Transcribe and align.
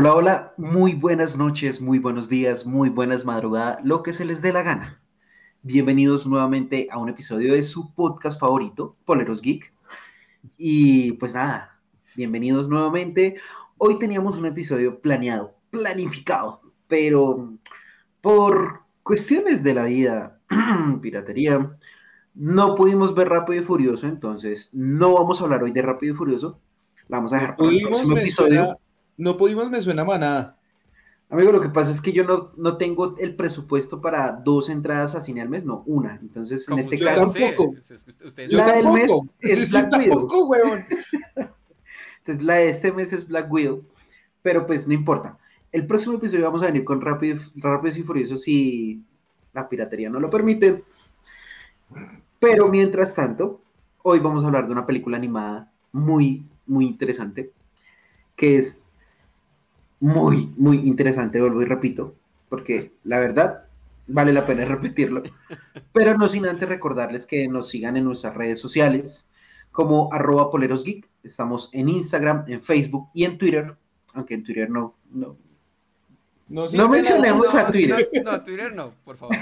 Hola, 0.00 0.14
hola, 0.14 0.54
muy 0.56 0.94
buenas 0.94 1.36
noches, 1.36 1.80
muy 1.80 1.98
buenos 1.98 2.28
días, 2.28 2.64
muy 2.64 2.88
buenas 2.88 3.24
madrugadas, 3.24 3.84
lo 3.84 4.04
que 4.04 4.12
se 4.12 4.24
les 4.24 4.40
dé 4.40 4.52
la 4.52 4.62
gana. 4.62 5.02
Bienvenidos 5.62 6.24
nuevamente 6.24 6.86
a 6.92 6.98
un 6.98 7.08
episodio 7.08 7.54
de 7.54 7.64
su 7.64 7.92
podcast 7.96 8.38
favorito, 8.38 8.94
Poleros 9.04 9.42
Geek. 9.42 9.72
Y 10.56 11.14
pues 11.14 11.34
nada, 11.34 11.80
bienvenidos 12.14 12.68
nuevamente. 12.68 13.38
Hoy 13.76 13.98
teníamos 13.98 14.36
un 14.36 14.46
episodio 14.46 15.00
planeado, 15.00 15.56
planificado, 15.70 16.60
pero 16.86 17.54
por 18.20 18.82
cuestiones 19.02 19.64
de 19.64 19.74
la 19.74 19.82
vida, 19.86 20.38
piratería, 21.02 21.76
no 22.36 22.76
pudimos 22.76 23.16
ver 23.16 23.30
Rápido 23.30 23.62
y 23.62 23.64
Furioso, 23.64 24.06
entonces 24.06 24.70
no 24.72 25.14
vamos 25.14 25.40
a 25.40 25.42
hablar 25.42 25.64
hoy 25.64 25.72
de 25.72 25.82
Rápido 25.82 26.14
y 26.14 26.16
Furioso. 26.16 26.60
Vamos 27.08 27.32
a 27.32 27.40
dejar 27.40 27.56
para 27.56 27.68
el 27.68 27.82
próximo 27.82 28.16
episodio. 28.16 28.78
No 29.18 29.36
pudimos, 29.36 29.68
me 29.68 29.80
suena 29.80 30.04
manada. 30.04 30.56
Amigo, 31.30 31.52
lo 31.52 31.60
que 31.60 31.68
pasa 31.68 31.90
es 31.90 32.00
que 32.00 32.12
yo 32.12 32.24
no, 32.24 32.52
no 32.56 32.78
tengo 32.78 33.16
el 33.18 33.36
presupuesto 33.36 34.00
para 34.00 34.32
dos 34.32 34.70
entradas 34.70 35.14
a 35.14 35.20
cine 35.20 35.42
al 35.42 35.50
mes, 35.50 35.66
no, 35.66 35.82
una. 35.84 36.18
Entonces, 36.22 36.66
en 36.68 36.78
este 36.78 36.98
caso. 36.98 37.32
Tampoco. 37.32 37.74
la 38.48 38.72
del 38.72 38.88
mes 38.88 39.10
es 39.40 39.70
Black 39.70 39.92
Widow. 39.98 40.28
Entonces, 42.18 42.42
la 42.42 42.54
de 42.54 42.70
este 42.70 42.92
mes 42.92 43.12
es 43.12 43.28
Black 43.28 43.52
Widow. 43.52 43.84
Pero 44.40 44.66
pues 44.66 44.88
no 44.88 44.94
importa. 44.94 45.38
El 45.70 45.86
próximo 45.86 46.14
episodio 46.14 46.44
vamos 46.44 46.62
a 46.62 46.66
venir 46.66 46.84
con 46.84 47.02
Rápido, 47.02 47.40
Rápidos 47.56 47.98
y 47.98 48.02
Furiosos 48.04 48.42
si 48.42 49.02
la 49.52 49.68
piratería 49.68 50.08
no 50.08 50.20
lo 50.20 50.30
permite. 50.30 50.82
Pero 52.38 52.68
mientras 52.68 53.14
tanto, 53.14 53.60
hoy 54.02 54.20
vamos 54.20 54.44
a 54.44 54.46
hablar 54.46 54.66
de 54.66 54.72
una 54.72 54.86
película 54.86 55.18
animada 55.18 55.70
muy, 55.92 56.46
muy 56.66 56.86
interesante, 56.86 57.52
que 58.34 58.56
es 58.56 58.77
muy, 60.00 60.52
muy 60.56 60.78
interesante, 60.78 61.40
vuelvo 61.40 61.62
y 61.62 61.66
repito, 61.66 62.14
porque 62.48 62.92
la 63.04 63.18
verdad 63.18 63.64
vale 64.06 64.32
la 64.32 64.46
pena 64.46 64.64
repetirlo, 64.66 65.22
pero 65.92 66.16
no 66.16 66.28
sin 66.28 66.46
antes 66.46 66.68
recordarles 66.68 67.26
que 67.26 67.48
nos 67.48 67.68
sigan 67.68 67.96
en 67.96 68.04
nuestras 68.04 68.34
redes 68.34 68.60
sociales 68.60 69.28
como 69.70 70.12
arroba 70.12 70.50
polerosgeek, 70.50 71.08
estamos 71.22 71.70
en 71.72 71.88
Instagram, 71.88 72.44
en 72.48 72.62
Facebook 72.62 73.08
y 73.14 73.24
en 73.24 73.38
Twitter, 73.38 73.76
aunque 74.14 74.34
en 74.34 74.44
Twitter 74.44 74.70
no, 74.70 74.94
no, 75.10 75.36
no, 76.48 76.88
mencionemos 76.88 77.54
a 77.54 77.70
Twitter. 77.70 78.08
No, 78.24 78.32
no, 78.32 78.42
Twitter 78.42 78.74
no, 78.74 78.92
por 79.04 79.16
favor. 79.16 79.36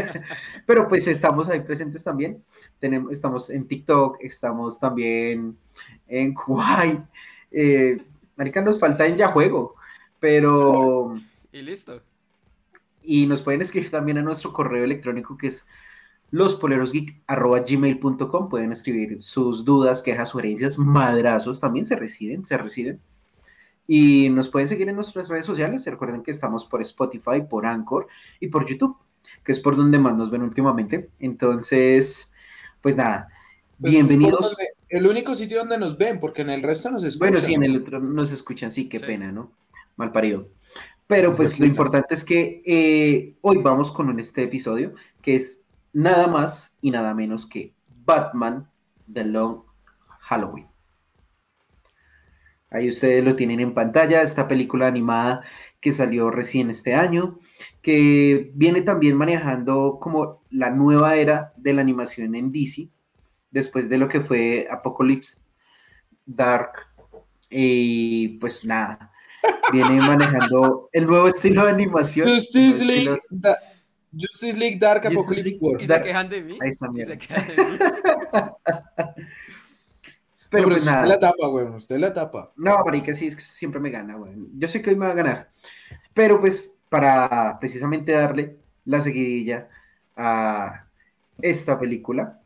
Pero 0.66 0.88
pues 0.88 1.06
estamos 1.08 1.48
ahí 1.48 1.60
presentes 1.60 2.04
también. 2.04 2.42
Tenemos, 2.78 3.10
estamos 3.10 3.50
en 3.50 3.66
TikTok, 3.66 4.18
estamos 4.20 4.78
también 4.78 5.56
en 6.06 6.34
Kuwait. 6.34 7.00
Eh, 7.50 8.00
Marica, 8.36 8.62
nos 8.62 8.78
falta 8.78 9.06
en 9.06 9.16
Ya 9.16 9.28
Juego. 9.28 9.74
Pero. 10.22 11.14
Y 11.50 11.62
listo. 11.62 12.00
Y 13.02 13.26
nos 13.26 13.42
pueden 13.42 13.60
escribir 13.60 13.90
también 13.90 14.18
a 14.18 14.22
nuestro 14.22 14.52
correo 14.52 14.84
electrónico 14.84 15.36
que 15.36 15.48
es 15.48 15.66
lospolerosgeek.gmail.com. 16.30 18.48
Pueden 18.48 18.70
escribir 18.70 19.20
sus 19.20 19.64
dudas, 19.64 20.00
quejas, 20.00 20.28
sugerencias, 20.28 20.78
madrazos. 20.78 21.58
También 21.58 21.86
se 21.86 21.96
reciben, 21.96 22.44
se 22.44 22.56
reciben. 22.56 23.00
Y 23.88 24.30
nos 24.30 24.48
pueden 24.48 24.68
seguir 24.68 24.88
en 24.88 24.94
nuestras 24.94 25.28
redes 25.28 25.44
sociales. 25.44 25.84
Recuerden 25.84 26.22
que 26.22 26.30
estamos 26.30 26.66
por 26.66 26.80
Spotify, 26.82 27.42
por 27.50 27.66
Anchor 27.66 28.06
y 28.38 28.46
por 28.46 28.64
YouTube, 28.64 28.96
que 29.44 29.50
es 29.50 29.58
por 29.58 29.74
donde 29.74 29.98
más 29.98 30.16
nos 30.16 30.30
ven 30.30 30.42
últimamente. 30.42 31.10
Entonces, 31.18 32.30
pues 32.80 32.94
nada, 32.94 33.26
pues 33.80 33.92
bienvenidos. 33.92 34.56
el 34.88 35.04
único 35.04 35.34
sitio 35.34 35.58
donde 35.58 35.78
nos 35.78 35.98
ven, 35.98 36.20
porque 36.20 36.42
en 36.42 36.50
el 36.50 36.62
resto 36.62 36.92
nos 36.92 37.02
escuchan. 37.02 37.32
Bueno, 37.32 37.44
sí, 37.44 37.54
en 37.54 37.64
el 37.64 37.78
otro 37.78 37.98
nos 37.98 38.30
escuchan, 38.30 38.70
sí, 38.70 38.88
qué 38.88 39.00
pena, 39.00 39.32
¿no? 39.32 39.50
Mal 39.96 40.12
parido. 40.12 40.48
Pero 41.06 41.36
pues 41.36 41.60
lo 41.60 41.66
importante 41.66 42.14
es 42.14 42.24
que 42.24 42.62
eh, 42.64 43.36
hoy 43.42 43.58
vamos 43.58 43.90
con 43.90 44.18
este 44.18 44.44
episodio 44.44 44.94
que 45.20 45.36
es 45.36 45.62
nada 45.92 46.26
más 46.26 46.76
y 46.80 46.90
nada 46.90 47.14
menos 47.14 47.46
que 47.46 47.74
Batman 48.04 48.70
The 49.12 49.24
Long 49.24 49.62
Halloween. 50.20 50.66
Ahí 52.70 52.88
ustedes 52.88 53.22
lo 53.22 53.36
tienen 53.36 53.60
en 53.60 53.74
pantalla, 53.74 54.22
esta 54.22 54.48
película 54.48 54.86
animada 54.86 55.42
que 55.80 55.92
salió 55.92 56.30
recién 56.30 56.70
este 56.70 56.94
año, 56.94 57.38
que 57.82 58.50
viene 58.54 58.82
también 58.82 59.16
manejando 59.16 59.98
como 60.00 60.42
la 60.48 60.70
nueva 60.70 61.16
era 61.16 61.52
de 61.56 61.74
la 61.74 61.82
animación 61.82 62.34
en 62.34 62.52
DC, 62.52 62.88
después 63.50 63.90
de 63.90 63.98
lo 63.98 64.08
que 64.08 64.20
fue 64.20 64.66
Apocalypse 64.70 65.42
Dark. 66.24 66.72
Y 67.50 68.38
pues 68.38 68.64
nada, 68.64 69.11
viene 69.72 70.00
manejando 70.00 70.88
el 70.92 71.06
nuevo 71.06 71.28
estilo 71.28 71.64
de 71.64 71.70
animación. 71.70 72.28
Justice 72.28 72.84
League, 72.84 73.20
Justice 74.12 74.58
League 74.58 74.78
Dark 74.78 75.06
Apocalypse 75.06 75.58
War. 75.60 75.80
¿Y 75.80 75.86
se 75.86 76.02
quejan 76.02 76.28
de 76.28 76.42
mí? 76.42 76.58
Ahí 76.60 76.70
de 76.80 76.88
mí. 76.90 77.02
Pero, 80.50 80.68
pues 80.68 80.84
nada. 80.84 81.02
Usted 81.02 81.08
la 81.08 81.18
tapa, 81.18 81.46
güey. 81.46 81.66
Usted 81.66 81.98
la 81.98 82.12
tapa. 82.12 82.52
No, 82.56 82.76
marica, 82.84 83.14
sí, 83.14 83.28
es 83.28 83.36
que 83.36 83.42
siempre 83.42 83.80
me 83.80 83.88
gana, 83.88 84.16
güey. 84.16 84.34
Yo 84.58 84.68
sé 84.68 84.82
que 84.82 84.90
hoy 84.90 84.96
me 84.96 85.06
va 85.06 85.12
a 85.12 85.16
ganar. 85.16 85.48
Pero 86.12 86.38
pues, 86.40 86.78
para 86.90 87.58
precisamente 87.58 88.12
darle 88.12 88.58
la 88.84 89.00
seguidilla 89.00 89.70
a 90.14 90.84
esta 91.40 91.78
película, 91.78 92.41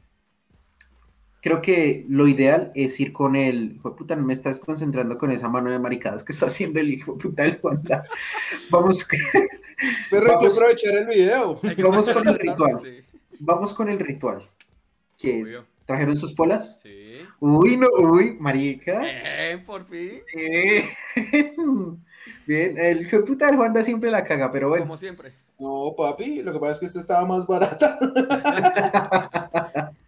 creo 1.46 1.62
que 1.62 2.04
lo 2.08 2.26
ideal 2.26 2.72
es 2.74 2.98
ir 2.98 3.12
con 3.12 3.36
el, 3.36 3.76
hijo 3.76 3.94
puta, 3.94 4.16
no 4.16 4.26
me 4.26 4.34
estás 4.34 4.58
concentrando 4.58 5.16
con 5.16 5.30
esa 5.30 5.48
mano 5.48 5.70
de 5.70 5.78
maricadas 5.78 6.24
que 6.24 6.32
está 6.32 6.46
haciendo 6.46 6.80
el 6.80 6.92
hijo 6.92 7.16
puta 7.16 7.44
del 7.44 7.60
Wanda. 7.62 8.04
Vamos. 8.70 9.06
Pero 10.10 10.28
hay 10.28 10.38
que 10.38 10.46
aprovechar 10.52 10.94
el 10.94 11.06
video. 11.06 11.60
Vamos 11.78 12.08
con 12.08 12.26
el 12.26 12.36
ritual. 12.36 13.04
Vamos 13.38 13.74
con 13.74 13.88
el 13.88 14.00
ritual. 14.00 14.42
¿Qué 15.16 15.42
es? 15.42 15.64
¿Trajeron 15.86 16.18
sus 16.18 16.32
polas? 16.32 16.80
Sí. 16.82 17.18
Uy, 17.38 17.76
no, 17.76 17.90
uy, 17.96 18.36
marica. 18.40 19.02
Eh, 19.04 19.62
por 19.64 19.86
fin. 19.86 20.22
Bien, 22.44 22.76
el 22.76 23.06
hijo 23.06 23.24
puta 23.24 23.46
del 23.46 23.56
Wanda 23.56 23.84
siempre 23.84 24.10
la 24.10 24.24
caga, 24.24 24.50
pero 24.50 24.70
bueno. 24.70 24.84
Como 24.84 24.96
siempre. 24.96 25.32
No, 25.60 25.94
papi, 25.96 26.42
lo 26.42 26.52
que 26.52 26.58
pasa 26.58 26.72
es 26.72 26.80
que 26.80 26.86
esta 26.86 26.98
estaba 26.98 27.24
más 27.24 27.46
barata. 27.46 28.00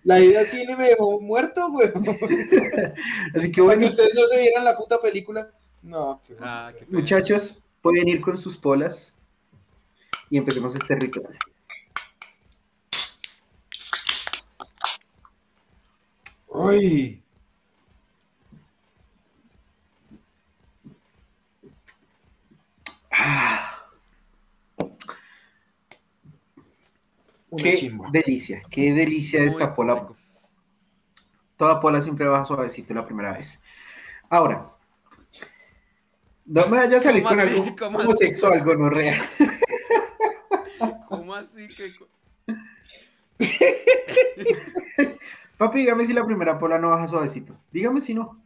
La 0.08 0.18
idea 0.20 0.42
cine 0.42 0.74
me 0.74 0.88
dejó 0.88 1.20
muerto, 1.20 1.70
güey. 1.70 1.90
Así 3.34 3.52
que 3.52 3.60
bueno. 3.60 3.78
que 3.80 3.88
ustedes 3.88 4.14
no 4.14 4.26
se 4.26 4.40
vieran 4.40 4.64
la 4.64 4.74
puta 4.74 4.98
película. 4.98 5.50
No, 5.82 6.22
ah, 6.40 6.72
Muchachos, 6.88 7.58
pueden 7.82 8.08
ir 8.08 8.22
con 8.22 8.38
sus 8.38 8.56
polas 8.56 9.18
y 10.30 10.38
empecemos 10.38 10.74
este 10.74 10.96
ritual. 10.96 11.36
¡Uy! 16.46 17.22
Qué 27.58 27.92
delicia, 28.12 28.62
qué 28.70 28.92
delicia 28.92 29.42
esta 29.42 29.74
pola. 29.74 30.06
Toda 31.56 31.80
pola 31.80 32.00
siempre 32.00 32.26
baja 32.26 32.44
suavecito 32.44 32.94
la 32.94 33.04
primera 33.04 33.32
vez. 33.32 33.62
Ahora, 34.30 34.66
no 36.46 36.66
me 36.68 36.78
vaya 36.78 36.98
a 36.98 37.00
salir 37.00 37.22
con 37.22 37.38
algo 37.38 37.76
como 37.76 38.16
sexo, 38.16 38.52
algo 38.52 38.74
no 38.74 38.88
real. 38.88 39.20
¿Cómo 41.08 41.34
así 41.34 41.68
que.? 41.68 41.90
Papi, 45.58 45.80
dígame 45.80 46.06
si 46.06 46.12
la 46.12 46.24
primera 46.24 46.58
pola 46.58 46.78
no 46.78 46.88
baja 46.88 47.08
suavecito. 47.08 47.58
Dígame 47.72 48.00
si 48.00 48.14
no. 48.14 48.40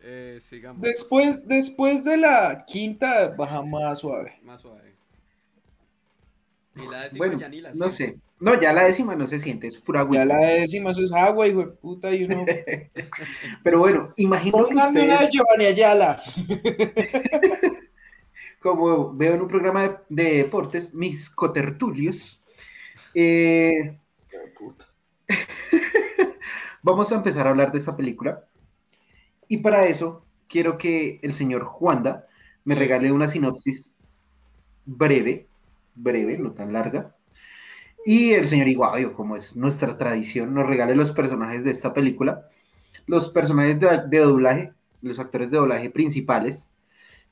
Eh, 0.00 0.38
sigamos. 0.40 0.80
Después, 0.80 1.46
después 1.46 2.04
de 2.04 2.16
la 2.16 2.64
quinta 2.66 3.28
baja 3.36 3.62
más 3.62 3.98
suave. 3.98 4.40
Más 4.42 4.60
suave. 4.62 4.96
Y 6.76 6.86
la 6.88 7.02
décima 7.02 7.18
bueno, 7.26 7.40
ya 7.40 7.48
ni 7.48 7.60
la 7.60 7.72
No 7.72 7.90
sé. 7.90 8.18
No, 8.38 8.60
ya 8.60 8.72
la 8.72 8.84
décima 8.84 9.16
no 9.16 9.26
se 9.26 9.38
siente, 9.38 9.66
es 9.66 9.78
pura 9.78 10.00
agua. 10.00 10.16
Ya 10.16 10.24
la 10.26 10.38
décima 10.38 10.90
eso 10.90 11.02
es 11.02 11.12
agua, 11.12 11.46
hijo 11.48 11.60
de 11.60 11.68
puta, 11.68 12.14
y 12.14 12.24
uno. 12.24 12.44
Pero 13.64 13.78
bueno, 13.78 14.12
imagínate. 14.16 14.62
Pónganme 14.62 15.00
ustedes... 15.00 15.20
una 15.20 15.30
Giovanni 15.30 15.64
Ayala. 15.64 16.20
Como 18.60 19.14
veo 19.14 19.34
en 19.34 19.40
un 19.40 19.48
programa 19.48 19.82
de, 19.82 19.96
de 20.10 20.36
deportes, 20.36 20.92
mis 20.92 21.30
cotertulios. 21.30 22.44
Eh... 23.14 23.98
puta. 24.58 24.84
Vamos 26.82 27.10
a 27.10 27.16
empezar 27.16 27.46
a 27.46 27.50
hablar 27.50 27.72
de 27.72 27.78
esta 27.78 27.96
película. 27.96 28.44
Y 29.48 29.58
para 29.58 29.86
eso, 29.86 30.26
quiero 30.46 30.76
que 30.76 31.20
el 31.22 31.32
señor 31.32 31.64
Juanda 31.64 32.26
me 32.64 32.74
regale 32.74 33.12
una 33.12 33.28
sinopsis 33.28 33.94
breve 34.84 35.48
breve, 35.96 36.38
no 36.38 36.52
tan 36.54 36.72
larga. 36.74 37.16
Y 38.04 38.32
el 38.32 38.46
señor 38.46 38.68
Iguayo, 38.68 39.14
como 39.14 39.36
es 39.36 39.56
nuestra 39.56 39.98
tradición, 39.98 40.54
nos 40.54 40.66
regale 40.66 40.94
los 40.96 41.12
personajes 41.12 41.64
de 41.64 41.70
esta 41.72 41.92
película, 41.94 42.48
los 43.06 43.30
personajes 43.30 43.80
de, 43.80 44.18
doblaje, 44.20 44.74
los 45.02 45.18
actores 45.20 45.50
de 45.50 45.58
doblaje 45.58 45.90
principales, 45.90 46.74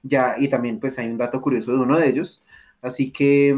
Ya, 0.03 0.37
y 0.39 0.49
también 0.51 0.81
pues 0.81 0.99
hay 0.99 1.09
un 1.09 1.19
dato 1.19 1.41
curioso 1.43 1.73
de 1.73 1.79
uno 1.79 1.99
de 1.99 2.09
ellos. 2.09 2.45
Así 2.83 3.13
que 3.13 3.57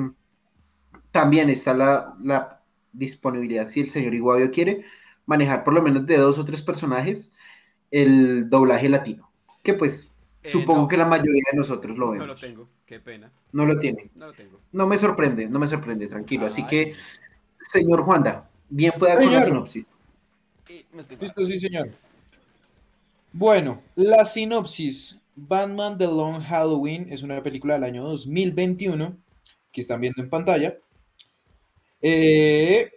también 1.10 1.50
está 1.50 1.74
la, 1.74 2.14
la 2.22 2.62
disponibilidad, 2.92 3.66
si 3.66 3.80
el 3.80 3.90
señor 3.90 4.14
Iguavio 4.14 4.50
quiere, 4.50 4.84
manejar 5.26 5.64
por 5.64 5.74
lo 5.74 5.82
menos 5.82 6.06
de 6.06 6.18
dos 6.18 6.38
o 6.38 6.44
tres 6.44 6.62
personajes 6.62 7.32
el 7.90 8.50
doblaje 8.50 8.88
latino. 8.88 9.32
Que 9.62 9.74
pues 9.74 10.14
Eh, 10.42 10.50
supongo 10.50 10.88
no. 10.88 10.88
que 10.88 10.96
la 10.96 11.06
mayoría 11.06 11.42
de 11.52 11.58
nosotros 11.58 11.98
lo 11.98 12.12
No 12.16 12.26
vemos. 12.26 12.26
lo 12.26 12.38
tengo, 12.38 12.72
qué 12.86 13.00
pena. 13.00 13.30
No 13.52 13.66
lo 13.66 13.78
tiene. 13.78 14.10
No 14.14 14.26
lo 14.26 14.32
tengo. 14.32 14.60
No 14.72 14.86
me 14.86 14.98
sorprende, 14.98 15.48
no 15.48 15.58
me 15.58 15.68
sorprende, 15.68 16.06
tranquilo. 16.08 16.46
Así 16.46 16.66
que, 16.66 16.94
señor 17.72 18.02
Juanda, 18.02 18.48
bien 18.68 18.92
pueda 18.98 19.14
con 19.16 19.24
la 19.24 19.30
Señor. 19.30 19.44
sinopsis. 19.44 19.92
Y 20.68 20.84
me 20.94 21.02
estoy 21.02 21.16
Listo, 21.20 21.44
sí, 21.44 21.58
señor. 21.58 21.90
Bueno, 23.32 23.82
la 23.94 24.24
sinopsis. 24.24 25.22
Batman 25.38 25.98
The 25.98 26.06
Long 26.06 26.40
Halloween 26.42 27.08
es 27.12 27.22
una 27.22 27.42
película 27.42 27.74
del 27.74 27.84
año 27.84 28.04
2021 28.04 29.18
que 29.70 29.80
están 29.82 30.00
viendo 30.00 30.22
en 30.22 30.30
pantalla. 30.30 30.78
Eh, 32.00 32.90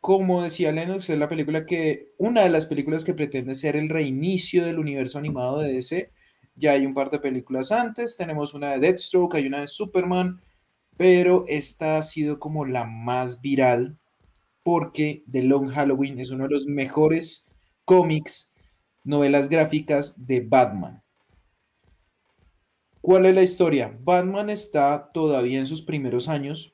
como 0.00 0.42
decía 0.42 0.70
Lennox, 0.70 1.10
es 1.10 1.18
la 1.18 1.28
película 1.28 1.66
que, 1.66 2.12
una 2.18 2.42
de 2.42 2.50
las 2.50 2.66
películas 2.66 3.04
que 3.04 3.14
pretende 3.14 3.54
ser 3.56 3.74
el 3.74 3.88
reinicio 3.88 4.64
del 4.64 4.78
universo 4.78 5.18
animado 5.18 5.58
de 5.58 5.72
DC. 5.72 6.10
Ya 6.56 6.72
hay 6.72 6.86
un 6.86 6.94
par 6.94 7.10
de 7.10 7.18
películas 7.18 7.72
antes, 7.72 8.16
tenemos 8.16 8.54
una 8.54 8.72
de 8.72 8.78
Deathstroke, 8.78 9.36
hay 9.36 9.46
una 9.46 9.60
de 9.60 9.68
Superman, 9.68 10.40
pero 10.96 11.44
esta 11.48 11.98
ha 11.98 12.02
sido 12.02 12.38
como 12.38 12.64
la 12.64 12.84
más 12.84 13.40
viral 13.40 13.98
porque 14.62 15.24
The 15.30 15.42
Long 15.42 15.70
Halloween 15.70 16.18
es 16.18 16.30
uno 16.30 16.44
de 16.44 16.50
los 16.50 16.66
mejores 16.66 17.46
cómics, 17.84 18.52
novelas 19.04 19.48
gráficas 19.48 20.26
de 20.26 20.40
Batman. 20.40 21.02
¿Cuál 23.00 23.26
es 23.26 23.34
la 23.34 23.42
historia? 23.42 23.94
Batman 24.00 24.48
está 24.48 25.10
todavía 25.12 25.58
en 25.58 25.66
sus 25.66 25.82
primeros 25.82 26.30
años. 26.30 26.72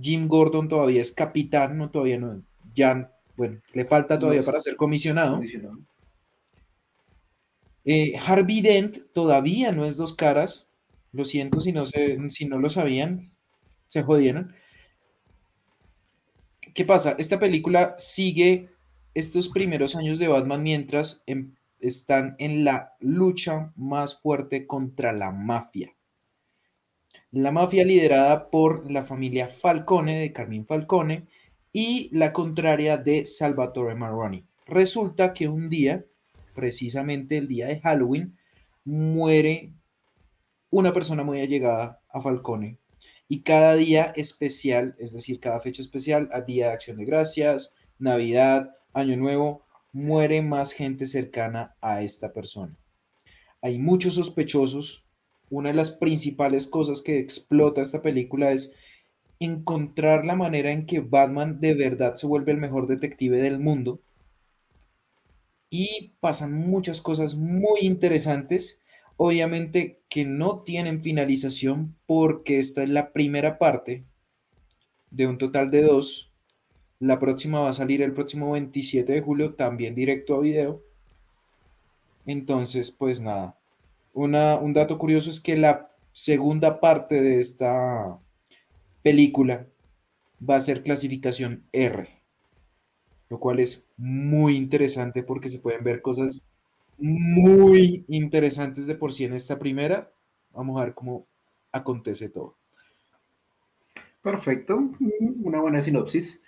Jim 0.00 0.28
Gordon 0.28 0.68
todavía 0.68 1.00
es 1.00 1.10
capitán, 1.10 1.76
no 1.76 1.90
todavía 1.90 2.18
no, 2.18 2.42
ya, 2.74 3.12
bueno, 3.36 3.60
le 3.72 3.84
falta 3.84 4.18
todavía 4.18 4.40
No 4.40 4.46
para 4.46 4.60
ser 4.60 4.76
comisionado. 4.76 5.40
Eh, 7.84 8.14
Harvey 8.24 8.60
Dent 8.60 8.98
todavía 9.12 9.72
no 9.72 9.84
es 9.84 9.96
dos 9.96 10.14
caras. 10.14 10.70
Lo 11.12 11.24
siento 11.24 11.60
si 11.60 11.72
no, 11.72 11.84
si 11.86 12.46
no 12.46 12.58
lo 12.58 12.70
sabían. 12.70 13.32
Se 13.88 14.02
jodieron. 14.02 14.54
¿Qué 16.74 16.84
pasa? 16.84 17.14
Esta 17.18 17.38
película 17.38 17.94
sigue 17.98 18.68
estos 19.14 19.48
primeros 19.48 19.94
años 19.94 20.18
de 20.18 20.28
Batman 20.28 20.62
mientras 20.62 21.22
em- 21.26 21.54
están 21.78 22.34
en 22.38 22.64
la 22.64 22.94
lucha 23.00 23.72
más 23.76 24.18
fuerte 24.18 24.66
contra 24.66 25.12
la 25.12 25.30
mafia. 25.30 25.94
La 27.30 27.52
mafia 27.52 27.84
liderada 27.84 28.50
por 28.50 28.90
la 28.90 29.04
familia 29.04 29.48
Falcone 29.48 30.18
de 30.18 30.32
Carmine 30.32 30.64
Falcone 30.64 31.26
y 31.72 32.08
la 32.12 32.32
contraria 32.32 32.96
de 32.96 33.26
Salvatore 33.26 33.94
Marroni. 33.94 34.44
Resulta 34.66 35.34
que 35.34 35.48
un 35.48 35.68
día, 35.68 36.06
precisamente 36.54 37.36
el 37.36 37.48
día 37.48 37.66
de 37.66 37.80
Halloween, 37.80 38.36
muere 38.84 39.74
una 40.70 40.92
persona 40.92 41.22
muy 41.22 41.40
allegada 41.40 42.00
a 42.08 42.20
Falcone. 42.20 42.78
Y 43.28 43.42
cada 43.42 43.74
día 43.74 44.12
especial, 44.16 44.94
es 44.98 45.12
decir, 45.12 45.40
cada 45.40 45.60
fecha 45.60 45.82
especial, 45.82 46.28
a 46.32 46.42
Día 46.42 46.68
de 46.68 46.72
Acción 46.74 46.98
de 46.98 47.04
Gracias, 47.04 47.74
Navidad, 47.98 48.70
Año 48.92 49.16
Nuevo, 49.16 49.64
muere 49.92 50.42
más 50.42 50.72
gente 50.72 51.06
cercana 51.06 51.76
a 51.80 52.02
esta 52.02 52.32
persona. 52.32 52.76
Hay 53.62 53.78
muchos 53.78 54.14
sospechosos. 54.14 55.06
Una 55.48 55.70
de 55.70 55.74
las 55.74 55.92
principales 55.92 56.66
cosas 56.66 57.00
que 57.00 57.18
explota 57.18 57.80
esta 57.80 58.02
película 58.02 58.52
es 58.52 58.74
encontrar 59.38 60.24
la 60.24 60.36
manera 60.36 60.70
en 60.70 60.86
que 60.86 61.00
Batman 61.00 61.60
de 61.60 61.74
verdad 61.74 62.16
se 62.16 62.26
vuelve 62.26 62.52
el 62.52 62.58
mejor 62.58 62.86
detective 62.86 63.38
del 63.38 63.58
mundo. 63.58 64.00
Y 65.70 66.12
pasan 66.20 66.52
muchas 66.52 67.00
cosas 67.02 67.34
muy 67.34 67.80
interesantes, 67.82 68.82
obviamente 69.16 70.00
que 70.08 70.24
no 70.24 70.60
tienen 70.62 71.02
finalización 71.02 71.96
porque 72.06 72.58
esta 72.58 72.82
es 72.82 72.88
la 72.88 73.12
primera 73.12 73.58
parte 73.58 74.04
de 75.10 75.26
un 75.26 75.38
total 75.38 75.70
de 75.70 75.82
dos. 75.82 76.32
La 77.00 77.18
próxima 77.18 77.60
va 77.60 77.70
a 77.70 77.74
salir 77.74 78.02
el 78.02 78.12
próximo 78.14 78.52
27 78.52 79.12
de 79.12 79.20
julio, 79.20 79.54
también 79.54 79.94
directo 79.94 80.34
a 80.36 80.40
video. 80.40 80.82
Entonces, 82.26 82.90
pues 82.90 83.22
nada. 83.22 83.58
Una- 84.12 84.56
un 84.56 84.72
dato 84.72 84.98
curioso 84.98 85.30
es 85.30 85.40
que 85.40 85.56
la 85.56 85.90
segunda 86.12 86.80
parte 86.80 87.20
de 87.20 87.40
esta 87.40 88.18
película 89.02 89.66
va 90.48 90.56
a 90.56 90.60
ser 90.60 90.82
clasificación 90.82 91.64
R, 91.72 92.08
lo 93.34 93.40
cual 93.40 93.58
es 93.58 93.90
muy 93.96 94.56
interesante 94.56 95.24
porque 95.24 95.48
se 95.48 95.58
pueden 95.58 95.82
ver 95.82 96.00
cosas 96.02 96.46
muy 96.98 98.04
interesantes 98.06 98.86
de 98.86 98.94
por 98.94 99.12
sí 99.12 99.24
en 99.24 99.34
esta 99.34 99.58
primera. 99.58 100.12
Vamos 100.52 100.80
a 100.80 100.84
ver 100.84 100.94
cómo 100.94 101.26
acontece 101.72 102.28
todo. 102.28 102.54
Perfecto, 104.22 104.80
una 105.42 105.60
buena 105.60 105.82
sinopsis 105.82 106.42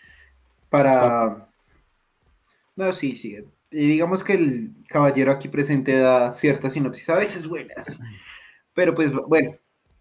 para... 0.71 1.49
No, 2.77 2.93
sí, 2.93 3.17
sí. 3.17 3.37
Y 3.73 3.89
digamos 3.89 4.23
que 4.23 4.35
el 4.35 4.73
caballero 4.89 5.33
aquí 5.33 5.49
presente 5.49 5.99
da 5.99 6.31
ciertas 6.31 6.75
sinopsis, 6.75 7.09
a 7.09 7.17
veces 7.17 7.49
buenas. 7.49 7.99
Pero 8.75 8.95
pues 8.95 9.11
bueno, 9.13 9.51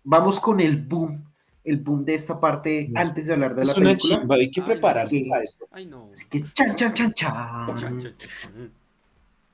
vamos 0.04 0.40
con 0.40 0.60
el 0.60 0.84
boom, 0.84 1.26
el 1.66 1.78
boom 1.78 2.06
de 2.06 2.14
esta 2.14 2.40
parte 2.40 2.90
antes 2.96 3.28
de 3.28 3.34
hablar 3.34 3.56
de 3.56 3.66
la 3.66 3.72
es 3.72 3.78
una 3.78 3.90
película. 3.90 4.20
chimba, 4.20 4.36
hay 4.36 4.52
que 4.52 4.62
Ay, 4.62 4.68
prepararse 4.68 5.18
sí. 5.20 5.24
para 5.30 5.44
esto. 5.44 5.68
Ay, 5.72 5.86
no. 5.88 6.10
Así 6.14 6.26
que 6.30 6.44
chan, 6.54 6.76
chan, 6.76 6.94
chan, 6.94 7.14
chan. 7.14 7.34
Chan, 7.68 7.78
chan, 7.78 8.00
chan, 8.00 8.18
chan. 8.42 8.72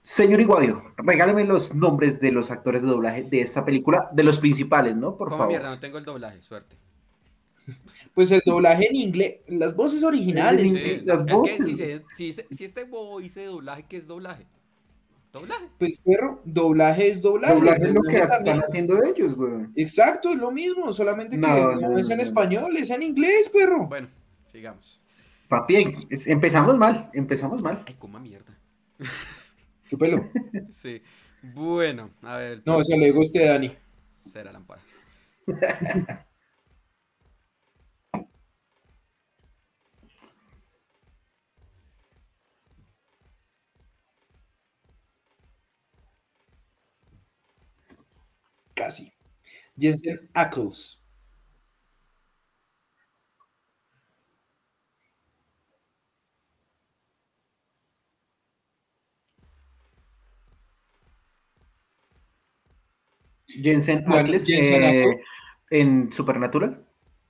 Señor 0.04 0.42
Iguadio, 0.42 0.82
regáleme 0.98 1.44
los 1.46 1.76
nombres 1.76 2.20
de 2.20 2.32
los 2.32 2.50
actores 2.52 2.82
de 2.82 2.88
doblaje 2.88 3.24
de 3.24 3.42
esta 3.42 3.64
película, 3.64 4.10
de 4.12 4.24
los 4.24 4.40
principales, 4.40 4.96
¿no? 4.96 5.16
Por 5.16 5.28
¿Cómo 5.30 5.38
favor. 5.40 5.48
mierda? 5.54 5.70
No 5.70 5.80
tengo 5.80 5.98
el 6.00 6.06
doblaje, 6.06 6.42
suerte. 6.42 6.76
Pues 8.16 8.32
el 8.32 8.42
doblaje 8.46 8.90
en 8.90 8.96
inglés, 8.96 9.36
las 9.48 9.76
voces 9.76 10.04
originales. 10.04 10.64
Sí, 10.72 10.78
Sí, 10.78 11.02
las 11.06 11.20
es 11.22 11.26
voces. 11.34 11.58
que 11.58 11.64
si, 11.64 11.76
se- 11.76 12.04
si, 12.16 12.34
se- 12.34 12.48
si 12.50 12.64
este 12.66 12.84
bobo 12.86 13.20
dice 13.20 13.46
doblaje, 13.46 13.86
¿qué 13.88 13.98
es 13.98 14.08
doblaje? 14.08 14.46
¿Doblaje? 15.32 15.66
Pues 15.80 16.02
perro, 16.04 16.42
doblaje 16.44 17.08
es 17.10 17.22
doblaje. 17.22 17.54
Doblaje 17.54 17.84
es 17.84 17.94
lo 17.94 18.02
que 18.02 18.18
están 18.18 18.30
también- 18.44 18.64
haciendo 18.68 19.04
ellos, 19.04 19.36
güey. 19.36 19.68
Exacto, 19.76 20.30
es 20.32 20.36
lo 20.38 20.52
mismo, 20.52 20.92
solamente 20.92 21.36
que 21.38 21.42
No, 21.42 21.74
no, 21.76 21.90
no, 21.92 21.98
es 21.98 22.10
en 22.10 22.18
no. 22.18 22.24
español, 22.24 22.76
es 22.76 22.90
en 22.90 23.02
inglés, 23.04 23.48
perro. 23.50 23.88
Bueno, 23.88 24.10
sigamos. 24.52 25.02
Papi, 25.48 25.76
es- 26.10 26.28
empezamos 26.28 26.78
mal, 26.78 27.10
empezamos 27.14 27.62
mal. 27.62 27.84
Ay, 27.88 27.96
coma 27.98 28.20
mierda. 28.20 28.58
Chúpelo. 29.90 30.30
Sí. 30.72 31.02
Bueno, 31.54 32.12
a 32.22 32.38
ver. 32.38 32.62
No, 32.66 32.82
eso 32.82 32.96
le 32.98 33.12
guste 33.12 33.48
a 33.48 33.54
Dani. 33.54 33.76
Será 34.32 34.52
lámpara. 34.52 34.82
Casi. 48.82 49.14
Jensen 49.78 50.28
Ackles. 50.34 51.04
Jensen 63.48 64.04
Bueno, 64.06 64.22
Ackles 64.22 64.46
Jensen 64.48 64.82
eh, 64.82 64.88
Ackles. 64.88 65.26
en 65.70 66.12
Supernatural. 66.12 66.84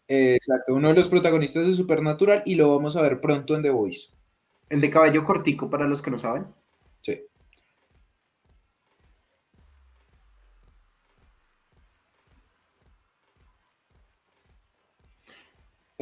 Exacto, 0.08 0.74
uno 0.74 0.88
de 0.88 0.94
los 0.94 1.10
protagonistas 1.10 1.68
de 1.68 1.74
Supernatural 1.74 2.44
y 2.46 2.56
lo 2.56 2.74
vamos 2.74 2.96
a 2.96 3.02
ver 3.02 3.20
pronto 3.20 3.56
en 3.56 3.64
The 3.64 3.72
Voice. 3.72 4.12
El 4.70 4.80
de 4.80 4.90
caballo 4.90 5.26
cortico, 5.26 5.70
para 5.70 5.86
los 5.86 6.02
que 6.02 6.12
no 6.12 6.18
saben. 6.18 6.46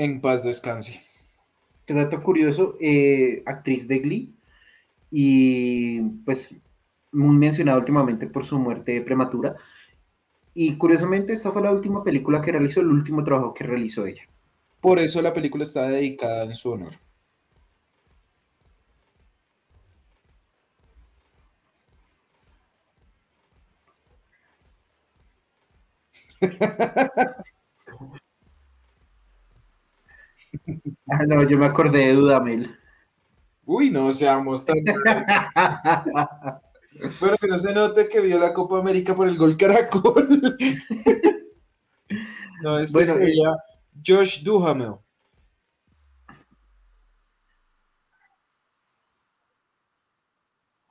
En 0.03 0.21
paz 0.21 0.45
descanse. 0.45 1.01
Qué 1.85 1.93
dato 1.93 2.23
curioso, 2.23 2.77
eh, 2.79 3.43
actriz 3.45 3.85
de 3.85 3.99
Glee 3.99 4.33
y 5.11 5.99
pues 6.25 6.55
muy 7.11 7.35
mencionada 7.35 7.79
últimamente 7.79 8.27
por 8.27 8.45
su 8.45 8.57
muerte 8.57 9.01
prematura. 9.01 9.57
Y 10.53 10.77
curiosamente 10.77 11.33
esta 11.33 11.51
fue 11.51 11.63
la 11.63 11.73
última 11.73 12.01
película 12.01 12.41
que 12.41 12.53
realizó, 12.53 12.79
el 12.79 12.87
último 12.87 13.25
trabajo 13.25 13.53
que 13.53 13.65
realizó 13.65 14.05
ella. 14.05 14.23
Por 14.79 14.99
eso 14.99 15.21
la 15.21 15.33
película 15.33 15.63
está 15.63 15.89
dedicada 15.89 16.45
en 16.45 16.55
su 16.55 16.71
honor. 16.71 16.93
Ah, 31.11 31.25
no, 31.25 31.43
yo 31.43 31.57
me 31.57 31.65
acordé 31.65 31.99
de 32.07 32.13
Dudamel. 32.13 32.75
Uy, 33.65 33.89
no 33.89 34.11
seamos 34.11 34.65
tan. 34.65 34.77
Bueno, 37.19 37.37
que 37.39 37.47
no 37.47 37.57
se 37.57 37.73
note 37.73 38.09
que 38.09 38.19
vio 38.19 38.37
la 38.39 38.53
Copa 38.53 38.79
América 38.79 39.15
por 39.15 39.27
el 39.27 39.37
gol 39.37 39.55
Caracol. 39.55 40.27
no, 42.63 42.79
este 42.79 42.97
Bueno, 42.97 43.13
sería 43.13 43.51
Josh 44.05 44.43
Duhamel. 44.43 44.95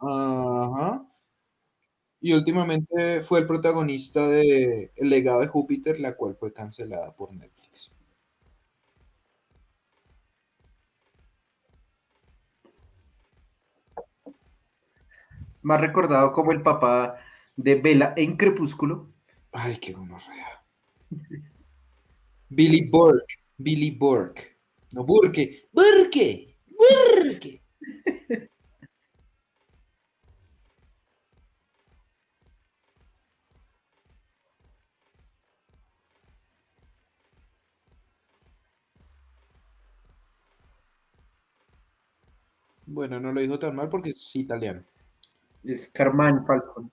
Ajá. 0.01 1.05
Y 2.21 2.33
últimamente 2.33 3.23
fue 3.23 3.41
el 3.41 3.47
protagonista 3.47 4.27
de 4.29 4.93
El 4.97 5.11
legado 5.11 5.41
de 5.41 5.47
Júpiter, 5.49 5.99
la 6.01 6.17
cual 6.17 6.35
fue 6.37 6.53
cancelada 6.53 7.15
por 7.15 7.33
Netflix. 7.33 7.93
Más 15.69 15.83
recordado 15.83 16.33
como 16.33 16.53
el 16.53 16.63
papá 16.63 17.17
de 17.55 17.75
Bella 17.75 18.15
en 18.17 18.39
Crepúsculo. 18.39 19.13
Ay, 19.53 19.77
qué 19.77 19.93
gonorrea. 19.93 20.65
Billy 22.49 22.89
Burke. 22.89 23.35
Billy 23.59 23.91
Burke. 23.91 24.57
No, 24.93 25.05
Burke. 25.05 25.69
Burke. 25.71 26.57
Burke. 26.69 27.61
Bueno, 42.87 43.21
no 43.21 43.33
lo 43.33 43.41
dijo 43.43 43.59
tan 43.59 43.77
mal 43.77 43.91
porque 43.91 44.09
es 44.09 44.35
italiano. 44.35 44.83
Es 45.63 45.89
Carmine 45.93 46.43
Falcon. 46.45 46.91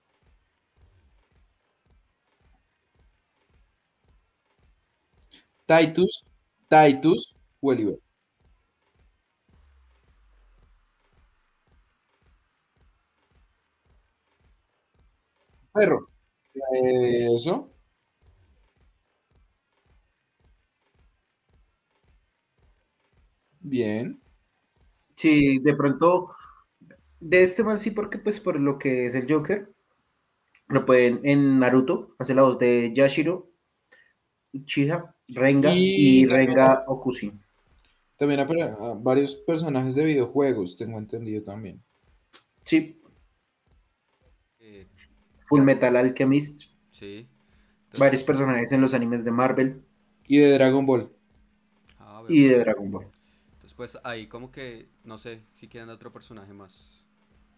Titus. 5.68 6.24
Titus 6.68 7.36
Welliver. 7.62 7.98
Perro. 15.72 16.08
Eso. 16.72 17.70
Bien. 23.60 24.18
Sí, 25.16 25.58
de 25.60 25.74
pronto, 25.76 26.35
de 27.20 27.42
este 27.42 27.64
man 27.64 27.78
sí, 27.78 27.90
porque 27.90 28.18
pues 28.18 28.40
por 28.40 28.58
lo 28.60 28.78
que 28.78 29.06
es 29.06 29.14
el 29.14 29.30
Joker, 29.30 29.72
lo 30.68 30.84
pueden 30.84 31.20
en 31.24 31.58
Naruto, 31.58 32.14
hace 32.18 32.34
la 32.34 32.42
voz 32.42 32.58
de 32.58 32.92
Yashiro, 32.94 33.50
Uchiha, 34.52 35.14
Renga 35.28 35.72
Y 35.74 36.26
Renga 36.26 36.84
Okushi. 36.86 37.32
También 38.16 38.40
hay 38.40 38.46
para- 38.46 38.72
a 38.74 38.94
varios 38.94 39.36
personajes 39.36 39.94
de 39.94 40.04
videojuegos, 40.04 40.76
tengo 40.76 40.98
entendido 40.98 41.42
también. 41.42 41.82
Sí, 42.64 43.00
Eh, 44.58 44.86
Full 45.48 45.62
Metal 45.62 45.94
Alchemist, 45.96 46.62
sí. 46.90 47.28
Entonces- 47.84 48.00
varios 48.00 48.22
personajes 48.24 48.72
en 48.72 48.80
los 48.80 48.94
animes 48.94 49.24
de 49.24 49.30
Marvel 49.30 49.82
Y 50.26 50.38
de 50.38 50.50
Dragon 50.52 50.84
Ball. 50.84 51.12
Ah, 52.00 52.24
y 52.28 52.44
de. 52.48 52.58
Dragon 52.58 52.90
Ball. 52.90 53.06
Entonces, 53.52 53.74
pues 53.74 53.98
ahí 54.02 54.26
como 54.26 54.50
que, 54.50 54.88
no 55.04 55.18
sé, 55.18 55.42
si 55.54 55.68
quieren 55.68 55.88
otro 55.90 56.12
personaje 56.12 56.52
más. 56.52 56.95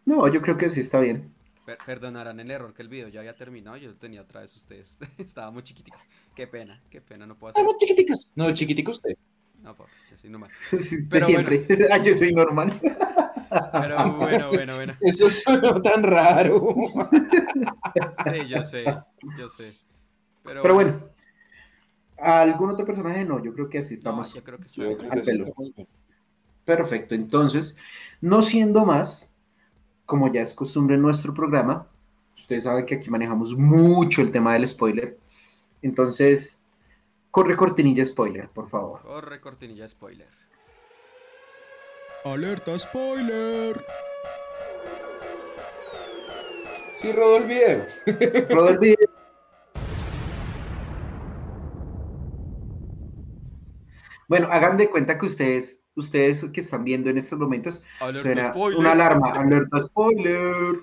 No, 0.09 0.27
yo 0.27 0.41
creo 0.41 0.57
que 0.57 0.71
sí 0.71 0.81
está 0.81 1.01
bien. 1.01 1.35
Per- 1.67 1.77
perdonarán 1.85 2.41
el 2.41 2.51
error 2.51 2.73
que 2.73 2.81
el 2.81 2.89
video 2.89 3.09
ya 3.09 3.21
había 3.21 3.37
terminado. 3.37 3.77
Yo 3.77 3.91
lo 3.91 3.97
tenía 3.97 4.23
otra 4.23 4.41
vez 4.41 4.57
ustedes. 4.57 4.99
Estábamos 5.19 5.65
chiquiticos. 5.65 6.01
Qué 6.35 6.47
pena, 6.47 6.83
qué 6.89 7.03
pena, 7.03 7.27
no 7.27 7.37
puedo 7.37 7.51
hacer. 7.51 7.61
Estamos 7.61 7.79
chiquiticos. 7.79 8.33
No, 8.37 8.51
chiquitico 8.55 8.93
usted. 8.93 9.15
No, 9.63 9.77
papi, 9.77 9.91
yo 10.11 10.17
soy 10.17 10.31
normal. 10.31 10.51
De 10.73 11.07
Pero 11.11 11.27
siempre. 11.27 11.67
Ah, 11.93 11.99
yo 12.03 12.15
soy 12.15 12.33
normal. 12.33 12.81
Pero 12.81 14.17
bueno, 14.17 14.49
bueno, 14.51 14.77
bueno. 14.77 14.95
Eso 15.03 15.31
sonó 15.31 15.83
tan 15.83 16.03
raro. 16.03 16.75
Sí, 18.25 18.49
yo 18.49 18.65
sé, 18.65 18.85
yo 19.39 19.49
sé. 19.51 19.75
Pero, 20.43 20.63
Pero 20.63 20.75
bueno, 20.75 21.01
¿algún 22.17 22.71
otro 22.71 22.87
personaje? 22.87 23.27
No, 23.27 23.45
yo 23.45 23.53
creo 23.53 23.69
que 23.69 23.79
así 23.81 23.93
no, 23.93 23.99
estamos. 23.99 24.33
yo 24.33 24.43
creo 24.43 24.59
que 24.59 24.67
está 24.69 24.83
Yo 24.83 24.97
creo 24.97 25.23
que. 25.77 25.87
Perfecto, 26.65 27.15
entonces, 27.15 27.77
no 28.23 28.41
siendo 28.41 28.87
más, 28.87 29.35
como 30.09 30.33
ya 30.33 30.41
es 30.41 30.55
costumbre 30.55 30.97
en 30.97 31.03
nuestro 31.03 31.35
programa, 31.35 31.87
ustedes 32.35 32.65
saben 32.65 32.87
que 32.87 32.95
aquí 32.95 33.11
manejamos 33.11 33.55
mucho 33.55 34.23
el 34.23 34.33
tema 34.33 34.55
del 34.55 34.67
spoiler, 34.67 35.19
entonces, 35.83 36.65
corre 37.31 37.55
cortinilla 37.59 38.07
spoiler, 38.07 38.49
por 38.49 38.71
favor. 38.71 39.03
Corre 39.03 39.39
cortinilla 39.39 39.87
spoiler. 39.87 40.31
Alerta 42.25 42.79
spoiler. 42.79 43.85
Sí, 46.91 47.13
rodó 47.13 47.37
el 47.37 47.45
video. 47.45 47.85
El 48.07 48.79
video. 48.79 49.08
Bueno, 54.29 54.49
hagan 54.53 54.77
de 54.77 54.91
cuenta 54.91 55.19
que 55.19 55.25
ustedes, 55.27 55.83
ustedes 55.95 56.45
que 56.53 56.61
están 56.61 56.85
viendo 56.85 57.09
en 57.09 57.17
estos 57.19 57.39
momentos, 57.39 57.83
Alerta 57.99 58.23
suena 58.23 58.51
spoiler. 58.51 58.79
una 58.79 58.93
alarma, 58.93 59.33
alerta 59.33 59.81
spoiler. 59.81 60.83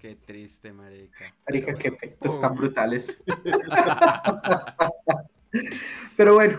Qué 0.00 0.16
triste, 0.16 0.72
marica. 0.72 1.24
Marica, 1.48 1.66
Pero 1.66 1.78
qué 1.78 1.90
bueno. 1.90 1.96
efectos 1.96 2.40
tan 2.40 2.54
brutales. 2.54 3.18
Pero 6.16 6.34
bueno, 6.34 6.58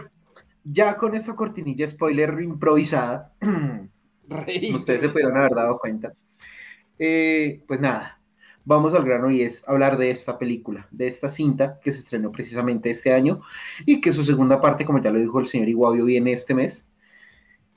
ya 0.63 0.97
con 0.97 1.15
esta 1.15 1.35
cortinilla 1.35 1.85
spoiler 1.87 2.39
improvisada, 2.41 3.33
Rey, 4.27 4.73
ustedes 4.73 5.01
se 5.01 5.09
pudieron 5.09 5.37
haber 5.37 5.53
dado 5.53 5.77
cuenta. 5.77 6.11
Eh, 6.97 7.61
pues 7.67 7.79
nada, 7.79 8.19
vamos 8.65 8.93
al 8.93 9.05
grano 9.05 9.29
y 9.31 9.41
es 9.41 9.67
hablar 9.67 9.97
de 9.97 10.11
esta 10.11 10.37
película, 10.37 10.87
de 10.91 11.07
esta 11.07 11.29
cinta 11.29 11.79
que 11.81 11.91
se 11.91 11.99
estrenó 11.99 12.31
precisamente 12.31 12.89
este 12.89 13.13
año 13.13 13.41
y 13.85 14.01
que 14.01 14.11
su 14.11 14.23
segunda 14.23 14.59
parte, 14.59 14.85
como 14.85 15.01
ya 15.01 15.11
lo 15.11 15.19
dijo 15.19 15.39
el 15.39 15.45
señor 15.45 15.69
Iguavio, 15.69 16.05
viene 16.05 16.33
este 16.33 16.53
mes, 16.53 16.91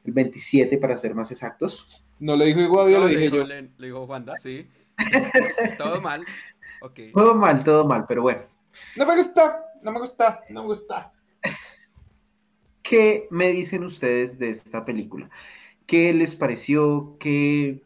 el 0.04 0.12
27 0.12 0.78
para 0.78 0.96
ser 0.96 1.14
más 1.14 1.30
exactos. 1.30 2.04
No 2.18 2.36
lo 2.36 2.44
dijo 2.44 2.60
Iguavio, 2.60 2.96
No, 2.96 3.02
lo 3.04 3.08
dije 3.08 3.20
dijo, 3.20 3.36
yo. 3.36 3.44
le, 3.44 3.70
le 3.76 3.86
dijo 3.86 4.06
Juanda, 4.06 4.36
sí. 4.36 4.66
Todo 5.78 6.00
mal. 6.00 6.24
Todo 7.12 7.34
mal, 7.34 7.64
todo 7.64 7.84
mal, 7.86 8.04
pero 8.06 8.22
bueno. 8.22 8.40
No 8.96 9.04
me 9.04 9.16
gusta, 9.16 9.64
no 9.82 9.92
me 9.92 9.98
gusta, 9.98 10.42
no 10.50 10.62
me 10.62 10.68
gusta. 10.68 11.12
¿Qué 12.82 13.26
me 13.30 13.48
dicen 13.48 13.84
ustedes 13.84 14.38
de 14.38 14.50
esta 14.50 14.84
película? 14.84 15.28
¿Qué 15.86 16.14
les 16.14 16.36
pareció? 16.36 17.16
¿Qué, 17.18 17.82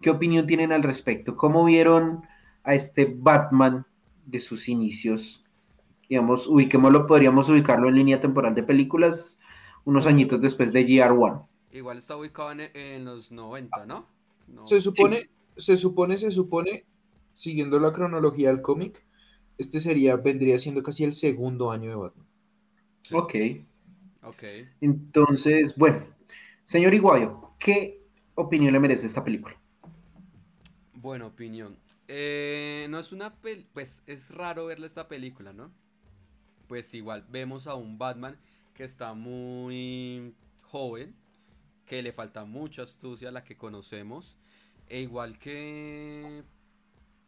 qué 0.00 0.10
opinión 0.10 0.46
tienen 0.46 0.72
al 0.72 0.82
respecto? 0.82 1.36
¿Cómo 1.36 1.64
vieron 1.64 2.26
a 2.68 2.74
este 2.74 3.06
Batman 3.06 3.86
de 4.26 4.40
sus 4.40 4.68
inicios? 4.68 5.44
Digamos, 6.08 6.46
ubiquémoslo, 6.46 7.06
podríamos 7.06 7.48
ubicarlo 7.48 7.88
en 7.88 7.96
línea 7.96 8.20
temporal 8.20 8.54
de 8.54 8.62
películas 8.62 9.40
unos 9.84 10.06
añitos 10.06 10.40
después 10.40 10.72
de 10.72 10.86
GR1. 10.86 11.46
Igual 11.72 11.98
está 11.98 12.16
ubicado 12.16 12.52
en, 12.52 12.60
en 12.74 13.04
los 13.04 13.32
90, 13.32 13.86
¿no? 13.86 14.06
No. 14.46 14.66
Se 14.66 14.80
supone, 14.80 15.30
se 15.56 15.76
supone, 15.76 16.18
se 16.18 16.30
supone, 16.30 16.84
siguiendo 17.32 17.80
la 17.80 17.92
cronología 17.92 18.48
del 18.50 18.62
cómic, 18.62 19.04
este 19.58 19.80
sería, 19.80 20.16
vendría 20.16 20.58
siendo 20.58 20.82
casi 20.82 21.04
el 21.04 21.12
segundo 21.14 21.70
año 21.70 21.90
de 21.90 21.96
Batman. 21.96 22.26
Sí. 23.02 23.14
Ok, 23.14 23.34
Ok. 24.22 24.42
entonces, 24.80 25.76
bueno, 25.76 26.04
señor 26.64 26.94
Iguayo, 26.94 27.52
¿qué 27.58 28.02
opinión 28.34 28.72
le 28.72 28.80
merece 28.80 29.06
esta 29.06 29.24
película? 29.24 29.56
Buena 30.92 31.26
opinión. 31.26 31.78
Eh, 32.08 32.86
no 32.88 32.98
es 32.98 33.12
una 33.12 33.34
pel... 33.34 33.66
Pues 33.72 34.02
es 34.06 34.30
raro 34.30 34.66
verle 34.66 34.86
esta 34.86 35.08
película, 35.08 35.52
¿no? 35.52 35.70
Pues 36.66 36.92
igual 36.94 37.24
vemos 37.30 37.66
a 37.66 37.74
un 37.74 37.98
Batman 37.98 38.38
que 38.74 38.84
está 38.84 39.14
muy 39.14 40.34
joven, 40.62 41.14
que 41.86 42.02
le 42.02 42.12
falta 42.12 42.44
mucha 42.44 42.82
astucia 42.82 43.28
a 43.28 43.32
la 43.32 43.44
que 43.44 43.56
conocemos, 43.56 44.36
e 44.88 45.00
igual 45.00 45.38
que... 45.38 46.42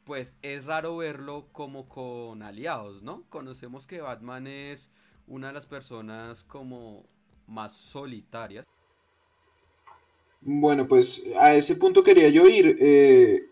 Pues 0.05 0.35
es 0.43 0.65
raro 0.65 0.97
verlo 0.97 1.47
como 1.53 1.89
con 1.89 2.43
aliados, 2.43 3.03
¿no? 3.03 3.23
Conocemos 3.29 3.87
que 3.87 4.01
Batman 4.01 4.47
es 4.47 4.91
una 5.27 5.49
de 5.49 5.53
las 5.53 5.67
personas 5.67 6.43
como 6.43 7.05
más 7.47 7.73
solitarias. 7.73 8.67
Bueno, 10.41 10.89
pues 10.89 11.27
a 11.39 11.55
ese 11.55 11.77
punto 11.77 12.03
quería 12.03 12.29
yo 12.31 12.49
ir. 12.49 12.79
eh, 12.81 13.51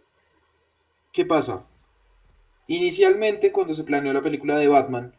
¿qué 1.18 1.26
pasa? 1.26 1.64
Inicialmente, 2.68 3.50
cuando 3.50 3.74
se 3.74 3.82
planeó 3.82 4.12
la 4.12 4.22
película 4.22 4.56
de 4.56 4.68
Batman, 4.68 5.12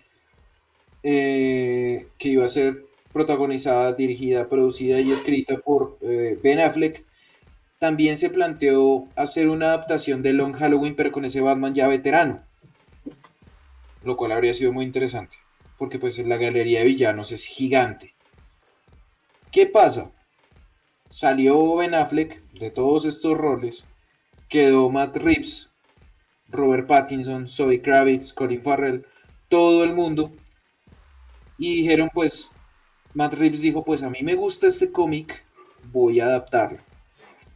eh, 1.04 2.08
que 2.18 2.30
iba 2.30 2.46
a 2.46 2.48
ser 2.48 2.86
protagonizada, 3.12 3.92
dirigida, 3.92 4.48
producida 4.48 5.02
y 5.02 5.12
escrita 5.12 5.58
por 5.58 5.98
eh, 6.00 6.40
Ben 6.42 6.62
Affleck, 6.62 7.04
también 7.80 8.16
se 8.16 8.30
planteó 8.30 9.10
hacer 9.18 9.50
una 9.50 9.74
adaptación 9.74 10.22
de 10.22 10.32
Long 10.32 10.54
Halloween, 10.54 10.96
pero 10.96 11.12
con 11.12 11.26
ese 11.26 11.42
Batman 11.42 11.76
ya 11.76 11.90
veterano, 11.90 12.46
lo 14.06 14.16
cual 14.16 14.32
habría 14.32 14.54
sido 14.54 14.72
muy 14.72 14.86
interesante, 14.86 15.36
porque 15.78 16.00
pues 16.00 16.18
la 16.20 16.38
galería 16.38 16.80
de 16.80 16.86
villanos 16.86 17.34
es 17.34 17.44
gigante. 17.44 18.16
¿Qué 19.52 19.66
pasa? 19.66 20.14
Salió 21.10 21.76
Ben 21.76 21.94
Affleck 21.94 22.42
de 22.54 22.72
todos 22.72 23.04
estos 23.04 23.38
roles, 23.38 23.86
quedó 24.48 24.90
Matt 24.90 25.18
Reeves, 25.18 25.69
Robert 26.52 26.88
Pattinson, 26.88 27.48
Zoe 27.48 27.82
Kravitz, 27.82 28.34
Colin 28.34 28.62
Farrell, 28.62 29.06
todo 29.48 29.84
el 29.84 29.94
mundo, 29.94 30.32
y 31.58 31.76
dijeron 31.82 32.10
pues, 32.14 32.52
Matt 33.14 33.34
Reeves 33.34 33.62
dijo 33.62 33.84
pues 33.84 34.04
a 34.04 34.10
mí 34.10 34.20
me 34.22 34.36
gusta 34.36 34.68
este 34.68 34.92
cómic, 34.92 35.44
voy 35.92 36.20
a 36.20 36.26
adaptarlo. 36.26 36.80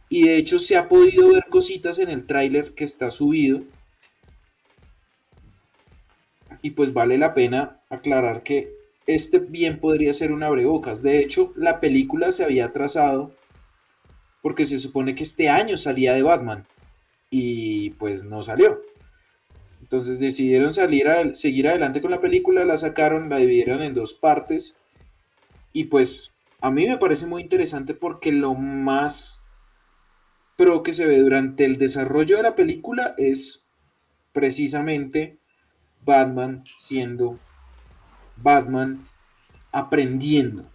Y 0.08 0.28
de 0.28 0.36
hecho 0.36 0.58
se 0.58 0.76
ha 0.76 0.88
podido 0.88 1.32
ver 1.32 1.46
cositas 1.48 1.98
en 1.98 2.10
el 2.10 2.26
tráiler 2.26 2.74
que 2.74 2.84
está 2.84 3.10
subido. 3.10 3.62
Y 6.62 6.70
pues 6.70 6.92
vale 6.92 7.18
la 7.18 7.34
pena 7.34 7.80
aclarar 7.88 8.42
que 8.42 8.72
este 9.06 9.38
bien 9.38 9.80
podría 9.80 10.14
ser 10.14 10.32
un 10.32 10.42
abrebocas. 10.42 11.02
De 11.02 11.18
hecho, 11.18 11.52
la 11.56 11.80
película 11.80 12.32
se 12.32 12.44
había 12.44 12.72
trazado 12.72 13.34
porque 14.42 14.66
se 14.66 14.78
supone 14.78 15.14
que 15.14 15.24
este 15.24 15.48
año 15.48 15.76
salía 15.78 16.12
de 16.12 16.22
Batman 16.22 16.66
y 17.36 17.90
pues 17.98 18.22
no 18.22 18.44
salió. 18.44 18.80
Entonces 19.80 20.20
decidieron 20.20 20.72
salir 20.72 21.08
a, 21.08 21.34
seguir 21.34 21.66
adelante 21.66 22.00
con 22.00 22.12
la 22.12 22.20
película, 22.20 22.64
la 22.64 22.76
sacaron, 22.76 23.28
la 23.28 23.38
dividieron 23.38 23.82
en 23.82 23.92
dos 23.92 24.14
partes 24.14 24.78
y 25.72 25.84
pues 25.84 26.32
a 26.60 26.70
mí 26.70 26.86
me 26.86 26.96
parece 26.96 27.26
muy 27.26 27.42
interesante 27.42 27.92
porque 27.92 28.30
lo 28.30 28.54
más 28.54 29.42
pro 30.56 30.84
que 30.84 30.94
se 30.94 31.06
ve 31.06 31.18
durante 31.18 31.64
el 31.64 31.76
desarrollo 31.76 32.36
de 32.36 32.44
la 32.44 32.54
película 32.54 33.16
es 33.18 33.64
precisamente 34.32 35.38
Batman 36.04 36.62
siendo 36.72 37.40
Batman 38.36 39.08
aprendiendo, 39.72 40.70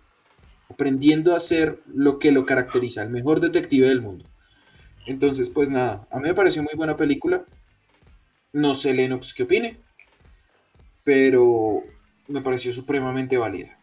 aprendiendo 0.70 1.34
a 1.34 1.38
hacer 1.38 1.82
lo 1.88 2.20
que 2.20 2.34
lo 2.34 2.46
caracteriza, 2.46 3.02
el 3.04 3.12
mejor 3.12 3.40
detective 3.40 3.88
del 3.88 4.02
mundo. 4.02 4.29
Entonces, 5.06 5.50
pues 5.50 5.70
nada, 5.70 6.08
a 6.12 6.18
mí 6.18 6.24
me 6.24 6.34
pareció 6.34 6.62
muy 6.62 6.74
buena 6.76 6.96
película. 6.96 7.44
No 8.54 8.76
sé 8.76 8.94
Lennox 8.94 9.34
qué 9.34 9.44
opine, 9.44 9.78
pero 11.04 11.84
me 12.28 12.42
pareció 12.42 12.72
supremamente 12.72 13.38
válida. 13.38 13.78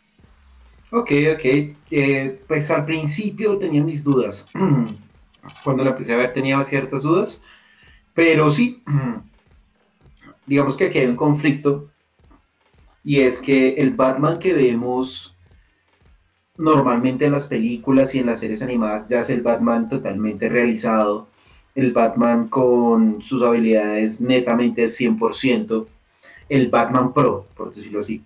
Ok, 0.90 1.10
ok. 1.34 1.44
Eh, 1.90 2.40
pues 2.46 2.70
al 2.70 2.84
principio 2.84 3.58
tenía 3.58 3.82
mis 3.82 4.02
dudas. 4.04 4.50
Cuando 5.64 5.84
la 5.84 5.90
empecé 5.90 6.14
a 6.14 6.16
ver 6.16 6.32
tenía 6.32 6.62
ciertas 6.64 7.02
dudas, 7.02 7.42
pero 8.14 8.50
sí, 8.50 8.82
digamos 10.46 10.76
que 10.76 10.86
aquí 10.86 10.98
hay 10.98 11.06
un 11.06 11.16
conflicto 11.16 11.90
y 13.04 13.20
es 13.20 13.40
que 13.40 13.74
el 13.74 13.90
Batman 13.94 14.38
que 14.38 14.52
vemos 14.52 15.35
normalmente 16.58 17.26
en 17.26 17.32
las 17.32 17.46
películas 17.46 18.14
y 18.14 18.20
en 18.20 18.26
las 18.26 18.40
series 18.40 18.62
animadas 18.62 19.08
ya 19.08 19.20
es 19.20 19.30
el 19.30 19.42
Batman 19.42 19.88
totalmente 19.88 20.48
realizado, 20.48 21.28
el 21.74 21.92
Batman 21.92 22.48
con 22.48 23.22
sus 23.22 23.42
habilidades 23.42 24.20
netamente 24.20 24.82
del 24.82 24.90
100%, 24.90 25.86
el 26.48 26.68
Batman 26.68 27.12
Pro, 27.12 27.46
por 27.56 27.74
decirlo 27.74 27.98
así. 27.98 28.24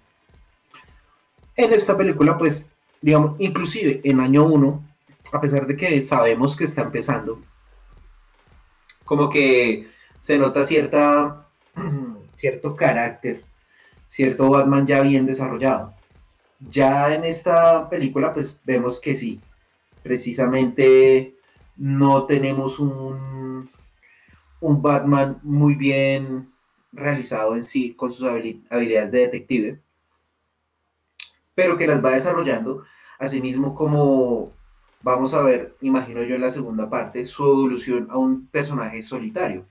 En 1.57 1.73
esta 1.73 1.97
película, 1.97 2.39
pues, 2.39 2.75
digamos, 3.01 3.35
inclusive 3.41 4.01
en 4.05 4.21
año 4.21 4.47
1, 4.47 4.83
a 5.33 5.41
pesar 5.41 5.67
de 5.67 5.77
que 5.77 6.03
sabemos 6.03 6.57
que 6.57 6.65
está 6.65 6.83
empezando, 6.83 7.41
como 9.05 9.29
que 9.29 9.89
se 10.21 10.39
nota 10.39 10.65
cierta, 10.65 11.47
cierto 12.37 12.77
carácter, 12.77 13.43
cierto 14.07 14.49
Batman 14.51 14.87
ya 14.87 15.01
bien 15.01 15.27
desarrollado. 15.27 15.95
Ya 16.69 17.15
en 17.15 17.25
esta 17.25 17.89
película, 17.89 18.35
pues 18.35 18.61
vemos 18.65 19.01
que 19.01 19.15
sí, 19.15 19.41
precisamente 20.03 21.35
no 21.77 22.27
tenemos 22.27 22.79
un, 22.79 23.69
un 24.61 24.83
Batman 24.83 25.41
muy 25.43 25.75
bien 25.75 26.51
realizado 26.93 27.57
en 27.57 27.65
sí 27.65 27.95
con 27.95 28.13
sus 28.13 28.29
habilidades 28.29 29.11
de 29.11 29.19
detective, 29.21 29.81
pero 31.55 31.79
que 31.79 31.87
las 31.87 32.05
va 32.05 32.13
desarrollando, 32.13 32.85
asimismo 33.19 33.75
como 33.75 34.53
vamos 35.03 35.35
a 35.35 35.43
ver, 35.43 35.77
imagino 35.81 36.23
yo 36.23 36.35
en 36.35 36.43
la 36.43 36.51
segunda 36.51 36.91
parte, 36.91 37.25
su 37.27 37.45
evolución 37.45 38.09
a 38.11 38.19
un 38.19 38.47
personaje 38.47 39.03
solitario. 39.03 39.67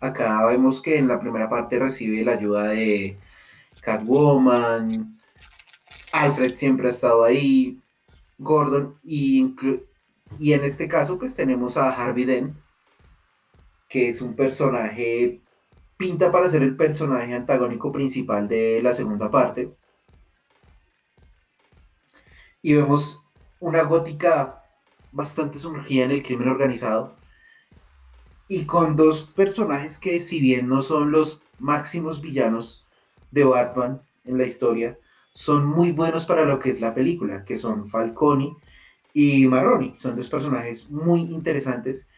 Acá 0.00 0.44
vemos 0.46 0.82
que 0.82 0.98
en 0.98 1.08
la 1.08 1.18
primera 1.18 1.48
parte 1.48 1.78
recibe 1.78 2.24
la 2.24 2.32
ayuda 2.32 2.68
de 2.68 3.18
Catwoman, 3.80 5.18
Alfred 6.14 6.56
siempre 6.56 6.86
ha 6.86 6.90
estado 6.90 7.24
ahí, 7.24 7.82
Gordon, 8.38 8.96
y, 9.02 9.52
en 10.38 10.64
este 10.64 10.86
caso 10.86 11.18
pues 11.18 11.34
tenemos 11.34 11.76
a 11.76 11.90
Harvey 11.90 12.24
Dent, 12.24 12.56
que 13.88 14.10
es 14.10 14.22
un 14.22 14.36
personaje, 14.36 15.40
pinta 15.96 16.30
para 16.30 16.48
ser 16.48 16.62
el 16.62 16.76
personaje 16.76 17.34
antagónico 17.34 17.90
principal 17.90 18.46
de 18.46 18.80
la 18.80 18.92
segunda 18.92 19.28
parte. 19.28 19.74
Y 22.62 22.74
vemos 22.74 23.26
una 23.58 23.82
gótica 23.82 24.62
bastante 25.10 25.58
sumergida 25.58 26.04
en 26.04 26.12
el 26.12 26.22
crimen 26.22 26.48
organizado 26.48 27.16
y 28.46 28.66
con 28.66 28.94
dos 28.94 29.24
personajes 29.24 29.98
que 29.98 30.20
si 30.20 30.38
bien 30.38 30.68
no 30.68 30.80
son 30.80 31.10
los 31.10 31.42
máximos 31.58 32.20
villanos 32.20 32.86
de 33.32 33.42
Batman 33.42 34.00
en 34.24 34.38
la 34.38 34.44
historia, 34.44 34.96
son 35.34 35.66
muy 35.66 35.90
buenos 35.90 36.26
para 36.26 36.44
lo 36.44 36.58
que 36.60 36.70
es 36.70 36.80
la 36.80 36.94
película, 36.94 37.44
que 37.44 37.56
son 37.56 37.88
Falcone 37.88 38.56
y 39.12 39.46
Marroni. 39.46 39.94
Son 39.96 40.16
dos 40.16 40.30
personajes 40.30 40.88
muy 40.90 41.22
interesantes 41.22 42.08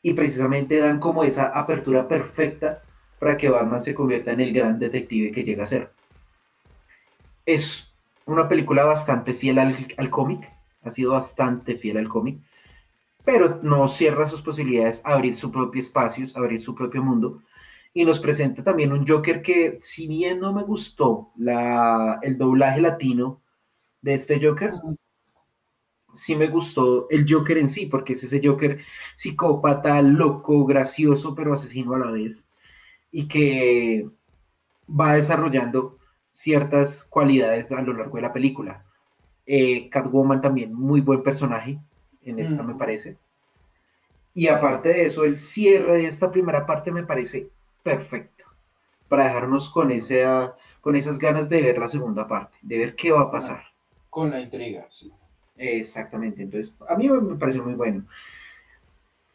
y 0.00 0.14
precisamente 0.14 0.78
dan 0.78 1.00
como 1.00 1.24
esa 1.24 1.48
apertura 1.48 2.06
perfecta 2.06 2.82
para 3.18 3.36
que 3.36 3.48
Batman 3.48 3.82
se 3.82 3.94
convierta 3.94 4.30
en 4.30 4.40
el 4.40 4.52
gran 4.52 4.78
detective 4.78 5.32
que 5.32 5.42
llega 5.42 5.64
a 5.64 5.66
ser. 5.66 5.90
Es 7.44 7.92
una 8.26 8.48
película 8.48 8.84
bastante 8.84 9.34
fiel 9.34 9.58
al, 9.58 10.10
cómic, 10.10 10.48
ha 10.84 10.90
sido 10.92 11.12
bastante 11.12 11.76
fiel 11.76 11.96
al 11.96 12.08
cómic, 12.08 12.38
pero 13.24 13.58
no 13.62 13.88
cierra 13.88 14.28
sus 14.28 14.42
posibilidades 14.42 15.02
a 15.04 15.14
abrir 15.14 15.36
su 15.36 15.50
propio 15.50 15.80
espacio, 15.80 16.24
abrir 16.36 16.60
su 16.60 16.74
propio 16.74 17.02
mundo, 17.02 17.42
y 17.96 18.04
nos 18.04 18.20
presenta 18.20 18.62
también 18.62 18.92
un 18.92 19.06
Joker 19.06 19.40
que, 19.40 19.78
si 19.80 20.06
bien 20.06 20.38
no 20.38 20.52
me 20.52 20.64
gustó 20.64 21.30
la, 21.38 22.18
el 22.20 22.36
doblaje 22.36 22.82
latino 22.82 23.40
de 24.02 24.12
este 24.12 24.38
Joker, 24.38 24.74
sí 26.12 26.36
me 26.36 26.48
gustó 26.48 27.08
el 27.08 27.24
Joker 27.26 27.56
en 27.56 27.70
sí, 27.70 27.86
porque 27.86 28.12
es 28.12 28.22
ese 28.22 28.46
Joker 28.46 28.80
psicópata, 29.16 30.02
loco, 30.02 30.66
gracioso, 30.66 31.34
pero 31.34 31.54
asesino 31.54 31.94
a 31.94 31.98
la 31.98 32.10
vez, 32.10 32.50
y 33.10 33.28
que 33.28 34.06
va 34.86 35.14
desarrollando 35.14 35.96
ciertas 36.32 37.02
cualidades 37.02 37.72
a 37.72 37.80
lo 37.80 37.94
largo 37.94 38.16
de 38.16 38.22
la 38.22 38.32
película. 38.34 38.84
Eh, 39.46 39.88
Catwoman 39.88 40.42
también, 40.42 40.74
muy 40.74 41.00
buen 41.00 41.22
personaje 41.22 41.78
en 42.20 42.40
esta, 42.40 42.62
me 42.62 42.74
parece. 42.74 43.16
Y 44.34 44.48
aparte 44.48 44.90
de 44.90 45.06
eso, 45.06 45.24
el 45.24 45.38
cierre 45.38 45.94
de 45.94 46.08
esta 46.08 46.30
primera 46.30 46.66
parte 46.66 46.92
me 46.92 47.02
parece 47.02 47.55
perfecto 47.86 48.44
para 49.08 49.26
dejarnos 49.26 49.70
con, 49.70 49.92
esa, 49.92 50.56
con 50.80 50.96
esas 50.96 51.20
ganas 51.20 51.48
de 51.48 51.62
ver 51.62 51.78
la 51.78 51.88
segunda 51.88 52.26
parte, 52.26 52.58
de 52.60 52.78
ver 52.78 52.96
qué 52.96 53.12
va 53.12 53.20
a 53.20 53.30
pasar. 53.30 53.62
Con 54.10 54.30
la 54.30 54.40
intriga, 54.40 54.86
sí. 54.90 55.12
Exactamente, 55.56 56.42
entonces 56.42 56.74
a 56.88 56.96
mí 56.96 57.08
me 57.08 57.36
pareció 57.36 57.62
muy 57.62 57.74
bueno. 57.74 58.04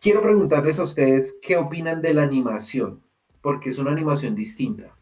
Quiero 0.01 0.21
preguntarles 0.21 0.79
a 0.79 0.83
ustedes 0.83 1.39
qué 1.41 1.55
opinan 1.55 2.01
de 2.01 2.13
la 2.13 2.23
animación, 2.23 3.01
porque 3.41 3.69
es 3.69 3.77
una 3.79 3.91
animación 3.91 4.35
distinta. 4.35 4.93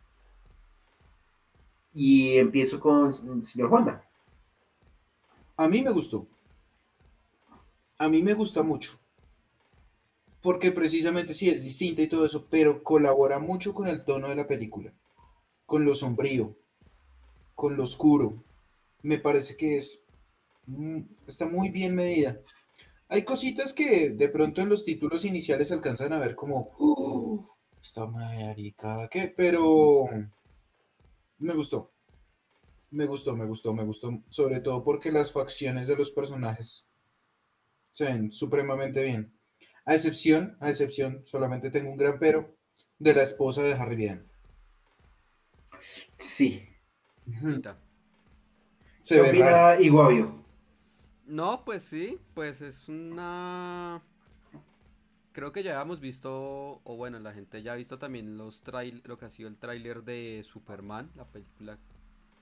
Y 1.92 2.38
empiezo 2.38 2.80
con 2.80 3.10
el 3.10 3.44
señor 3.44 3.70
Juanda. 3.70 4.06
A 5.58 5.68
mí 5.68 5.82
me 5.82 5.90
gustó. 5.90 6.28
A 7.98 8.08
mí 8.08 8.22
me 8.22 8.34
gusta 8.34 8.62
mucho 8.62 9.00
porque 10.42 10.72
precisamente 10.72 11.34
sí 11.34 11.50
es 11.50 11.64
distinta 11.64 12.02
y 12.02 12.08
todo 12.08 12.26
eso, 12.26 12.48
pero 12.50 12.84
colabora 12.84 13.40
mucho 13.40 13.74
con 13.74 13.88
el 13.88 14.04
tono 14.06 14.30
de 14.30 14.36
la 14.36 14.48
película, 14.48 14.94
con 15.66 15.86
lo 15.86 15.96
sombrío, 15.96 16.56
con 17.56 17.76
lo 17.76 17.84
oscuro. 17.84 18.44
Me 19.02 19.18
parece 19.18 19.58
que 19.58 19.78
es 19.78 20.04
mm, 20.68 21.02
está 21.28 21.48
muy 21.48 21.70
bien 21.70 21.96
medida. 21.96 22.40
Hay 23.10 23.24
cositas 23.24 23.74
que 23.74 24.12
de 24.12 24.30
pronto 24.30 24.62
en 24.62 24.70
los 24.70 24.86
títulos 24.86 25.26
iniciales 25.26 25.72
alcanzan 25.72 26.14
a 26.14 26.20
ver 26.20 26.36
como, 26.36 26.70
Está 27.82 28.06
marica, 28.06 29.08
¿qué? 29.10 29.34
Pero 29.36 30.06
me 31.40 31.54
gustó. 31.54 31.92
Me 32.92 33.06
gustó, 33.06 33.36
me 33.36 33.46
gustó, 33.46 33.74
me 33.74 33.84
gustó. 33.84 34.22
Sobre 34.30 34.60
todo 34.60 34.84
porque 34.84 35.12
las 35.12 35.32
facciones 35.32 35.88
de 35.88 35.96
los 35.96 36.12
personajes 36.12 36.90
se 37.92 38.06
ven 38.06 38.32
supremamente 38.32 39.04
bien. 39.04 39.39
A 39.90 39.96
excepción, 39.96 40.56
a 40.60 40.70
excepción, 40.70 41.26
solamente 41.26 41.72
tengo 41.72 41.90
un 41.90 41.98
gran 41.98 42.20
pero 42.20 42.56
de 43.00 43.12
la 43.12 43.24
esposa 43.24 43.64
de 43.64 43.74
Harry 43.74 43.96
Dent. 43.96 44.28
Sí. 46.14 46.70
Se 48.98 49.16
¿Qué 49.16 49.22
ve 49.22 49.30
opina 49.30 49.82
Iguavio? 49.82 50.46
No, 51.26 51.66
pues 51.66 51.82
sí, 51.82 52.20
pues 52.36 52.62
es 52.62 52.88
una... 52.88 54.04
Creo 55.32 55.52
que 55.52 55.64
ya 55.64 55.72
habíamos 55.72 56.00
visto, 56.00 56.82
o 56.84 56.96
bueno, 56.96 57.18
la 57.18 57.34
gente 57.34 57.64
ya 57.64 57.74
ha 57.74 57.76
visto 57.76 57.98
también 57.98 58.38
los 58.38 58.62
trail, 58.62 59.02
lo 59.06 59.18
que 59.18 59.26
ha 59.26 59.30
sido 59.32 59.50
el 59.50 59.58
tráiler 59.58 60.04
de 60.04 60.46
Superman, 60.46 61.10
la 61.16 61.26
película 61.26 61.80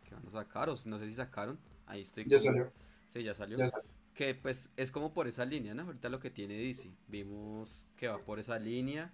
que 0.03 0.15
van 0.15 0.27
a 0.27 0.31
sacar, 0.31 0.67
o 0.67 0.75
no 0.83 0.99
sé 0.99 1.07
si 1.07 1.13
sacaron. 1.13 1.57
Ahí 1.85 2.01
estoy. 2.01 2.25
Ya 2.27 2.39
salió. 2.39 2.73
Sí, 3.05 3.23
ya 3.23 3.33
salió. 3.33 3.57
ya 3.57 3.69
salió. 3.69 3.96
Que 4.17 4.35
pues 4.35 4.71
es 4.77 4.91
como 4.91 5.13
por 5.13 5.29
esa 5.29 5.45
línea, 5.45 5.75
¿no? 5.75 5.83
Ahorita 5.83 6.09
lo 6.09 6.19
que 6.19 6.31
tiene 6.31 6.55
DC. 6.55 6.91
Vimos 7.07 7.69
que 7.97 8.09
va 8.09 8.19
por 8.19 8.39
esa 8.39 8.59
línea 8.59 9.13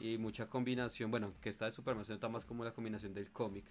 y 0.00 0.18
mucha 0.18 0.48
combinación. 0.48 1.12
Bueno, 1.12 1.34
que 1.42 1.50
esta 1.50 1.66
de 1.66 1.72
Superman 1.72 2.06
se 2.06 2.14
nota 2.14 2.30
más 2.30 2.46
como 2.46 2.64
la 2.64 2.72
combinación 2.74 3.14
del 3.14 3.30
cómic. 3.32 3.66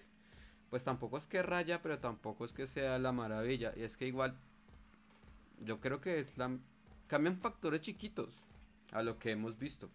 Pues 0.69 0.83
tampoco 0.85 1.17
es 1.17 1.27
que 1.27 1.43
raya, 1.43 1.81
pero 1.83 1.99
tampoco 1.99 2.45
es 2.45 2.53
que 2.53 2.67
sea 2.67 2.99
la 2.99 3.13
maravilla. 3.13 3.73
Y 3.77 3.83
es 3.83 3.97
que 3.97 4.07
igual, 4.07 4.37
yo 5.65 5.79
creo 5.81 6.01
que 6.01 6.19
es 6.19 6.37
la- 6.37 6.57
cambian 7.07 7.37
factores 7.39 7.81
chiquitos 7.81 8.33
a 8.91 9.03
lo 9.03 9.17
que 9.19 9.31
hemos 9.31 9.57
visto. 9.57 9.89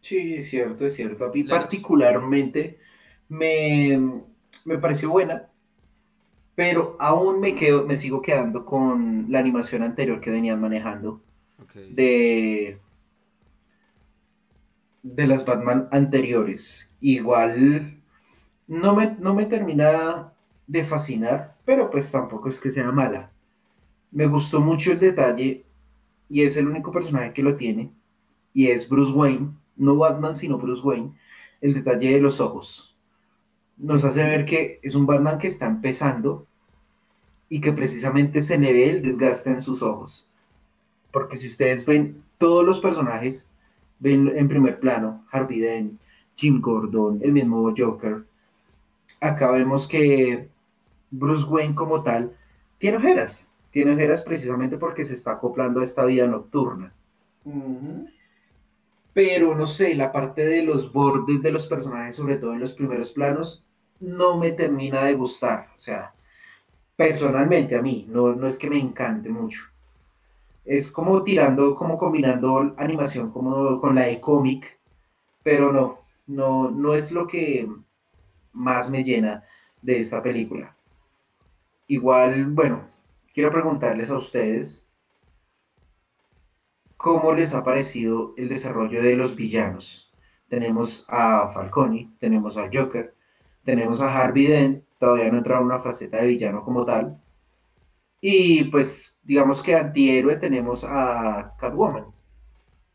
Sí, 0.00 0.34
es 0.36 0.50
cierto, 0.50 0.86
es 0.86 0.94
cierto. 0.94 1.24
A 1.24 1.32
mí 1.32 1.44
particularmente 1.44 2.78
me, 3.28 4.22
me 4.64 4.78
pareció 4.78 5.10
buena, 5.10 5.50
pero 6.54 6.96
aún 7.00 7.40
me 7.40 7.54
quedo, 7.54 7.84
me 7.86 7.96
sigo 7.96 8.22
quedando 8.22 8.64
con 8.64 9.26
la 9.30 9.38
animación 9.40 9.82
anterior 9.82 10.20
que 10.20 10.30
venían 10.30 10.60
manejando 10.60 11.20
de, 11.88 12.78
de 15.02 15.26
las 15.26 15.44
Batman 15.44 15.88
anteriores. 15.90 16.94
Igual 17.00 18.02
no 18.66 18.94
me, 18.94 19.16
no 19.18 19.34
me 19.34 19.46
termina 19.46 20.32
de 20.66 20.84
fascinar, 20.84 21.56
pero 21.64 21.90
pues 21.90 22.10
tampoco 22.10 22.48
es 22.48 22.60
que 22.60 22.70
sea 22.70 22.92
mala. 22.92 23.32
Me 24.10 24.26
gustó 24.26 24.60
mucho 24.60 24.92
el 24.92 25.00
detalle 25.00 25.64
y 26.28 26.42
es 26.42 26.56
el 26.56 26.68
único 26.68 26.92
personaje 26.92 27.32
que 27.32 27.42
lo 27.42 27.56
tiene 27.56 27.92
y 28.54 28.68
es 28.68 28.88
Bruce 28.88 29.12
Wayne, 29.12 29.50
no 29.76 29.96
Batman 29.96 30.36
sino 30.36 30.58
Bruce 30.58 30.82
Wayne, 30.82 31.12
el 31.60 31.74
detalle 31.74 32.12
de 32.12 32.20
los 32.20 32.40
ojos. 32.40 32.93
Nos 33.76 34.04
hace 34.04 34.22
ver 34.22 34.44
que 34.44 34.80
es 34.82 34.94
un 34.94 35.06
Batman 35.06 35.38
que 35.38 35.48
está 35.48 35.66
empezando 35.66 36.46
y 37.48 37.60
que 37.60 37.72
precisamente 37.72 38.42
se 38.42 38.58
le 38.58 38.72
ve 38.72 38.90
el 38.90 39.02
desgaste 39.02 39.50
en 39.50 39.60
sus 39.60 39.82
ojos. 39.82 40.28
Porque 41.12 41.36
si 41.36 41.48
ustedes 41.48 41.84
ven 41.84 42.22
todos 42.38 42.64
los 42.64 42.80
personajes, 42.80 43.50
ven 43.98 44.32
en 44.34 44.48
primer 44.48 44.80
plano 44.80 45.24
Harvey 45.30 45.60
Dent, 45.60 46.00
Jim 46.36 46.60
Gordon, 46.60 47.20
el 47.22 47.32
mismo 47.32 47.72
Joker. 47.76 48.24
Acá 49.20 49.50
vemos 49.50 49.86
que 49.86 50.48
Bruce 51.10 51.44
Wayne 51.46 51.74
como 51.74 52.02
tal 52.02 52.36
tiene 52.78 52.96
ojeras. 52.98 53.52
Tiene 53.70 53.94
ojeras 53.94 54.22
precisamente 54.22 54.76
porque 54.76 55.04
se 55.04 55.14
está 55.14 55.32
acoplando 55.32 55.80
a 55.80 55.84
esta 55.84 56.04
vida 56.04 56.26
nocturna. 56.26 56.92
Pero 59.14 59.54
no 59.54 59.66
sé, 59.66 59.94
la 59.94 60.12
parte 60.12 60.44
de 60.44 60.62
los 60.62 60.92
bordes 60.92 61.40
de 61.40 61.52
los 61.52 61.66
personajes, 61.66 62.16
sobre 62.16 62.36
todo 62.36 62.52
en 62.52 62.60
los 62.60 62.74
primeros 62.74 63.12
planos, 63.12 63.64
no 64.00 64.36
me 64.36 64.52
termina 64.52 65.04
de 65.04 65.14
gustar. 65.14 65.68
O 65.76 65.80
sea, 65.80 66.12
personalmente 66.96 67.76
a 67.76 67.82
mí, 67.82 68.06
no, 68.08 68.34
no 68.34 68.46
es 68.46 68.58
que 68.58 68.68
me 68.68 68.78
encante 68.78 69.28
mucho. 69.28 69.62
Es 70.64 70.90
como 70.90 71.22
tirando, 71.22 71.74
como 71.74 71.96
combinando 71.96 72.74
animación 72.76 73.30
como 73.30 73.80
con 73.80 73.94
la 73.94 74.02
de 74.02 74.20
cómic, 74.20 74.78
pero 75.42 75.72
no, 75.72 75.98
no, 76.26 76.70
no 76.70 76.94
es 76.94 77.12
lo 77.12 77.26
que 77.26 77.68
más 78.52 78.90
me 78.90 79.04
llena 79.04 79.44
de 79.82 79.98
esta 79.98 80.22
película. 80.22 80.74
Igual, 81.86 82.46
bueno, 82.46 82.86
quiero 83.34 83.52
preguntarles 83.52 84.10
a 84.10 84.16
ustedes 84.16 84.83
cómo 87.04 87.34
les 87.34 87.52
ha 87.52 87.62
parecido 87.62 88.32
el 88.38 88.48
desarrollo 88.48 89.02
de 89.02 89.14
los 89.14 89.36
villanos. 89.36 90.10
Tenemos 90.48 91.04
a 91.10 91.50
Falcone, 91.52 92.10
tenemos 92.18 92.56
a 92.56 92.70
Joker, 92.72 93.14
tenemos 93.62 94.00
a 94.00 94.18
Harvey 94.18 94.46
Dent, 94.46 94.84
todavía 94.98 95.30
no 95.30 95.36
entra 95.36 95.58
en 95.58 95.64
una 95.64 95.80
faceta 95.80 96.22
de 96.22 96.28
villano 96.28 96.64
como 96.64 96.86
tal. 96.86 97.20
Y 98.22 98.64
pues, 98.64 99.14
digamos 99.22 99.62
que 99.62 99.74
antihéroe 99.74 100.36
tenemos 100.36 100.82
a 100.82 101.54
Catwoman. 101.58 102.06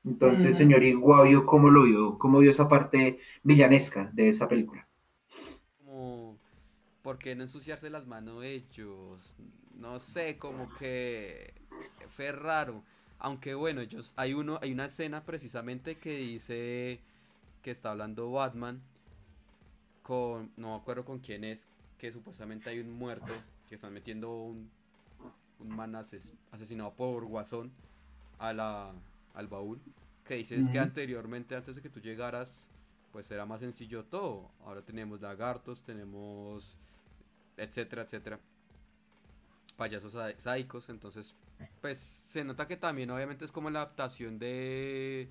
Entonces, 0.03 0.57
señor 0.57 0.83
Iguavio, 0.83 1.45
¿cómo 1.45 1.69
lo 1.69 1.83
vio? 1.83 2.17
¿Cómo 2.17 2.39
vio 2.39 2.49
esa 2.49 2.67
parte 2.67 3.19
villanesca 3.43 4.09
de 4.11 4.29
esa 4.29 4.47
película? 4.47 4.87
Como, 5.85 6.35
¿por 7.03 7.19
qué 7.19 7.35
no 7.35 7.43
ensuciarse 7.43 7.91
las 7.91 8.07
manos 8.07 8.43
ellos? 8.43 9.35
No 9.75 9.99
sé, 9.99 10.39
como 10.39 10.67
que 10.79 11.53
fue 12.07 12.31
raro. 12.31 12.83
Aunque 13.19 13.53
bueno, 13.53 13.81
ellos, 13.81 14.13
hay 14.15 14.33
uno, 14.33 14.59
hay 14.61 14.71
una 14.71 14.85
escena 14.85 15.23
precisamente 15.25 15.97
que 15.97 16.15
dice 16.17 16.99
que 17.61 17.71
está 17.71 17.91
hablando 17.91 18.31
Batman 18.31 18.81
con, 20.03 20.51
no 20.57 20.69
me 20.69 20.75
acuerdo 20.81 21.05
con 21.05 21.19
quién 21.19 21.43
es, 21.43 21.67
que 21.97 22.11
supuestamente 22.11 22.69
hay 22.69 22.79
un 22.79 22.91
muerto, 22.91 23.33
que 23.67 23.75
están 23.75 23.93
metiendo 23.93 24.31
un, 24.33 24.69
un 25.59 25.69
man 25.69 25.93
ases- 25.95 26.33
asesinado 26.51 26.93
por 26.93 27.25
Guasón 27.25 27.71
a 28.39 28.53
la, 28.53 28.93
al 29.33 29.47
baúl. 29.47 29.79
Que 30.25 30.35
dice 30.35 30.57
es 30.59 30.69
que 30.69 30.79
anteriormente, 30.79 31.55
antes 31.55 31.75
de 31.75 31.81
que 31.81 31.89
tú 31.89 31.99
llegaras, 31.99 32.69
pues 33.11 33.29
era 33.31 33.45
más 33.45 33.59
sencillo 33.59 34.05
todo. 34.05 34.49
Ahora 34.63 34.81
tenemos 34.81 35.19
lagartos, 35.21 35.83
tenemos 35.83 36.77
etcétera, 37.57 38.03
etcétera. 38.03 38.39
Payasos 39.75 40.13
sá- 40.13 40.37
sádicos, 40.37 40.87
entonces 40.89 41.33
pues 41.81 41.97
se 41.97 42.43
nota 42.43 42.67
que 42.67 42.77
también 42.77 43.09
obviamente 43.11 43.45
es 43.45 43.51
como 43.51 43.69
la 43.69 43.81
adaptación 43.81 44.39
de 44.39 45.29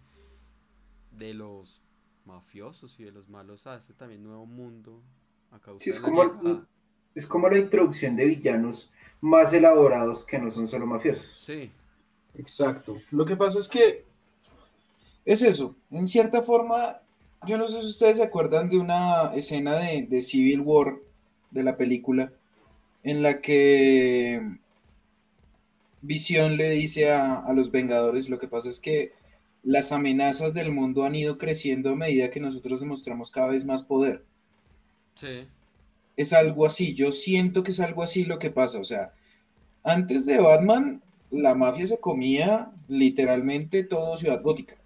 de 1.11 1.35
los 1.35 1.83
mafiosos 2.25 2.99
y 3.01 3.05
de 3.05 3.13
los 3.13 3.29
malos 3.29 3.67
a 3.67 3.77
este 3.77 3.95
también 3.95 4.23
nuevo 4.23 4.47
mundo 4.47 5.03
a 5.51 5.59
causa 5.61 5.85
Sí, 5.85 5.91
es 5.91 5.97
de 5.97 6.03
la 6.03 6.13
como, 6.13 6.25
llegada. 6.25 6.67
es 7.15 7.27
como 7.27 7.49
la 7.49 7.59
introducción 7.59 8.17
de 8.17 8.27
villanos 8.27 8.91
más 9.21 9.53
elaborados 9.53 10.25
que 10.25 10.39
no 10.39 10.51
son 10.51 10.69
solo 10.69 10.87
mafiosos. 10.87 11.27
Sí, 11.35 11.73
Exacto. 12.35 13.03
Lo 13.11 13.25
que 13.25 13.37
pasa 13.37 13.59
es 13.59 13.69
que 13.69 14.05
es 15.25 15.43
eso. 15.43 15.75
En 15.91 16.07
cierta 16.07 16.43
forma, 16.43 16.99
yo 17.47 17.59
no 17.59 17.69
sé 17.69 17.81
si 17.83 17.89
ustedes 17.89 18.19
se 18.19 18.23
acuerdan 18.25 18.71
de 18.71 18.79
una 18.79 19.35
escena 19.35 19.77
de, 19.79 20.07
de 20.09 20.23
Civil 20.23 20.61
War 20.61 20.97
de 21.51 21.63
la 21.63 21.77
película 21.77 22.33
en 23.03 23.23
la 23.23 23.41
que 23.41 24.59
Visión 26.03 26.57
le 26.57 26.71
dice 26.71 27.11
a, 27.11 27.37
a 27.37 27.53
los 27.53 27.71
Vengadores, 27.71 28.29
lo 28.29 28.39
que 28.39 28.49
pasa 28.49 28.69
es 28.69 28.81
que 28.81 29.13
las 29.63 29.93
amenazas 29.93 30.55
del 30.55 30.73
mundo 30.73 31.05
han 31.05 31.15
ido 31.15 31.39
creciendo 31.39 31.91
a 31.91 31.97
medida 31.97 32.31
que 32.31 32.41
nosotros 32.41 32.81
demostramos 32.81 33.31
cada 33.31 33.49
vez 33.49 33.65
más 33.65 33.83
poder. 33.83 34.25
sí, 35.15 35.49
Es 36.17 36.33
algo 36.33 36.67
así, 36.67 36.95
yo 36.95 37.13
siento 37.13 37.63
que 37.63 37.71
es 37.71 37.81
algo 37.81 38.03
así 38.03 38.25
lo 38.25 38.39
que 38.39 38.51
pasa, 38.51 38.79
o 38.79 38.85
sea, 38.85 39.13
antes 39.85 40.27
de 40.27 40.39
Batman, 40.39 41.03
la 41.31 41.55
mafia 41.55 41.87
se 41.87 42.01
comía 42.01 42.73
literalmente 42.89 43.85
todo 43.85 44.17
Ciudad 44.19 44.43
Gótica. 44.43 44.77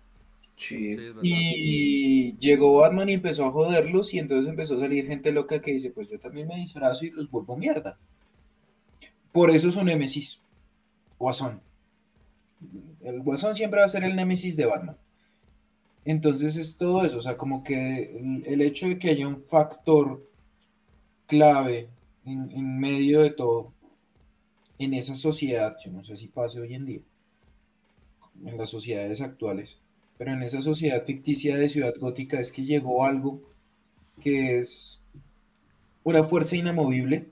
Sí. 0.56 0.96
Y 1.22 2.36
llegó 2.38 2.78
Batman 2.78 3.08
y 3.08 3.14
empezó 3.14 3.46
a 3.46 3.50
joderlos 3.50 4.14
y 4.14 4.18
entonces 4.18 4.48
empezó 4.48 4.76
a 4.76 4.80
salir 4.80 5.06
gente 5.06 5.32
loca 5.32 5.60
que 5.60 5.72
dice, 5.72 5.90
pues 5.90 6.10
yo 6.10 6.20
también 6.20 6.48
me 6.48 6.56
disfrazo 6.56 7.06
y 7.06 7.10
los 7.10 7.30
vuelvo 7.30 7.56
mierda. 7.56 7.98
Por 9.32 9.50
eso 9.50 9.70
su 9.70 9.82
némesis, 9.84 10.41
Guasón. 11.22 11.60
El 13.00 13.22
Guasón 13.22 13.54
siempre 13.54 13.78
va 13.78 13.86
a 13.86 13.88
ser 13.88 14.02
el 14.02 14.16
némesis 14.16 14.56
de 14.56 14.66
Batman. 14.66 14.96
Entonces 16.04 16.56
es 16.56 16.76
todo 16.76 17.04
eso, 17.04 17.18
o 17.18 17.20
sea, 17.20 17.36
como 17.36 17.62
que 17.62 18.16
el, 18.16 18.44
el 18.44 18.60
hecho 18.60 18.88
de 18.88 18.98
que 18.98 19.10
haya 19.10 19.28
un 19.28 19.40
factor 19.40 20.28
clave 21.28 21.88
en, 22.24 22.50
en 22.50 22.80
medio 22.80 23.20
de 23.20 23.30
todo 23.30 23.72
en 24.78 24.94
esa 24.94 25.14
sociedad, 25.14 25.76
yo 25.84 25.92
no 25.92 26.02
sé 26.02 26.16
si 26.16 26.26
pase 26.26 26.60
hoy 26.60 26.74
en 26.74 26.86
día, 26.86 27.00
en 28.44 28.58
las 28.58 28.70
sociedades 28.70 29.20
actuales, 29.20 29.78
pero 30.18 30.32
en 30.32 30.42
esa 30.42 30.60
sociedad 30.60 31.04
ficticia 31.04 31.56
de 31.56 31.68
Ciudad 31.68 31.94
Gótica 32.00 32.40
es 32.40 32.50
que 32.50 32.64
llegó 32.64 33.04
algo 33.04 33.40
que 34.20 34.58
es 34.58 35.04
una 36.02 36.24
fuerza 36.24 36.56
inamovible, 36.56 37.30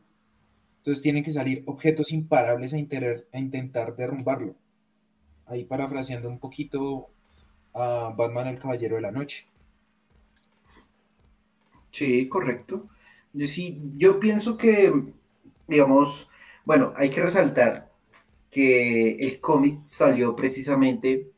entonces 0.80 1.02
tienen 1.02 1.22
que 1.22 1.30
salir 1.30 1.62
objetos 1.66 2.10
imparables 2.10 2.72
a, 2.72 2.78
intentar 2.78 3.96
derrumbarlo. 3.96 4.54
Ahí 5.44 5.64
parafraseando 5.64 6.28
un 6.30 6.38
poquito 6.38 7.10
a 7.74 8.14
Batman 8.16 8.46
el 8.46 8.58
Caballero 8.58 8.96
de 8.96 9.02
la 9.02 9.10
Noche. 9.10 9.46
Sí, 11.90 12.28
correcto. 12.28 12.88
Yo 13.34 13.46
sí, 13.46 13.78
yo 13.98 14.18
pienso 14.18 14.56
que, 14.56 14.90
digamos, 15.68 16.28
bueno, 16.64 16.94
hay 16.96 17.10
que 17.10 17.22
resaltar 17.22 17.90
que 18.50 19.16
el 19.16 19.38
cómic 19.38 19.80
salió 19.86 20.34
precisamente 20.34 21.30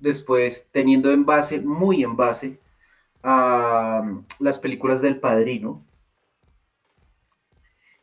después 0.00 0.68
teniendo 0.72 1.12
en 1.12 1.24
base, 1.24 1.60
muy 1.60 2.02
en 2.02 2.16
base, 2.16 2.58
a 3.22 4.02
las 4.40 4.58
películas 4.58 5.00
del 5.00 5.20
Padrino. 5.20 5.84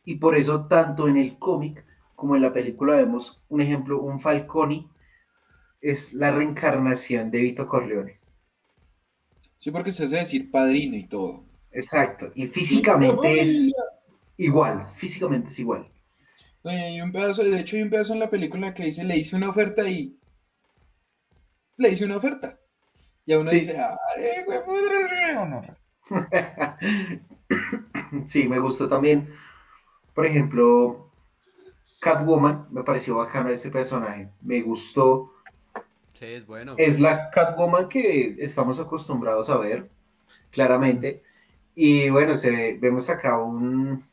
Y 0.06 0.14
por 0.14 0.34
eso 0.36 0.66
tanto 0.66 1.08
en 1.08 1.18
el 1.18 1.38
cómic 1.38 1.84
como 2.14 2.36
en 2.36 2.42
la 2.42 2.52
película 2.54 2.96
vemos 2.96 3.42
un 3.50 3.60
ejemplo, 3.60 4.00
un 4.00 4.20
Falconi 4.20 4.88
es 5.82 6.14
la 6.14 6.30
reencarnación 6.30 7.30
de 7.30 7.40
Vito 7.42 7.68
Corleone. 7.68 8.18
Sí, 9.56 9.70
porque 9.70 9.92
se 9.92 10.04
hace 10.04 10.16
decir 10.16 10.50
padrino 10.50 10.96
y 10.96 11.06
todo. 11.06 11.44
Exacto. 11.70 12.32
Y 12.34 12.46
físicamente 12.46 13.40
es 13.40 13.72
igual, 14.38 14.86
físicamente 14.96 15.48
es 15.48 15.58
igual. 15.58 15.90
No, 16.64 16.72
y 16.72 16.76
hay 16.76 17.00
un 17.00 17.12
pedazo, 17.12 17.44
de 17.44 17.60
hecho 17.60 17.76
hay 17.76 17.82
un 17.82 17.90
pedazo 17.90 18.14
en 18.14 18.20
la 18.20 18.30
película 18.30 18.72
que 18.74 18.84
dice, 18.84 19.04
le 19.04 19.16
hice 19.18 19.36
una 19.36 19.50
oferta 19.50 19.88
y 19.88 20.18
le 21.76 21.90
hice 21.90 22.04
una 22.06 22.16
oferta. 22.16 22.58
Y 23.26 23.32
a 23.32 23.38
uno 23.40 23.50
Sí. 23.50 23.56
dice, 23.56 23.78
ay, 23.78 24.44
güey. 24.46 24.58
Sí, 28.28 28.48
me 28.48 28.58
gustó 28.58 28.88
también. 28.88 29.28
Por 30.16 30.26
ejemplo, 30.26 31.10
Catwoman, 32.00 32.68
me 32.72 32.82
pareció 32.84 33.16
bacano 33.16 33.50
ese 33.50 33.70
personaje. 33.70 34.30
Me 34.42 34.62
gustó. 34.62 35.32
Sí, 36.14 36.24
es 36.24 36.46
bueno. 36.46 36.74
Es 36.76 37.00
la 37.00 37.30
Catwoman 37.30 37.88
que 37.88 38.36
estamos 38.38 38.80
acostumbrados 38.80 39.50
a 39.50 39.58
ver, 39.58 39.90
claramente. 40.50 41.22
Y 41.74 42.10
bueno, 42.10 42.36
se 42.36 42.50
ve- 42.50 42.78
vemos 42.80 43.10
acá 43.10 43.38
un, 43.38 44.04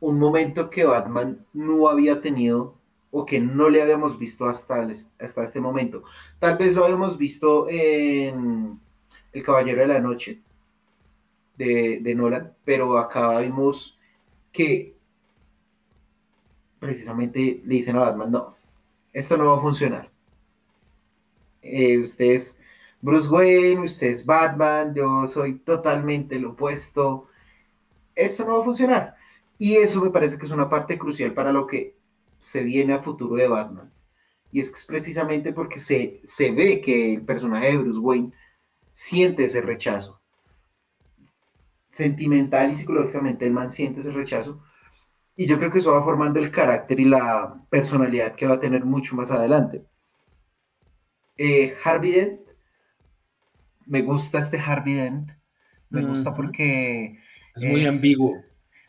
un 0.00 0.18
momento 0.18 0.70
que 0.70 0.84
Batman 0.84 1.44
no 1.52 1.88
había 1.88 2.20
tenido 2.20 2.74
o 3.10 3.24
que 3.24 3.40
no 3.40 3.68
le 3.70 3.82
habíamos 3.82 4.18
visto 4.18 4.46
hasta, 4.46 4.82
el- 4.82 4.96
hasta 5.20 5.44
este 5.44 5.60
momento. 5.60 6.02
Tal 6.38 6.56
vez 6.58 6.74
lo 6.74 6.84
habíamos 6.84 7.16
visto 7.16 7.68
en 7.68 8.78
El 9.32 9.42
Caballero 9.42 9.80
de 9.82 9.86
la 9.88 10.00
Noche 10.00 10.40
de, 11.56 12.00
de 12.02 12.14
Nolan, 12.14 12.52
pero 12.64 12.98
acá 12.98 13.38
vimos 13.40 13.93
que 14.54 14.96
precisamente 16.78 17.60
le 17.64 17.74
dicen 17.74 17.96
a 17.96 18.00
Batman, 18.00 18.30
no, 18.30 18.56
esto 19.12 19.36
no 19.36 19.50
va 19.50 19.58
a 19.58 19.60
funcionar. 19.60 20.10
Eh, 21.60 21.98
usted 21.98 22.26
es 22.26 22.60
Bruce 23.00 23.28
Wayne, 23.28 23.84
usted 23.84 24.06
es 24.06 24.24
Batman, 24.24 24.94
yo 24.94 25.26
soy 25.26 25.58
totalmente 25.58 26.38
lo 26.38 26.52
opuesto. 26.52 27.28
Esto 28.14 28.44
no 28.46 28.54
va 28.54 28.60
a 28.60 28.64
funcionar. 28.64 29.16
Y 29.58 29.76
eso 29.76 30.00
me 30.00 30.10
parece 30.10 30.38
que 30.38 30.46
es 30.46 30.52
una 30.52 30.68
parte 30.68 30.98
crucial 30.98 31.34
para 31.34 31.52
lo 31.52 31.66
que 31.66 31.96
se 32.38 32.62
viene 32.62 32.92
a 32.92 33.02
futuro 33.02 33.34
de 33.34 33.48
Batman. 33.48 33.92
Y 34.52 34.60
es 34.60 34.70
que 34.70 34.78
es 34.78 34.86
precisamente 34.86 35.52
porque 35.52 35.80
se, 35.80 36.20
se 36.22 36.52
ve 36.52 36.80
que 36.80 37.14
el 37.14 37.22
personaje 37.22 37.68
de 37.72 37.78
Bruce 37.78 37.98
Wayne 37.98 38.32
siente 38.92 39.46
ese 39.46 39.60
rechazo. 39.62 40.20
Sentimental 41.94 42.72
y 42.72 42.74
psicológicamente 42.74 43.46
el 43.46 43.52
man 43.52 43.70
siente 43.70 44.00
ese 44.00 44.10
rechazo. 44.10 44.60
Y 45.36 45.46
yo 45.46 45.58
creo 45.58 45.70
que 45.70 45.78
eso 45.78 45.92
va 45.92 46.02
formando 46.02 46.40
el 46.40 46.50
carácter 46.50 46.98
y 46.98 47.04
la 47.04 47.54
personalidad 47.70 48.34
que 48.34 48.48
va 48.48 48.54
a 48.54 48.60
tener 48.60 48.84
mucho 48.84 49.14
más 49.14 49.30
adelante. 49.30 49.84
Eh, 51.36 51.76
Harvey 51.84 52.10
Dent, 52.10 52.40
me 53.86 54.02
gusta 54.02 54.40
este 54.40 54.58
Harvey 54.58 54.94
Dent. 54.94 55.30
Me 55.88 56.02
gusta 56.02 56.34
porque 56.34 57.20
Es 57.54 57.64
muy 57.64 57.86
ambiguo. 57.86 58.42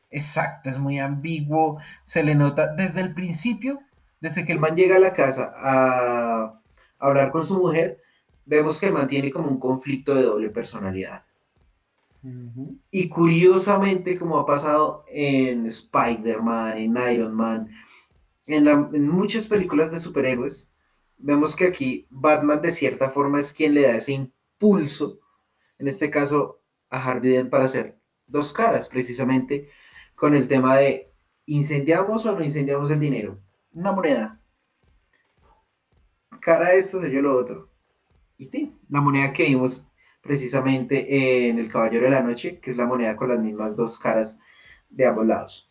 Exacto, 0.09 0.71
es 0.71 0.79
muy 0.79 0.97
ambiguo. 0.97 1.77
Se 2.05 2.23
le 2.23 2.33
nota 2.33 2.73
desde 2.73 3.01
el 3.01 3.13
principio, 3.13 3.81
desde 4.19 4.45
que 4.45 4.53
el 4.53 4.59
man 4.59 4.75
llega 4.75 4.95
a 4.95 4.99
la 4.99 5.13
casa 5.13 5.53
a, 5.55 6.45
a 6.45 6.61
hablar 6.97 7.31
con 7.31 7.45
su 7.45 7.55
mujer, 7.59 8.01
vemos 8.45 8.79
que 8.79 8.87
el 8.87 8.93
man 8.93 9.07
tiene 9.07 9.29
como 9.31 9.49
un 9.49 9.59
conflicto 9.59 10.15
de 10.15 10.23
doble 10.23 10.49
personalidad. 10.49 11.23
Y 12.89 13.09
curiosamente, 13.09 14.17
como 14.17 14.39
ha 14.39 14.45
pasado 14.45 15.05
en 15.09 15.67
Spider-Man, 15.67 16.77
en 16.77 16.97
Iron 17.13 17.35
Man, 17.35 17.69
en, 18.47 19.07
muchas 19.07 19.47
películas 19.47 19.91
de 19.91 19.99
superhéroes, 19.99 20.73
vemos 21.17 21.55
que 21.55 21.65
aquí 21.65 22.07
Batman 22.09 22.61
de 22.61 22.71
cierta 22.71 23.11
forma 23.11 23.39
es 23.39 23.53
quien 23.53 23.75
le 23.75 23.83
da 23.83 23.95
ese 23.95 24.13
impulso, 24.13 25.19
en 25.77 25.87
este 25.87 26.09
caso 26.09 26.61
a 26.89 27.03
Harvey 27.03 27.31
Dent 27.31 27.49
para 27.49 27.65
hacer 27.65 27.99
dos 28.25 28.53
caras, 28.53 28.89
precisamente 28.89 29.69
con 30.15 30.33
el 30.33 30.47
tema 30.47 30.77
de 30.77 31.11
incendiamos 31.45 32.25
o 32.25 32.35
no 32.35 32.43
incendiamos 32.43 32.89
el 32.89 32.99
dinero. 32.99 33.39
Una 33.71 33.91
moneda. 33.91 34.39
Cara 36.39 36.73
esto, 36.73 37.01
sello 37.01 37.21
lo 37.21 37.37
otro. 37.37 37.69
Y 38.37 38.47
tin, 38.47 38.79
la 38.89 39.01
moneda 39.01 39.31
que 39.31 39.45
vimos 39.45 39.91
precisamente 40.25 41.47
en 41.47 41.59
El 41.59 41.71
Caballero 41.71 42.05
de 42.05 42.09
la 42.11 42.23
Noche, 42.23 42.57
que 42.59 42.71
es 42.71 42.77
la 42.77 42.87
moneda 42.87 43.15
con 43.15 43.29
las 43.29 43.39
mismas 43.39 43.75
dos 43.75 43.99
caras 43.99 44.39
de 44.89 45.05
ambos 45.05 45.27
lados. 45.27 45.69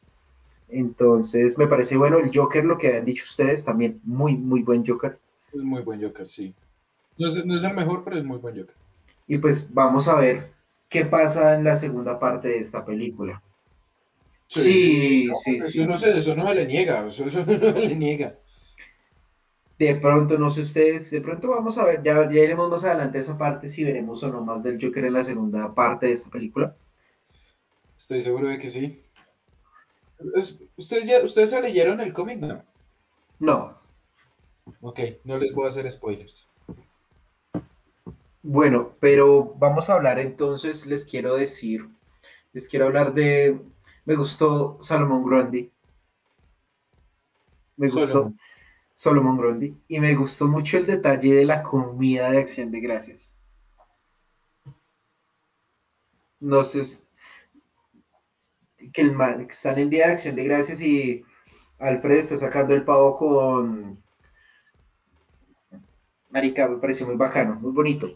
Entonces, 0.68 1.58
me 1.58 1.66
parece 1.66 1.96
bueno 1.96 2.18
el 2.18 2.30
Joker, 2.32 2.64
lo 2.64 2.78
que 2.78 2.86
habían 2.88 3.04
dicho 3.04 3.24
ustedes, 3.26 3.64
también 3.64 4.00
muy, 4.04 4.36
muy 4.36 4.62
buen 4.62 4.86
Joker. 4.86 5.18
Es 5.52 5.60
muy 5.60 5.82
buen 5.82 6.00
Joker, 6.00 6.28
sí. 6.28 6.54
No 7.18 7.26
es, 7.28 7.44
no 7.44 7.56
es 7.56 7.64
el 7.64 7.74
mejor, 7.74 8.04
pero 8.04 8.16
es 8.16 8.24
muy 8.24 8.38
buen 8.38 8.56
Joker. 8.56 8.76
Y 9.26 9.38
pues 9.38 9.74
vamos 9.74 10.06
a 10.08 10.20
ver 10.20 10.52
qué 10.88 11.04
pasa 11.04 11.56
en 11.56 11.64
la 11.64 11.74
segunda 11.74 12.18
parte 12.20 12.48
de 12.48 12.58
esta 12.60 12.84
película. 12.84 13.42
Sí, 14.46 15.28
sí, 15.42 15.56
Eso, 15.56 15.68
sí. 15.68 15.84
no 15.84 15.96
se, 15.96 16.16
eso 16.16 16.36
no 16.36 16.46
se 16.46 16.54
le 16.54 16.66
niega, 16.66 17.06
eso, 17.08 17.24
eso 17.26 17.38
no 17.46 17.72
se 17.72 17.88
le 17.88 17.96
niega. 17.96 18.38
De 19.84 19.94
pronto, 19.96 20.38
no 20.38 20.50
sé 20.50 20.62
ustedes, 20.62 21.10
de 21.10 21.20
pronto 21.20 21.48
vamos 21.48 21.78
a 21.78 21.84
ver, 21.84 22.02
ya, 22.02 22.30
ya 22.30 22.40
iremos 22.42 22.70
más 22.70 22.84
adelante 22.84 23.18
a 23.18 23.20
esa 23.20 23.38
parte 23.38 23.68
si 23.68 23.84
veremos 23.84 24.22
o 24.22 24.30
no 24.30 24.40
más 24.42 24.62
del 24.62 24.78
Joker 24.82 25.04
en 25.04 25.12
la 25.12 25.24
segunda 25.24 25.74
parte 25.74 26.06
de 26.06 26.12
esta 26.12 26.30
película. 26.30 26.76
Estoy 27.96 28.20
seguro 28.20 28.48
de 28.48 28.58
que 28.58 28.68
sí. 28.70 29.00
Es- 30.34 30.60
¿Ustedes, 30.76 31.06
ya, 31.06 31.22
¿Ustedes 31.22 31.50
se 31.50 31.60
leyeron 31.62 32.00
el 32.00 32.12
cómic? 32.12 32.40
No. 32.40 32.64
No. 33.38 33.78
Ok, 34.80 35.00
no 35.24 35.36
les 35.36 35.52
voy 35.52 35.64
a 35.64 35.68
hacer 35.68 35.90
spoilers. 35.90 36.48
Bueno, 38.42 38.92
pero 39.00 39.54
vamos 39.58 39.88
a 39.88 39.94
hablar 39.94 40.18
entonces, 40.18 40.86
les 40.86 41.04
quiero 41.06 41.34
decir, 41.36 41.88
les 42.52 42.68
quiero 42.68 42.86
hablar 42.86 43.14
de, 43.14 43.60
me 44.04 44.16
gustó 44.16 44.78
Salomón 44.80 45.24
Grundy. 45.24 45.72
Me 47.76 47.88
gustó 47.88 48.06
Solomon. 48.06 48.38
Solomon 48.94 49.36
Grundy. 49.36 49.76
Y 49.88 50.00
me 50.00 50.14
gustó 50.14 50.48
mucho 50.48 50.78
el 50.78 50.86
detalle 50.86 51.34
de 51.34 51.44
la 51.44 51.62
comida 51.62 52.30
de 52.30 52.38
acción 52.38 52.70
de 52.70 52.80
gracias. 52.80 53.38
No 56.40 56.62
sé, 56.62 56.84
que 58.92 59.02
el 59.02 59.16
que 59.46 59.52
están 59.52 59.78
en 59.78 59.90
día 59.90 60.06
de 60.06 60.12
acción 60.12 60.36
de 60.36 60.44
gracias 60.44 60.80
y 60.80 61.24
Alfred 61.78 62.18
está 62.18 62.36
sacando 62.36 62.74
el 62.74 62.84
pavo 62.84 63.16
con... 63.16 64.02
Marica, 66.30 66.68
me 66.68 66.78
pareció 66.78 67.06
muy 67.06 67.16
bacano, 67.16 67.54
muy 67.56 67.72
bonito. 67.72 68.06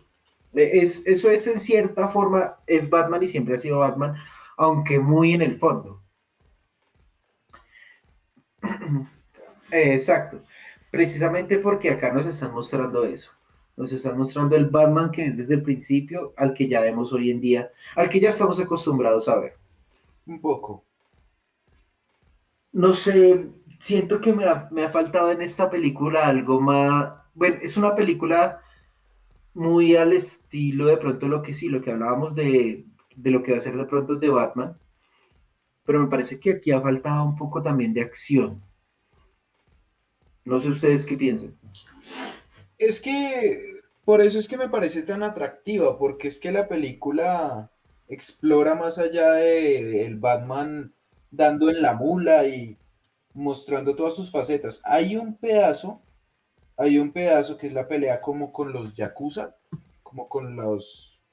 Eh, 0.55 0.71
Es, 0.75 1.07
eso 1.07 1.31
es 1.31 1.47
en 1.47 1.61
cierta 1.61 2.09
forma, 2.09 2.57
es 2.67 2.91
Batman 2.91 3.23
y 3.23 3.29
siempre 3.29 3.57
ha 3.57 3.59
sido 3.59 3.79
Batman, 3.79 4.17
aunque 4.57 4.99
muy 4.99 5.33
en 5.33 5.43
el 5.43 5.59
fondo. 5.59 6.03
Exacto. 9.71 10.43
Precisamente 10.90 11.59
porque 11.59 11.90
acá 11.90 12.12
nos 12.12 12.27
están 12.27 12.53
mostrando 12.53 13.05
eso. 13.05 13.31
Nos 13.77 13.92
están 13.92 14.18
mostrando 14.18 14.57
el 14.57 14.66
Batman 14.66 15.11
que 15.11 15.27
es 15.27 15.37
desde 15.37 15.55
el 15.55 15.62
principio, 15.62 16.33
al 16.37 16.55
que 16.55 16.68
ya 16.68 16.81
vemos 16.81 17.12
hoy 17.12 17.31
en 17.31 17.40
día, 17.40 17.70
al 17.94 18.09
que 18.09 18.20
ya 18.20 18.31
estamos 18.31 18.59
acostumbrados 18.59 19.29
a 19.29 19.38
ver. 19.38 19.55
Un 20.27 20.40
poco. 20.40 20.85
No 22.72 22.92
sé, 22.92 23.48
siento 23.81 24.20
que 24.20 24.33
me 24.33 24.44
ha, 24.44 24.68
me 24.70 24.85
ha 24.85 24.90
faltado 24.90 25.31
en 25.31 25.42
esta 25.42 25.70
película 25.70 26.27
algo 26.27 26.61
más. 26.61 27.12
Bueno, 27.35 27.57
es 27.62 27.77
una 27.77 27.94
película 27.94 28.61
muy 29.55 29.96
al 29.96 30.12
estilo 30.12 30.87
de 30.87 30.96
pronto 30.96 31.29
lo 31.29 31.42
que 31.42 31.55
sí, 31.55 31.68
lo 31.68 31.81
que 31.81 31.90
hablábamos 31.90 32.35
de, 32.35 32.85
de 33.16 33.31
lo 33.31 33.42
que 33.42 33.53
va 33.53 33.59
a 33.59 33.61
ser 33.61 33.77
de 33.77 33.85
pronto 33.85 34.16
de 34.16 34.29
Batman. 34.29 34.77
Pero 35.85 36.01
me 36.01 36.09
parece 36.09 36.38
que 36.38 36.53
aquí 36.53 36.72
ha 36.72 36.81
faltado 36.81 37.24
un 37.24 37.37
poco 37.37 37.62
también 37.62 37.94
de 37.94 38.03
acción. 38.03 38.62
No 40.48 40.58
sé 40.58 40.70
ustedes 40.70 41.04
qué 41.04 41.14
piensan. 41.14 41.54
Es 42.78 43.02
que 43.02 43.61
por 44.06 44.22
eso 44.22 44.38
es 44.38 44.48
que 44.48 44.56
me 44.56 44.70
parece 44.70 45.02
tan 45.02 45.22
atractiva, 45.22 45.98
porque 45.98 46.26
es 46.28 46.40
que 46.40 46.50
la 46.50 46.68
película 46.68 47.70
explora 48.08 48.74
más 48.74 48.98
allá 48.98 49.32
de 49.32 50.06
el 50.06 50.16
Batman 50.16 50.94
dando 51.30 51.68
en 51.68 51.82
la 51.82 51.92
mula 51.92 52.46
y 52.46 52.78
mostrando 53.34 53.94
todas 53.94 54.16
sus 54.16 54.30
facetas. 54.30 54.80
Hay 54.84 55.16
un 55.16 55.37
pedazo, 55.37 56.00
hay 56.78 56.98
un 56.98 57.12
pedazo 57.12 57.58
que 57.58 57.66
es 57.66 57.74
la 57.74 57.87
pelea 57.87 58.22
como 58.22 58.50
con 58.50 58.72
los 58.72 58.94
Yakuza, 58.94 59.54
como 60.02 60.30
con 60.30 60.56
los 60.56 61.24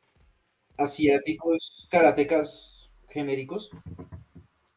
asiáticos 0.76 1.88
karatecas 1.90 2.94
genéricos 3.08 3.72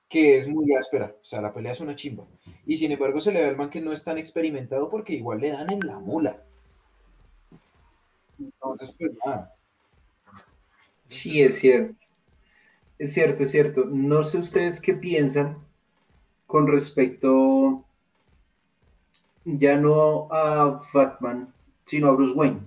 que 0.08 0.36
es 0.36 0.46
muy 0.46 0.74
áspera, 0.74 1.16
o 1.20 1.24
sea, 1.24 1.42
la 1.42 1.52
pelea 1.52 1.72
es 1.72 1.80
una 1.80 1.96
chimba. 1.96 2.24
Y 2.68 2.76
sin 2.76 2.92
embargo 2.92 3.18
se 3.18 3.32
le 3.32 3.40
ve 3.40 3.48
al 3.48 3.56
man 3.56 3.70
que 3.70 3.80
no 3.80 3.92
es 3.92 4.04
tan 4.04 4.18
experimentado 4.18 4.90
porque 4.90 5.14
igual 5.14 5.40
le 5.40 5.52
dan 5.52 5.72
en 5.72 5.80
la 5.80 5.98
mula. 6.00 6.44
Entonces, 8.38 8.94
pues 8.98 9.10
nada. 9.24 9.54
Sí, 11.08 11.40
es 11.40 11.58
cierto. 11.58 11.98
Es 12.98 13.14
cierto, 13.14 13.44
es 13.44 13.50
cierto. 13.52 13.86
No 13.86 14.22
sé 14.22 14.36
ustedes 14.36 14.82
qué 14.82 14.92
piensan 14.92 15.56
con 16.46 16.66
respecto 16.66 17.84
ya 19.46 19.76
no 19.76 20.28
a 20.30 20.82
Batman, 20.92 21.50
sino 21.86 22.08
a 22.08 22.12
Bruce 22.12 22.34
Wayne, 22.34 22.60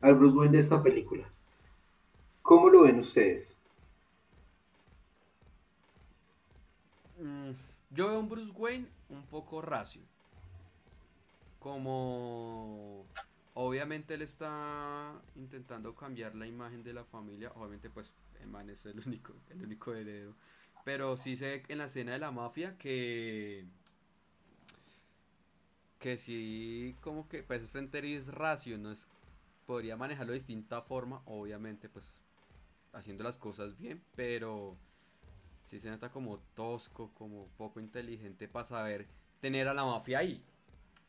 al 0.00 0.16
Bruce 0.16 0.36
Wayne 0.36 0.56
de 0.56 0.58
esta 0.58 0.82
película. 0.82 1.30
¿Cómo 2.42 2.68
lo 2.68 2.82
ven 2.82 2.98
ustedes? 2.98 3.60
Mm, 7.20 7.52
yo 7.92 8.08
veo 8.08 8.18
un 8.18 8.28
Bruce 8.28 8.52
Wayne 8.56 8.95
un 9.08 9.24
poco 9.26 9.62
racio. 9.62 10.02
Como 11.58 13.06
obviamente 13.54 14.14
él 14.14 14.22
está 14.22 15.20
intentando 15.34 15.94
cambiar 15.94 16.34
la 16.34 16.46
imagen 16.46 16.82
de 16.82 16.92
la 16.92 17.04
familia. 17.04 17.52
Obviamente, 17.54 17.90
pues, 17.90 18.14
el 18.40 18.48
man 18.48 18.70
es 18.70 18.84
el 18.86 19.00
único, 19.00 19.34
el 19.50 19.62
único 19.62 19.94
heredero. 19.94 20.34
Pero 20.84 21.16
sí 21.16 21.36
sé 21.36 21.64
en 21.68 21.78
la 21.78 21.86
escena 21.86 22.12
de 22.12 22.18
la 22.18 22.30
mafia 22.30 22.76
que. 22.78 23.66
Que 25.98 26.18
sí, 26.18 26.94
como 27.00 27.28
que, 27.28 27.42
pues, 27.42 27.68
Frente 27.68 28.14
es 28.14 28.28
racio, 28.28 28.78
no 28.78 28.92
es. 28.92 29.08
Podría 29.66 29.96
manejarlo 29.96 30.32
de 30.32 30.38
distinta 30.38 30.82
forma, 30.82 31.22
obviamente, 31.24 31.88
pues, 31.88 32.04
haciendo 32.92 33.24
las 33.24 33.36
cosas 33.36 33.76
bien, 33.76 34.02
pero 34.14 34.76
sí 35.66 35.80
se 35.80 35.90
nota 35.90 36.10
como 36.10 36.38
tosco, 36.54 37.10
como 37.14 37.46
poco 37.58 37.80
inteligente 37.80 38.48
para 38.48 38.64
saber 38.64 39.06
tener 39.40 39.68
a 39.68 39.74
la 39.74 39.84
mafia 39.84 40.20
ahí. 40.20 40.42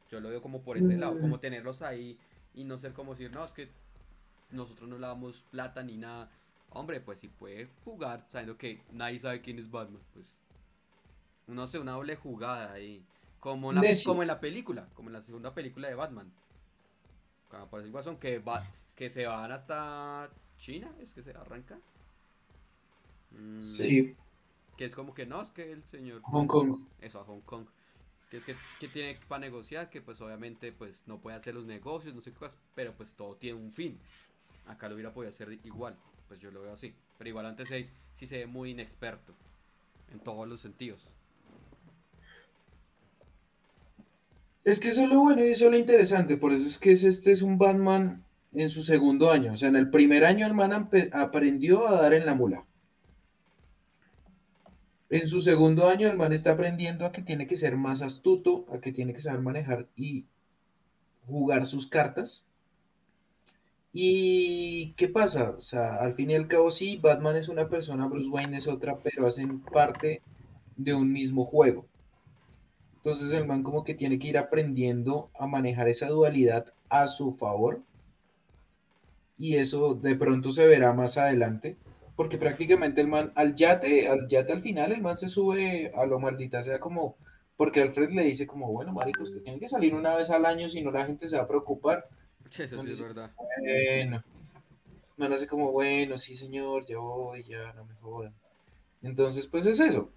Yo 0.10 0.20
lo 0.20 0.30
veo 0.30 0.42
como 0.42 0.62
por 0.62 0.78
ese 0.78 0.96
lado, 0.98 1.20
como 1.20 1.40
tenerlos 1.40 1.82
ahí 1.82 2.18
y 2.54 2.64
no 2.64 2.78
ser 2.78 2.94
como 2.94 3.12
decir, 3.12 3.32
no, 3.32 3.44
es 3.44 3.54
que 3.54 3.70
nosotros 4.52 4.90
no 4.90 4.98
le 4.98 5.08
damos 5.08 5.44
plata 5.52 5.84
ni 5.84 5.98
nada. 5.98 6.30
Hombre, 6.70 7.02
pues 7.02 7.20
si 7.20 7.28
puede 7.28 7.70
jugar 7.84 8.22
sabiendo 8.30 8.58
que 8.58 8.82
nadie 8.92 9.20
sabe 9.20 9.42
quién 9.42 9.60
es 9.60 9.70
Batman, 9.70 10.02
pues 10.14 10.36
no 11.48 11.68
sé, 11.68 11.80
una 11.80 11.94
doble 11.94 12.16
jugada 12.16 12.72
ahí. 12.74 13.04
Como, 13.40 13.72
la, 13.72 13.82
como 14.06 14.24
en 14.24 14.28
la 14.28 14.40
película, 14.40 14.88
como 14.94 15.10
en 15.10 15.14
la 15.14 15.22
segunda 15.22 15.54
película 15.54 15.88
de 15.88 15.96
Batman. 15.96 16.32
Cuando 17.50 17.68
aparece 17.68 17.86
el 17.86 17.92
Guasón, 17.92 18.18
que, 18.18 18.40
va, 18.40 18.66
que 18.96 19.10
se 19.10 19.26
van 19.26 19.52
hasta 19.52 20.30
China, 20.58 20.94
es 21.00 21.14
que 21.14 21.24
se 21.24 21.32
arranca. 21.32 21.80
Mm. 23.32 23.60
Sí. 23.60 24.16
Que 24.78 24.86
es 24.86 24.96
como 24.96 25.14
que 25.14 25.26
no, 25.26 25.42
es 25.42 25.52
que 25.52 25.72
el 25.72 25.84
señor... 25.84 26.22
Hong 26.22 26.48
Kong. 26.48 26.86
Eso, 27.02 27.20
a 27.20 27.24
Hong 27.24 27.42
Kong. 27.42 27.66
Que 28.30 28.38
es 28.38 28.46
que, 28.46 28.56
que 28.80 28.88
tiene 28.88 29.20
para 29.28 29.40
negociar, 29.40 29.90
que 29.90 30.02
pues 30.02 30.22
obviamente 30.22 30.72
pues 30.72 31.02
no 31.08 31.20
puede 31.20 31.38
hacer 31.38 31.56
los 31.56 31.66
negocios, 31.66 32.14
no 32.14 32.22
sé 32.22 32.32
qué 32.32 32.38
cosas, 32.38 32.60
pero 32.76 32.94
pues 32.94 33.14
todo 33.16 33.36
tiene 33.36 33.60
un 33.60 33.72
fin. 33.72 33.98
Acá 34.68 34.88
lo 34.88 34.96
hubiera 34.96 35.14
podido 35.14 35.30
hacer 35.30 35.60
igual, 35.64 35.98
pues 36.28 36.40
yo 36.40 36.52
lo 36.52 36.62
veo 36.62 36.74
así. 36.74 36.94
Pero 37.18 37.30
igual 37.30 37.46
antes 37.46 37.70
seis 37.70 37.94
sí 38.14 38.28
se 38.28 38.38
ve 38.38 38.48
muy 38.48 38.72
inexperto 38.72 39.34
en 40.12 40.20
todos 40.20 40.48
los 40.48 40.60
sentidos. 40.60 41.02
Es 44.64 44.82
que 44.82 44.90
eso 44.90 45.04
es 45.04 45.10
lo 45.10 45.22
bueno 45.22 45.46
y 45.46 45.48
eso 45.48 45.66
es 45.66 45.72
lo 45.72 45.78
interesante, 45.78 46.36
por 46.36 46.52
eso 46.52 46.68
es 46.68 46.78
que 46.78 46.92
este 46.92 47.32
es 47.32 47.42
un 47.42 47.58
Batman 47.58 48.26
en 48.54 48.70
su 48.70 48.82
segundo 48.82 49.32
año. 49.32 49.54
O 49.54 49.58
sea, 49.58 49.70
en 49.70 49.78
el 49.78 49.90
primer 49.90 50.26
año 50.26 50.46
el 50.46 50.54
man 50.54 50.90
aprendió 51.14 51.88
a 51.88 52.02
dar 52.02 52.14
en 52.14 52.26
la 52.26 52.36
mula. 52.36 52.67
En 55.10 55.26
su 55.28 55.40
segundo 55.40 55.88
año, 55.88 56.10
el 56.10 56.18
man 56.18 56.34
está 56.34 56.52
aprendiendo 56.52 57.06
a 57.06 57.12
que 57.14 57.22
tiene 57.22 57.48
que 57.48 57.56
ser 57.56 57.78
más 57.78 58.02
astuto, 58.02 58.66
a 58.72 58.80
que 58.80 58.92
tiene 58.92 59.14
que 59.14 59.22
saber 59.22 59.40
manejar 59.40 59.88
y 59.96 60.26
jugar 61.26 61.66
sus 61.66 61.88
cartas. 61.88 62.48
¿Y 63.94 64.94
qué 64.98 65.08
pasa? 65.08 65.52
O 65.58 65.62
sea, 65.62 65.96
al 65.96 66.14
fin 66.14 66.32
y 66.32 66.36
al 66.36 66.48
cabo 66.48 66.72
sí, 66.72 66.98
Batman 67.02 67.38
es 67.38 67.48
una 67.48 67.70
persona, 67.70 68.06
Bruce 68.06 68.30
Wayne 68.30 68.58
es 68.58 68.68
otra, 68.68 69.00
pero 69.00 69.26
hacen 69.26 69.62
parte 69.62 70.22
de 70.76 70.94
un 70.94 71.12
mismo 71.12 71.46
juego. 71.46 71.86
Entonces 72.98 73.32
el 73.32 73.48
man 73.48 73.64
como 73.64 73.86
que 73.86 73.94
tiene 73.94 74.20
que 74.20 74.28
ir 74.28 74.38
aprendiendo 74.38 75.32
a 75.40 75.48
manejar 75.48 75.88
esa 75.88 76.10
dualidad 76.10 76.74
a 76.90 77.08
su 77.08 77.32
favor. 77.34 77.82
Y 79.38 79.56
eso 79.56 79.96
de 79.96 80.16
pronto 80.16 80.52
se 80.52 80.68
verá 80.68 80.92
más 80.92 81.18
adelante 81.18 81.78
porque 82.18 82.40
prácticamente 82.40 83.00
el 83.00 83.08
man, 83.08 83.32
al 83.36 83.56
yate, 83.56 84.10
al 84.10 84.28
yate 84.28 84.52
al 84.52 84.62
final, 84.64 84.92
el 84.92 85.02
man 85.02 85.16
se 85.16 85.30
sube 85.30 85.92
a 85.96 86.04
lo 86.08 86.20
maldita, 86.20 86.64
sea 86.64 86.80
como, 86.80 87.16
porque 87.56 87.80
Alfred 87.80 88.10
le 88.10 88.24
dice 88.24 88.48
como, 88.48 88.72
bueno, 88.72 88.92
marico, 88.92 89.22
usted 89.22 89.44
tiene 89.44 89.60
que 89.60 89.68
salir 89.68 89.94
una 89.94 90.16
vez 90.16 90.32
al 90.32 90.44
año, 90.48 90.68
si 90.68 90.82
no 90.82 90.90
la 90.90 91.06
gente 91.06 91.30
se 91.30 91.38
va 91.38 91.44
a 91.44 91.48
preocupar. 91.48 92.10
Sí, 92.50 92.64
eso 92.64 92.82
sí 92.82 92.90
es 92.90 93.02
verdad. 93.02 93.32
Bueno, 93.60 94.24
man 95.16 95.32
hace 95.32 95.46
como, 95.46 95.72
bueno, 95.72 96.18
sí 96.18 96.34
señor, 96.34 96.88
ya 96.88 96.98
voy, 96.98 97.44
ya, 97.44 97.72
no 97.74 97.86
me 97.86 97.94
jodan. 97.96 98.34
Entonces, 99.04 99.46
pues 99.46 99.68
es 99.68 99.80
eso. 99.80 100.10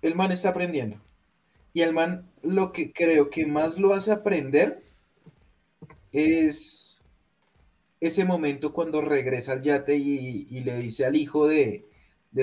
El 0.00 0.14
man 0.14 0.30
está 0.30 0.50
aprendiendo. 0.50 0.96
Y 1.72 1.80
el 1.80 1.92
man 1.92 2.30
lo 2.44 2.70
que 2.70 2.92
creo 2.92 3.30
que 3.30 3.46
más 3.46 3.80
lo 3.80 3.94
hace 3.94 4.12
aprender 4.12 4.80
es 6.12 6.93
ese 8.06 8.24
momento 8.24 8.72
cuando 8.72 9.00
regresa 9.00 9.52
al 9.52 9.62
yate 9.62 9.96
y, 9.96 10.60
le 10.60 10.76
dice 10.78 11.06
al 11.06 11.16
hijo 11.16 11.46
de, 11.46 11.86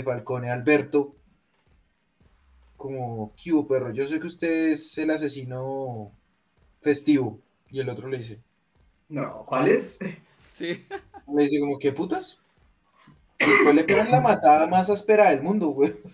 Falcone, 0.03 0.49
Alberto, 0.49 1.15
como, 2.77 3.33
¿qué 3.35 3.51
perro? 3.67 3.91
Yo 3.91 4.07
sé 4.07 4.19
que 4.19 4.27
usted 4.27 4.71
es 4.71 4.97
el 4.97 5.11
asesino 5.11 6.11
festivo. 6.81 7.39
Y 7.69 7.79
el 7.79 7.89
otro 7.89 8.09
le 8.09 8.17
dice, 8.17 8.39
no, 9.09 9.45
¿cuál 9.45 9.69
es? 9.69 9.99
Sí. 10.45 10.85
Le 11.33 11.43
dice 11.43 11.61
como, 11.61 11.79
¿qué 11.79 11.93
putas? 11.93 12.41
Después 13.39 13.73
le 13.73 13.83
ponen 13.85 14.11
la 14.11 14.19
matada 14.21 14.67
más 14.67 14.89
áspera 14.89 15.31
del 15.31 15.41
mundo, 15.41 15.69
güey. 15.69 15.93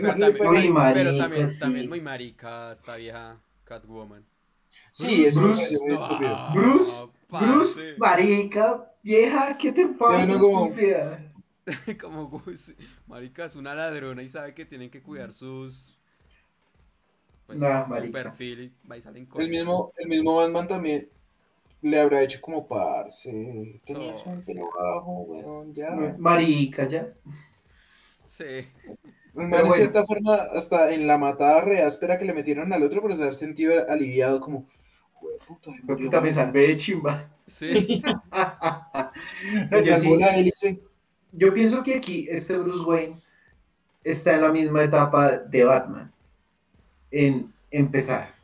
pero 0.00 1.16
también, 1.16 1.58
también, 1.58 1.88
muy 1.88 2.00
marica 2.00 2.72
esta 2.72 2.96
vieja 2.96 3.38
Catwoman. 3.64 4.24
Sí, 4.90 5.26
es 5.26 5.36
Bruce, 5.36 5.78
muy, 5.78 5.98
Bruce, 6.54 7.12
Bruce, 7.30 7.94
marica, 7.98 8.92
vieja, 9.02 9.56
¿qué 9.58 9.72
te 9.72 9.86
pasa? 9.86 10.38
como... 10.38 10.72
como 12.00 12.42
marica, 13.06 13.44
es 13.44 13.56
una 13.56 13.74
ladrona 13.74 14.22
y 14.22 14.28
sabe 14.28 14.54
que 14.54 14.64
tienen 14.64 14.90
que 14.90 15.02
cuidar 15.02 15.32
sus 15.32 15.96
pues, 17.46 17.58
su 17.58 18.12
perfil 18.12 18.72
y 18.96 19.00
salen 19.00 19.28
El 19.36 19.48
mismo, 19.48 19.92
el 19.96 20.08
mismo 20.08 20.36
Batman 20.36 20.68
también 20.68 21.08
le 21.82 21.98
habrá 21.98 22.22
hecho 22.22 22.40
como 22.40 22.66
parce. 22.68 23.80
Tenías 23.84 24.24
un 24.26 24.40
pelo 24.40 24.68
bajo, 24.78 25.22
weón, 25.22 25.74
ya. 25.74 25.90
Marica, 26.18 26.86
ya. 26.88 27.12
Sí. 28.26 28.44
de 28.44 29.70
cierta 29.74 30.04
forma, 30.04 30.34
hasta 30.34 30.92
en 30.92 31.06
la 31.06 31.18
matada 31.18 31.62
reáspera 31.62 32.18
que 32.18 32.24
le 32.24 32.34
metieron 32.34 32.72
al 32.72 32.82
otro, 32.82 33.02
pero 33.02 33.16
se 33.16 33.24
ha 33.24 33.32
sentido 33.32 33.88
aliviado 33.88 34.40
como 34.40 34.66
puta, 35.46 35.72
puta 35.86 36.20
me 36.20 36.32
salvé 36.32 36.68
de 36.68 36.76
chimba. 36.76 37.28
Sí. 37.46 38.02
me 39.70 39.82
salvó 39.82 40.16
la 40.16 40.36
hélice. 40.36 40.80
Yo 41.32 41.52
pienso 41.52 41.82
que 41.82 41.94
aquí 41.94 42.26
este 42.28 42.56
Bruce 42.56 42.84
Wayne 42.84 43.20
está 44.02 44.34
en 44.34 44.42
la 44.42 44.52
misma 44.52 44.82
etapa 44.84 45.38
de 45.38 45.64
Batman. 45.64 46.12
En 47.10 47.52
empezar. 47.70 48.34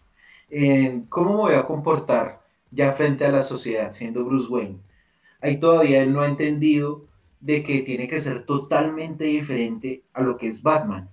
En 0.51 1.03
cómo 1.03 1.31
me 1.31 1.41
voy 1.41 1.55
a 1.55 1.67
comportar 1.67 2.41
ya 2.71 2.93
frente 2.93 3.25
a 3.25 3.33
la 3.33 3.43
sociedad 3.43 3.93
siendo 3.93 4.25
Bruce 4.25 4.49
Wayne. 4.49 4.79
Ahí 5.41 5.59
todavía 5.59 6.03
él 6.03 6.13
no 6.13 6.23
ha 6.23 6.29
entendido 6.29 7.07
de 7.41 7.63
que 7.63 7.83
tiene 7.83 8.09
que 8.09 8.21
ser 8.21 8.45
totalmente 8.45 9.25
diferente 9.25 10.03
a 10.13 10.23
lo 10.23 10.37
que 10.37 10.49
es 10.49 10.63
Batman, 10.63 11.09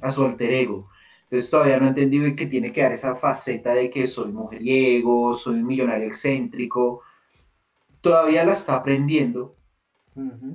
a 0.00 0.10
su 0.10 0.24
alter 0.24 0.52
ego. 0.52 0.88
Entonces 1.30 1.50
todavía 1.50 1.78
no 1.78 1.84
he 1.84 1.88
entendido 1.90 2.34
que 2.34 2.46
tiene 2.46 2.72
que 2.72 2.80
dar 2.80 2.92
esa 2.92 3.14
faceta 3.14 3.74
de 3.74 3.90
que 3.90 4.06
soy 4.06 4.32
mujeriego, 4.32 5.34
soy 5.34 5.56
un 5.56 5.66
millonario 5.66 6.06
excéntrico. 6.06 7.02
Todavía 8.00 8.44
la 8.44 8.52
está 8.52 8.76
aprendiendo. 8.76 9.54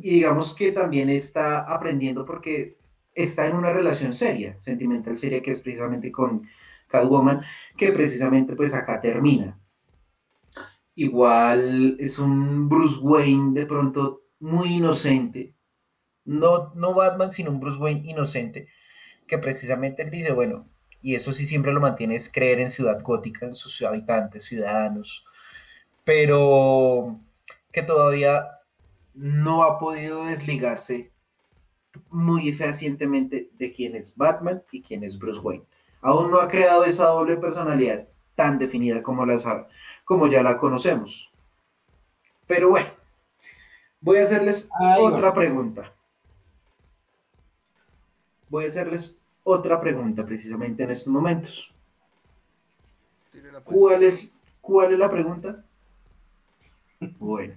Y 0.01 0.15
digamos 0.15 0.55
que 0.55 0.71
también 0.71 1.09
está 1.09 1.59
aprendiendo 1.59 2.25
porque 2.25 2.77
está 3.13 3.45
en 3.45 3.55
una 3.55 3.71
relación 3.71 4.13
seria, 4.13 4.57
sentimental 4.59 5.15
seria, 5.15 5.43
que 5.43 5.51
es 5.51 5.61
precisamente 5.61 6.11
con 6.11 6.47
Catwoman, 6.87 7.43
que 7.77 7.91
precisamente 7.91 8.55
pues 8.55 8.73
acá 8.73 8.99
termina. 8.99 9.59
Igual 10.95 11.97
es 11.99 12.17
un 12.17 12.67
Bruce 12.67 12.99
Wayne 12.99 13.53
de 13.53 13.67
pronto 13.67 14.23
muy 14.39 14.77
inocente. 14.77 15.53
No, 16.25 16.73
no 16.73 16.95
Batman, 16.95 17.31
sino 17.31 17.51
un 17.51 17.59
Bruce 17.59 17.77
Wayne 17.77 18.09
inocente 18.09 18.69
que 19.27 19.37
precisamente 19.37 20.03
él 20.03 20.11
dice, 20.11 20.33
bueno, 20.33 20.67
y 21.01 21.15
eso 21.15 21.33
sí 21.33 21.45
siempre 21.45 21.73
lo 21.73 21.81
mantiene, 21.81 22.15
es 22.15 22.31
creer 22.31 22.59
en 22.59 22.69
Ciudad 22.69 23.01
Gótica, 23.01 23.45
en 23.45 23.55
sus 23.55 23.81
habitantes, 23.81 24.45
ciudadanos, 24.45 25.25
pero 26.05 27.19
que 27.71 27.83
todavía 27.83 28.59
no 29.15 29.63
ha 29.63 29.79
podido 29.79 30.25
desligarse 30.25 31.11
muy 32.09 32.53
fehacientemente 32.53 33.49
de 33.57 33.73
quién 33.73 33.95
es 33.95 34.15
Batman 34.15 34.63
y 34.71 34.81
quién 34.81 35.03
es 35.03 35.19
Bruce 35.19 35.41
Wayne. 35.41 35.65
Aún 36.01 36.31
no 36.31 36.39
ha 36.39 36.47
creado 36.47 36.85
esa 36.85 37.07
doble 37.07 37.37
personalidad 37.37 38.07
tan 38.35 38.57
definida 38.59 39.03
como, 39.03 39.25
la, 39.25 39.37
sabe- 39.37 39.67
como 40.05 40.27
ya 40.27 40.41
la 40.43 40.57
conocemos. 40.57 41.31
Pero 42.47 42.69
bueno, 42.69 42.89
voy 44.01 44.17
a 44.17 44.23
hacerles 44.23 44.69
Ay, 44.79 45.01
otra 45.05 45.31
bueno. 45.31 45.33
pregunta. 45.33 45.93
Voy 48.53 48.65
a 48.65 48.67
hacerles 48.67 49.17
otra 49.43 49.81
pregunta 49.81 50.23
precisamente 50.23 50.83
en 50.83 50.91
estos 50.91 51.07
momentos. 51.07 51.73
Pues. 53.31 53.63
¿Cuál 53.63 54.03
es, 54.03 54.29
cuál 54.61 54.93
es 54.93 54.99
la 54.99 55.09
pregunta? 55.09 55.65
Bueno, 57.17 57.55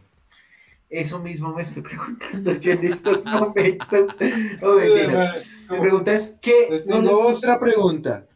eso 0.88 1.18
mismo 1.18 1.53
me 1.53 1.61
estoy 1.61 1.82
preguntando 1.82 2.51
yo 2.55 2.72
en 2.72 2.86
estos 2.86 3.26
momentos. 3.26 4.16
Mentira. 4.18 5.34
Mi 5.68 5.80
pregunta 5.80 6.14
es, 6.14 6.38
¿qué 6.40 6.68
les 6.70 6.86
tengo 6.86 7.26
otra 7.26 7.61
pregunta. 7.61 8.26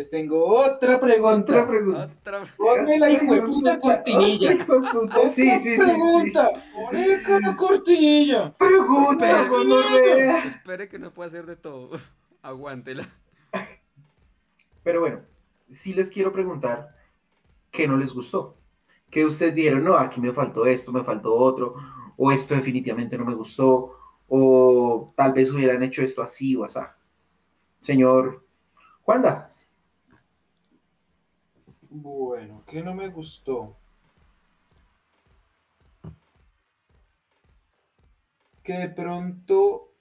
Les 0.00 0.08
tengo 0.08 0.46
otra 0.46 0.98
pregunta. 0.98 1.52
Otra 1.52 1.68
pregunta. 1.68 2.10
Otra 2.20 2.42
Ponme 2.56 2.98
la 2.98 3.10
hijueputa 3.10 3.78
cortinilla. 3.78 4.52
Otra 4.52 4.64
hijueputa. 4.64 5.20
Sí, 5.28 5.42
sí, 5.42 5.58
sí, 5.58 5.76
sí. 5.76 5.76
pregunta. 5.76 6.48
Poné 6.74 7.22
con 7.22 7.42
la 7.42 7.54
cortinilla. 7.54 8.56
Pregunta, 8.56 9.46
Espere, 10.46 10.88
que 10.88 10.98
no 10.98 11.12
puede 11.12 11.28
hacer 11.28 11.44
de 11.44 11.56
todo. 11.56 11.98
Aguántela. 12.42 13.06
Pero 14.82 15.00
bueno, 15.00 15.20
sí 15.70 15.92
les 15.92 16.10
quiero 16.10 16.32
preguntar 16.32 16.96
qué 17.70 17.86
no 17.86 17.98
les 17.98 18.14
gustó. 18.14 18.56
¿Qué 19.10 19.26
ustedes 19.26 19.54
dieron? 19.54 19.84
No, 19.84 19.98
aquí 19.98 20.18
me 20.18 20.32
faltó 20.32 20.64
esto, 20.64 20.92
me 20.92 21.04
faltó 21.04 21.34
otro, 21.34 21.74
o 22.16 22.32
esto 22.32 22.54
definitivamente 22.54 23.18
no 23.18 23.26
me 23.26 23.34
gustó, 23.34 23.98
o 24.28 25.12
tal 25.14 25.34
vez 25.34 25.50
hubieran 25.50 25.82
hecho 25.82 26.00
esto 26.00 26.22
así 26.22 26.56
o 26.56 26.64
así. 26.64 26.80
Señor 27.82 28.46
Juanda, 29.02 29.49
Bueno, 31.92 32.62
¿qué 32.68 32.82
no 32.82 32.94
me 32.94 33.08
gustó? 33.08 33.76
Que 38.62 38.74
de 38.74 38.88
pronto, 38.90 39.92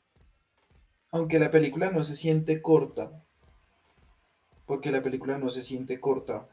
aunque 1.12 1.40
la 1.40 1.50
película 1.50 1.90
no 1.90 2.04
se 2.04 2.16
siente 2.16 2.62
corta, 2.62 3.24
porque 4.68 4.92
la 4.92 5.02
película 5.02 5.40
no 5.40 5.50
se 5.50 5.64
siente 5.64 6.00
corta, 6.00 6.48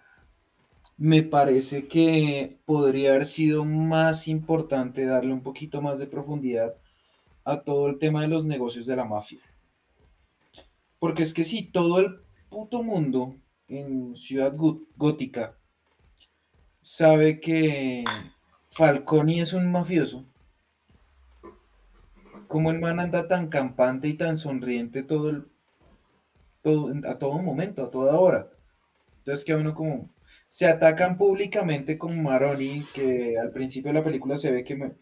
me 0.96 1.22
parece 1.22 1.86
que 1.86 2.58
podría 2.64 3.10
haber 3.10 3.26
sido 3.26 3.66
más 3.66 4.28
importante 4.28 5.04
darle 5.04 5.34
un 5.34 5.42
poquito 5.42 5.82
más 5.82 5.98
de 5.98 6.06
profundidad 6.06 6.76
a 7.44 7.60
todo 7.60 7.88
el 7.88 7.98
tema 7.98 8.22
de 8.22 8.28
los 8.28 8.46
negocios 8.46 8.86
de 8.86 8.96
la 8.96 9.04
mafia. 9.04 9.40
Porque 10.98 11.24
es 11.24 11.34
que 11.34 11.44
si 11.44 11.70
todo 11.70 11.98
el 11.98 12.22
puto 12.48 12.82
mundo 12.82 13.36
en 13.68 14.14
Ciudad 14.14 14.54
Gó- 14.54 14.86
Gótica 14.96 15.56
sabe 16.80 17.38
que 17.40 18.04
Falconi 18.64 19.40
es 19.40 19.52
un 19.52 19.70
mafioso, 19.70 20.24
como 22.48 22.72
el 22.72 22.80
man 22.80 22.98
anda 22.98 23.28
tan 23.28 23.48
campante 23.48 24.08
y 24.08 24.14
tan 24.14 24.34
sonriente 24.36 25.04
todo 25.04 25.30
el, 25.30 25.46
todo, 26.62 26.92
a 27.08 27.18
todo 27.18 27.38
momento, 27.38 27.84
a 27.84 27.90
toda 27.90 28.18
hora. 28.18 28.50
Entonces 29.18 29.44
que 29.44 29.54
uno 29.54 29.74
como 29.74 30.10
se 30.48 30.66
atacan 30.68 31.18
públicamente 31.18 31.98
con 31.98 32.22
Maroni, 32.22 32.86
que 32.94 33.38
al 33.38 33.52
principio 33.52 33.90
de 33.92 33.98
la 34.00 34.04
película 34.04 34.36
se 34.36 34.52
ve 34.52 34.64
que 34.64 34.92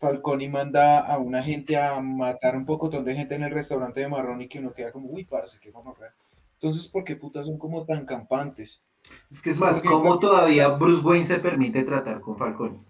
Falconi 0.00 0.48
manda 0.48 1.00
a 1.00 1.18
una 1.18 1.42
gente 1.42 1.76
a 1.78 2.00
matar 2.00 2.56
un 2.56 2.66
pocotón 2.66 3.04
de 3.04 3.16
gente 3.16 3.36
en 3.36 3.44
el 3.44 3.52
restaurante 3.52 4.00
de 4.00 4.08
Maroni 4.08 4.48
que 4.48 4.58
uno 4.60 4.74
queda 4.74 4.92
como, 4.92 5.08
uy, 5.10 5.24
parce, 5.24 5.58
qué 5.60 5.70
gonorrea. 5.70 6.14
Entonces, 6.62 6.86
¿por 6.86 7.02
qué 7.02 7.16
putas 7.16 7.46
son 7.46 7.58
como 7.58 7.84
tan 7.84 8.06
campantes? 8.06 8.84
es 9.32 9.42
que 9.42 9.50
es 9.50 9.58
más, 9.58 9.74
Porque- 9.80 9.88
¿cómo 9.88 10.20
todavía 10.20 10.68
Bruce 10.68 11.04
Wayne 11.04 11.24
se 11.24 11.40
permite 11.40 11.82
tratar 11.82 12.20
con 12.20 12.38
Falcone? 12.38 12.80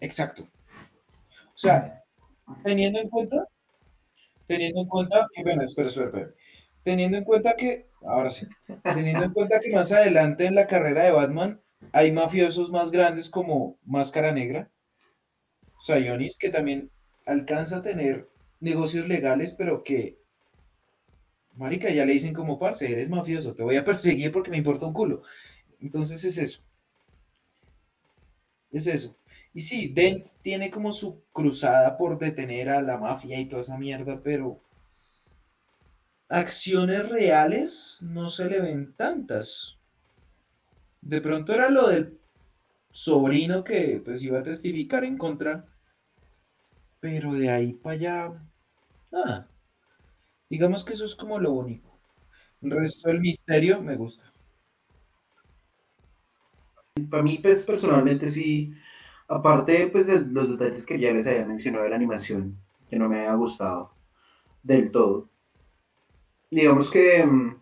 Exacto. 0.00 0.48
O 1.48 1.56
sea, 1.58 2.02
teniendo 2.64 2.98
en 2.98 3.10
cuenta, 3.10 3.46
teniendo 4.46 4.80
en 4.80 4.88
cuenta 4.88 5.28
que, 5.34 5.42
bueno, 5.42 5.60
espera, 5.62 5.88
espera, 5.88 6.06
espera. 6.06 6.30
Teniendo 6.82 7.18
en 7.18 7.24
cuenta 7.24 7.56
que, 7.56 7.90
ahora 8.00 8.30
sí, 8.30 8.46
teniendo 8.82 9.22
en 9.24 9.32
cuenta 9.34 9.60
que 9.60 9.70
más 9.70 9.92
adelante 9.92 10.46
en 10.46 10.54
la 10.54 10.66
carrera 10.66 11.02
de 11.04 11.10
Batman 11.12 11.60
hay 11.92 12.12
mafiosos 12.12 12.70
más 12.72 12.90
grandes 12.90 13.28
como 13.28 13.76
Máscara 13.84 14.32
Negra, 14.32 14.70
Sionis, 15.78 16.38
que 16.38 16.48
también 16.48 16.90
alcanza 17.26 17.76
a 17.76 17.82
tener 17.82 18.30
negocios 18.60 19.06
legales, 19.08 19.54
pero 19.58 19.84
que, 19.84 20.18
marica, 21.60 21.90
ya 21.90 22.04
le 22.04 22.14
dicen 22.14 22.34
como, 22.34 22.58
parce, 22.58 22.90
eres 22.90 23.10
mafioso, 23.10 23.54
te 23.54 23.62
voy 23.62 23.76
a 23.76 23.84
perseguir 23.90 24.32
porque 24.32 24.50
me 24.50 24.56
importa 24.56 24.86
un 24.86 24.92
culo. 24.92 25.22
Entonces 25.80 26.24
es 26.24 26.38
eso. 26.38 26.62
Es 28.72 28.86
eso. 28.86 29.16
Y 29.52 29.62
sí, 29.62 29.88
Dent 29.88 30.28
tiene 30.42 30.70
como 30.70 30.92
su 30.92 31.22
cruzada 31.32 31.96
por 31.96 32.18
detener 32.18 32.70
a 32.70 32.82
la 32.82 32.98
mafia 32.98 33.38
y 33.40 33.46
toda 33.46 33.62
esa 33.62 33.78
mierda, 33.78 34.20
pero 34.22 34.60
acciones 36.28 37.08
reales 37.08 37.98
no 38.02 38.28
se 38.28 38.48
le 38.48 38.60
ven 38.60 38.94
tantas. 38.94 39.76
De 41.02 41.20
pronto 41.20 41.52
era 41.52 41.70
lo 41.70 41.88
del 41.88 42.18
sobrino 42.90 43.64
que 43.64 44.00
pues 44.04 44.22
iba 44.22 44.38
a 44.38 44.42
testificar 44.42 45.04
en 45.04 45.16
contra, 45.16 45.66
pero 47.00 47.32
de 47.32 47.50
ahí 47.50 47.72
para 47.72 47.94
allá, 47.94 48.32
nada. 49.10 49.48
Digamos 50.50 50.84
que 50.84 50.94
eso 50.94 51.04
es 51.04 51.14
como 51.14 51.38
lo 51.38 51.52
único. 51.52 51.98
El 52.60 52.72
resto 52.72 53.08
del 53.08 53.20
misterio 53.20 53.80
me 53.80 53.96
gusta. 53.96 54.30
Para 57.08 57.22
mí, 57.22 57.38
pues 57.38 57.64
personalmente 57.64 58.28
sí, 58.30 58.74
aparte 59.28 59.86
pues, 59.86 60.08
de 60.08 60.20
los 60.20 60.50
detalles 60.58 60.84
que 60.84 60.98
ya 60.98 61.12
les 61.12 61.26
había 61.26 61.46
mencionado 61.46 61.84
de 61.84 61.90
la 61.90 61.96
animación, 61.96 62.58
que 62.90 62.96
no 62.96 63.08
me 63.08 63.20
había 63.20 63.34
gustado 63.34 63.94
del 64.62 64.90
todo. 64.90 65.30
Digamos 66.50 66.90
que 66.90 67.24
mm, 67.24 67.56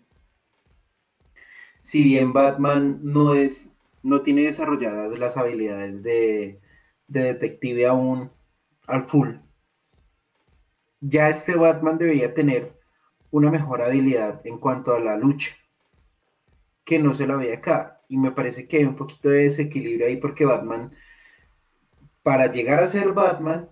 si 1.83 2.03
bien 2.03 2.33
Batman 2.33 3.01
no 3.03 3.35
es, 3.35 3.77
no 4.03 4.23
tiene 4.23 4.45
desarrolladas 4.45 5.19
las 5.19 5.37
habilidades 5.37 6.03
de, 6.03 6.59
de 7.07 7.23
detective 7.23 7.87
aún 7.87 8.31
al 8.87 9.05
full, 9.05 9.37
ya 11.01 11.29
este 11.29 11.55
Batman 11.55 11.99
debería 11.99 12.35
tener 12.35 12.78
una 13.31 13.51
mejor 13.51 13.83
habilidad 13.83 14.41
en 14.47 14.59
cuanto 14.59 14.95
a 14.95 15.01
la 15.01 15.17
lucha, 15.17 15.51
que 16.85 16.99
no 16.99 17.15
se 17.15 17.27
la 17.27 17.37
ve 17.37 17.53
acá. 17.55 18.01
Y 18.09 18.17
me 18.17 18.33
parece 18.33 18.67
que 18.67 18.79
hay 18.79 18.85
un 18.85 18.97
poquito 18.97 19.29
de 19.29 19.45
desequilibrio 19.45 20.07
ahí 20.07 20.17
porque 20.17 20.45
Batman, 20.45 20.93
para 22.23 22.51
llegar 22.51 22.83
a 22.83 22.87
ser 22.87 23.13
Batman, 23.13 23.69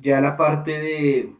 ya 0.00 0.20
la 0.20 0.36
parte 0.36 0.70
de, 0.70 1.36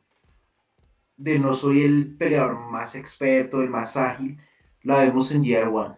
de 1.16 1.38
no 1.38 1.54
soy 1.54 1.82
el 1.82 2.16
peleador 2.16 2.58
más 2.58 2.94
experto, 2.94 3.62
el 3.62 3.70
más 3.70 3.96
ágil, 3.96 4.38
la 4.82 4.98
vemos 4.98 5.30
en 5.32 5.44
Gear 5.44 5.68
One. 5.68 5.94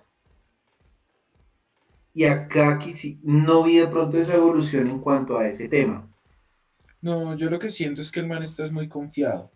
Y 2.12 2.24
acá 2.24 2.78
quisi- 2.78 3.20
no 3.22 3.62
vi 3.64 3.78
de 3.78 3.86
pronto 3.86 4.18
esa 4.18 4.34
evolución 4.34 4.88
en 4.88 5.00
cuanto 5.00 5.38
a 5.38 5.46
ese 5.46 5.68
tema. 5.68 6.08
No, 7.00 7.34
yo 7.36 7.48
lo 7.50 7.58
que 7.58 7.70
siento 7.70 8.02
es 8.02 8.10
que 8.12 8.20
el 8.20 8.26
man 8.26 8.42
está 8.42 8.70
muy 8.70 8.88
confiado. 8.88 9.50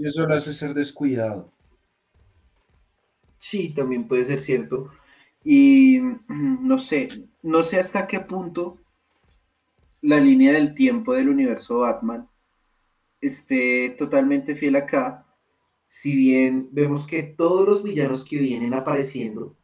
Y 0.00 0.08
eso 0.08 0.26
lo 0.26 0.32
hace 0.32 0.54
ser 0.54 0.72
descuidado. 0.72 1.52
Sí, 3.36 3.74
también 3.74 4.08
puede 4.08 4.24
ser 4.24 4.40
cierto. 4.40 4.90
Y 5.44 6.00
no 6.28 6.78
sé, 6.78 7.08
no 7.42 7.62
sé 7.62 7.78
hasta 7.78 8.06
qué 8.06 8.20
punto 8.20 8.78
la 10.00 10.18
línea 10.18 10.54
del 10.54 10.74
tiempo 10.74 11.12
del 11.12 11.28
universo 11.28 11.80
Batman 11.80 12.26
esté 13.20 13.90
totalmente 13.98 14.56
fiel 14.56 14.76
acá. 14.76 15.26
Si 15.86 16.16
bien 16.16 16.70
vemos 16.72 17.06
que 17.06 17.22
todos 17.22 17.68
los 17.68 17.82
villanos 17.82 18.24
que 18.24 18.38
vienen 18.38 18.72
apareciendo, 18.72 19.54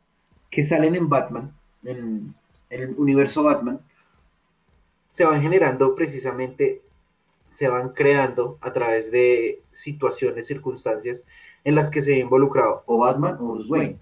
que 0.51 0.64
salen 0.64 0.97
en 0.97 1.09
Batman, 1.09 1.57
en 1.82 2.34
el 2.68 2.95
universo 2.99 3.43
Batman, 3.43 3.80
se 5.09 5.24
van 5.24 5.41
generando 5.41 5.95
precisamente, 5.95 6.82
se 7.57 7.69
van 7.69 7.89
creando 7.91 8.59
a 8.61 8.71
través 8.73 9.11
de 9.11 9.63
situaciones, 9.73 10.47
circunstancias 10.47 11.27
en 11.65 11.75
las 11.75 11.91
que 11.91 12.03
se 12.03 12.11
ve 12.13 12.19
involucrado 12.19 12.83
o 12.87 12.99
Batman 12.99 13.37
o 13.41 13.53
Bruce 13.55 13.69
Wayne. 13.71 13.99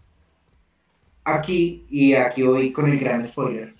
Aquí, 1.24 1.86
y 1.88 2.14
aquí 2.14 2.42
voy 2.42 2.72
con 2.72 2.90
el 2.90 2.98
gran 2.98 3.24
spoiler. 3.24 3.74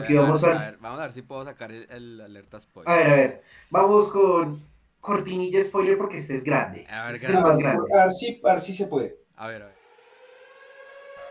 Aquí 0.00 0.16
a, 0.16 0.20
vamos 0.20 0.40
ver, 0.42 0.56
a- 0.56 0.60
a 0.60 0.64
ver, 0.70 0.78
vamos 0.78 0.98
a 1.00 1.02
ver 1.02 1.12
si 1.12 1.22
puedo 1.22 1.44
sacar 1.44 1.72
el, 1.72 1.90
el 1.90 2.20
alerta 2.20 2.60
spoiler. 2.60 2.88
A 2.92 2.96
ver, 2.96 3.06
a 3.10 3.14
ver, 3.16 3.42
vamos 3.70 4.10
con 4.12 4.62
cortinilla 5.00 5.62
spoiler 5.64 5.98
porque 5.98 6.18
este 6.18 6.34
es 6.36 6.44
grande. 6.44 6.86
A 6.88 7.06
ver, 7.06 7.14
Este 7.16 7.26
es 7.26 7.34
el 7.34 7.40
más 7.42 7.58
grande. 7.58 7.92
A 7.98 8.04
ver 8.04 8.12
si, 8.12 8.40
a 8.44 8.50
ver 8.50 8.60
si 8.60 8.72
se 8.72 8.86
puede. 8.86 9.16
A 9.36 9.48
ver, 9.48 9.62
a 9.62 9.66
ver. 9.66 9.74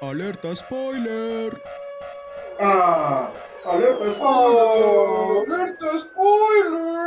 Alerta 0.02 0.54
spoiler. 0.54 1.62
Ah, 2.60 3.32
Alerta 3.66 4.04
¡Alerta 4.04 6.00
spoiler! 6.00 7.03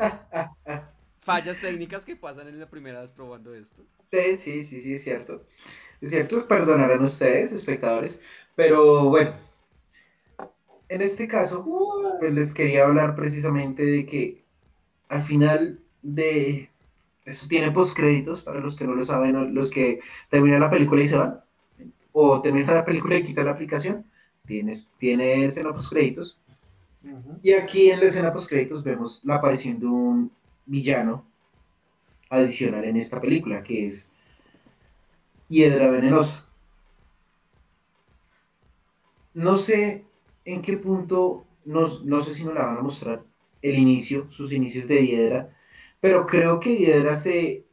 Fallas 1.20 1.60
técnicas 1.60 2.04
que 2.04 2.16
pasan 2.16 2.48
en 2.48 2.58
la 2.58 2.68
primera 2.68 3.00
vez 3.00 3.10
probando 3.10 3.54
esto. 3.54 3.82
Sí, 4.10 4.36
sí, 4.36 4.64
sí, 4.64 4.80
sí, 4.80 4.94
es 4.94 5.04
cierto. 5.04 5.44
Es 6.00 6.10
cierto, 6.10 6.48
perdonarán 6.48 7.04
ustedes, 7.04 7.52
espectadores, 7.52 8.20
pero 8.56 9.04
bueno, 9.04 9.34
en 10.88 11.02
este 11.02 11.28
caso, 11.28 11.64
pues 12.18 12.32
les 12.32 12.54
quería 12.54 12.86
hablar 12.86 13.14
precisamente 13.14 13.84
de 13.84 14.06
que 14.06 14.42
al 15.08 15.22
final 15.22 15.78
de... 16.02 16.70
Eso 17.24 17.46
tiene 17.48 17.70
postcréditos, 17.70 18.42
para 18.42 18.60
los 18.60 18.76
que 18.76 18.86
no 18.86 18.94
lo 18.94 19.04
saben, 19.04 19.54
los 19.54 19.70
que 19.70 20.00
terminan 20.30 20.60
la 20.60 20.70
película 20.70 21.02
y 21.02 21.06
se 21.06 21.18
van, 21.18 21.40
o 22.12 22.40
terminan 22.40 22.74
la 22.74 22.84
película 22.84 23.16
y 23.16 23.24
quitan 23.24 23.44
la 23.44 23.52
aplicación, 23.52 24.06
tienes, 24.46 24.86
tiene 24.98 25.44
escena 25.44 25.72
postcréditos. 25.72 26.38
Y 27.42 27.52
aquí 27.52 27.90
en 27.90 28.00
la 28.00 28.06
escena 28.06 28.32
postcréditos 28.32 28.84
vemos 28.84 29.20
la 29.24 29.36
aparición 29.36 29.80
de 29.80 29.86
un 29.86 30.32
villano 30.66 31.24
adicional 32.28 32.84
en 32.84 32.96
esta 32.96 33.20
película, 33.20 33.62
que 33.62 33.86
es 33.86 34.12
Hiedra 35.48 35.90
Venenosa. 35.90 36.46
No 39.34 39.56
sé 39.56 40.04
en 40.44 40.62
qué 40.62 40.76
punto, 40.76 41.46
no, 41.64 42.00
no 42.04 42.20
sé 42.20 42.34
si 42.34 42.44
nos 42.44 42.54
la 42.54 42.66
van 42.66 42.78
a 42.78 42.82
mostrar 42.82 43.24
el 43.62 43.78
inicio, 43.78 44.30
sus 44.30 44.52
inicios 44.52 44.86
de 44.88 45.06
Hiedra, 45.06 45.56
pero 46.00 46.26
creo 46.26 46.60
que 46.60 46.76
Hiedra 46.76 47.16
se 47.16 47.64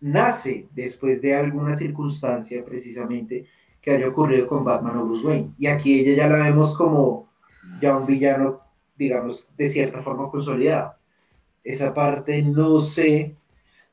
nace 0.00 0.66
después 0.74 1.22
de 1.22 1.34
alguna 1.34 1.76
circunstancia 1.76 2.64
precisamente 2.64 3.46
que 3.82 3.90
haya 3.90 4.08
ocurrido 4.08 4.46
con 4.46 4.64
Batman 4.64 4.96
o 4.98 5.04
Bruce 5.04 5.26
Wayne. 5.26 5.50
Y 5.58 5.66
aquí 5.66 6.00
ella 6.00 6.14
ya 6.14 6.28
la 6.28 6.44
vemos 6.44 6.76
como 6.76 7.28
ya 7.80 7.96
un 7.96 8.06
villano, 8.06 8.60
digamos, 8.96 9.50
de 9.56 9.68
cierta 9.68 10.02
forma 10.02 10.30
consolidado. 10.30 10.94
Esa 11.64 11.92
parte 11.92 12.40
no 12.42 12.80
sé, 12.80 13.36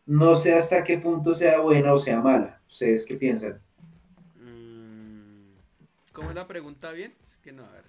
no 0.06 0.36
sé 0.36 0.54
hasta 0.54 0.84
qué 0.84 0.98
punto 1.00 1.36
sea 1.36 1.60
buena 1.60 1.94
o 1.94 2.00
sea 2.00 2.22
mala. 2.22 2.62
¿Ustedes 2.70 3.06
qué 3.06 3.16
piensan? 3.16 3.60
Mm, 4.36 5.54
¿Cómo 6.14 6.30
es 6.30 6.36
la 6.36 6.48
pregunta 6.48 6.92
bien? 6.92 7.14
Es 7.28 7.36
que 7.38 7.52
no, 7.52 7.66
a 7.66 7.72
ver. 7.72 7.84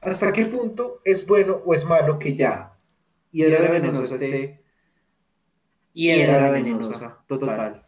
¿Hasta 0.00 0.32
qué 0.32 0.46
punto 0.46 1.00
es 1.04 1.26
bueno 1.26 1.60
o 1.64 1.74
es 1.74 1.84
malo 1.84 2.18
que 2.18 2.34
ya 2.34 2.72
Hiedra 3.32 3.70
Venenosa 3.70 4.16
esté 4.16 4.60
Hiedra 5.92 6.50
Venenosa 6.50 7.18
total 7.26 7.86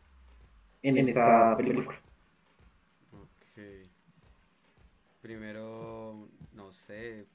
en 0.82 0.98
esta 0.98 1.56
película? 1.56 1.98
Ok. 3.12 3.62
Primero, 5.22 6.28
no 6.52 6.72
sé. 6.72 7.26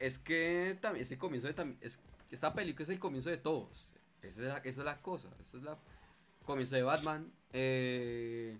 Es 0.00 0.18
que 0.18 0.76
también 0.80 1.04
ese 1.04 1.16
comienzo 1.16 1.46
de 1.46 1.76
es, 1.80 2.00
esta 2.30 2.52
película 2.52 2.82
es 2.82 2.88
el 2.88 2.98
comienzo 2.98 3.30
de 3.30 3.36
todos. 3.38 3.94
Esa 4.22 4.42
es 4.42 4.48
la, 4.48 4.56
esa 4.58 4.80
es 4.80 4.84
la 4.84 5.00
cosa. 5.00 5.28
Es 5.40 5.54
la 5.62 5.78
comienzo 6.44 6.74
de 6.76 6.82
Batman. 6.82 7.32
eh, 7.52 8.58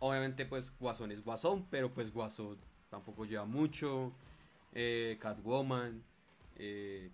obviamente 0.00 0.44
pues 0.46 0.72
Guasón 0.80 1.12
es 1.12 1.22
Guasón, 1.22 1.66
pero 1.70 1.94
pues 1.94 2.12
Guasón 2.12 2.58
tampoco 2.90 3.24
lleva 3.24 3.44
mucho. 3.44 4.12
eh, 4.74 5.16
Catwoman. 5.20 6.02
eh, 6.56 7.10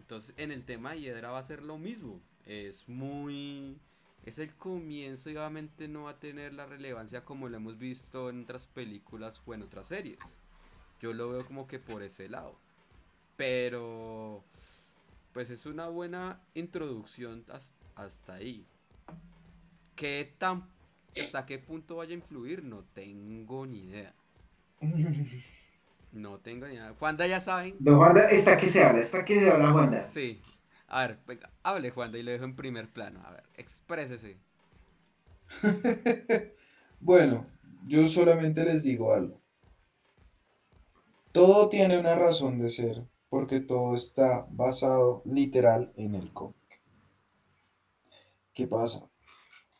entonces 0.00 0.34
en 0.36 0.50
el 0.50 0.64
tema 0.64 0.92
de 0.92 1.00
Hiedra 1.00 1.30
va 1.30 1.38
a 1.38 1.42
ser 1.42 1.62
lo 1.62 1.78
mismo. 1.78 2.20
Es 2.44 2.88
muy... 2.88 3.78
Es 4.24 4.38
el 4.38 4.54
comienzo 4.54 5.30
y 5.30 5.36
obviamente 5.36 5.86
no 5.88 6.04
va 6.04 6.12
a 6.12 6.18
tener 6.18 6.54
la 6.54 6.66
relevancia 6.66 7.24
como 7.24 7.48
lo 7.48 7.56
hemos 7.58 7.78
visto 7.78 8.30
en 8.30 8.42
otras 8.42 8.66
películas 8.66 9.40
o 9.46 9.54
en 9.54 9.62
otras 9.62 9.88
series. 9.88 10.18
Yo 11.00 11.12
lo 11.12 11.30
veo 11.30 11.46
como 11.46 11.66
que 11.66 11.78
por 11.78 12.02
ese 12.02 12.28
lado. 12.28 12.56
Pero... 13.36 14.44
Pues 15.32 15.50
es 15.50 15.66
una 15.66 15.88
buena 15.88 16.40
introducción 16.54 17.44
has- 17.50 17.74
hasta 17.96 18.34
ahí. 18.34 18.66
¿Qué 19.96 20.34
tan... 20.38 20.68
¿Hasta 21.18 21.46
qué 21.46 21.58
punto 21.58 21.96
vaya 21.96 22.12
a 22.12 22.14
influir? 22.14 22.64
No 22.64 22.84
tengo 22.94 23.66
ni 23.66 23.84
idea. 23.84 24.14
No 26.12 26.38
tengo 26.38 26.66
ni 26.66 26.74
idea. 26.74 26.94
Juanda 26.98 27.26
ya 27.26 27.40
saben. 27.40 27.76
Juanda, 27.84 28.28
está 28.30 28.56
que 28.56 28.68
se 28.68 28.82
habla, 28.82 29.00
está 29.00 29.24
que 29.24 29.38
se 29.38 29.50
habla 29.50 29.72
Juanda. 29.72 30.02
Sí. 30.02 30.40
A 30.94 31.00
ver, 31.06 31.18
venga, 31.26 31.50
hable 31.62 31.90
Juanda 31.90 32.16
y 32.18 32.22
lo 32.22 32.30
dejo 32.30 32.44
en 32.46 32.56
primer 32.56 32.90
plano. 32.92 33.20
A 33.26 33.32
ver, 33.32 33.44
exprésese. 33.54 34.38
Bueno, 37.00 37.46
yo 37.86 38.06
solamente 38.06 38.64
les 38.64 38.82
digo 38.82 39.12
algo. 39.12 39.40
Todo 41.32 41.68
tiene 41.68 41.98
una 41.98 42.14
razón 42.14 42.58
de 42.58 42.70
ser, 42.70 43.04
porque 43.28 43.60
todo 43.60 43.94
está 43.94 44.46
basado 44.48 45.20
literal 45.26 45.92
en 45.96 46.14
el 46.14 46.32
cómic. 46.32 46.80
¿Qué 48.54 48.66
pasa? 48.66 49.10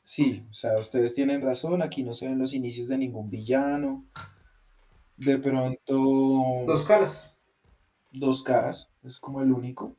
Sí, 0.01 0.47
o 0.51 0.53
sea, 0.53 0.79
ustedes 0.79 1.15
tienen 1.15 1.43
razón, 1.43 1.83
aquí 1.83 2.03
no 2.05 2.12
se 2.12 2.29
ven 2.29 2.39
los 2.39 2.55
inicios 2.55 2.89
de 2.89 2.99
ningún 2.99 3.31
villano. 3.31 4.07
De 5.17 5.39
pronto, 5.39 6.65
Dos 6.67 6.85
caras. 6.85 7.37
dos 8.12 8.43
caras, 8.43 8.91
es 9.03 9.21
como 9.21 9.43
el 9.43 9.53
único. 9.53 9.97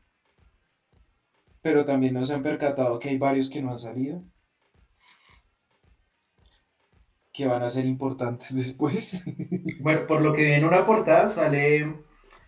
Pero 1.65 1.83
también 1.83 2.13
nos 2.13 2.29
han 2.29 2.43
percatado 2.43 2.99
que 2.99 3.09
hay 3.09 3.17
varios 3.17 3.49
que 3.49 3.59
no 3.59 3.71
han 3.71 3.79
salido. 3.79 4.23
Que 7.33 7.47
van 7.47 7.63
a 7.63 7.69
ser 7.69 7.87
importantes 7.87 8.55
después. 8.55 9.23
Bueno, 9.81 10.05
por 10.05 10.21
lo 10.21 10.31
que 10.31 10.43
vi 10.43 10.51
en 10.51 10.65
una 10.65 10.85
portada 10.85 11.27
sale 11.27 11.77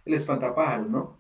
el 0.06 0.14
espantapájaros, 0.14 0.92
¿no? 0.92 1.20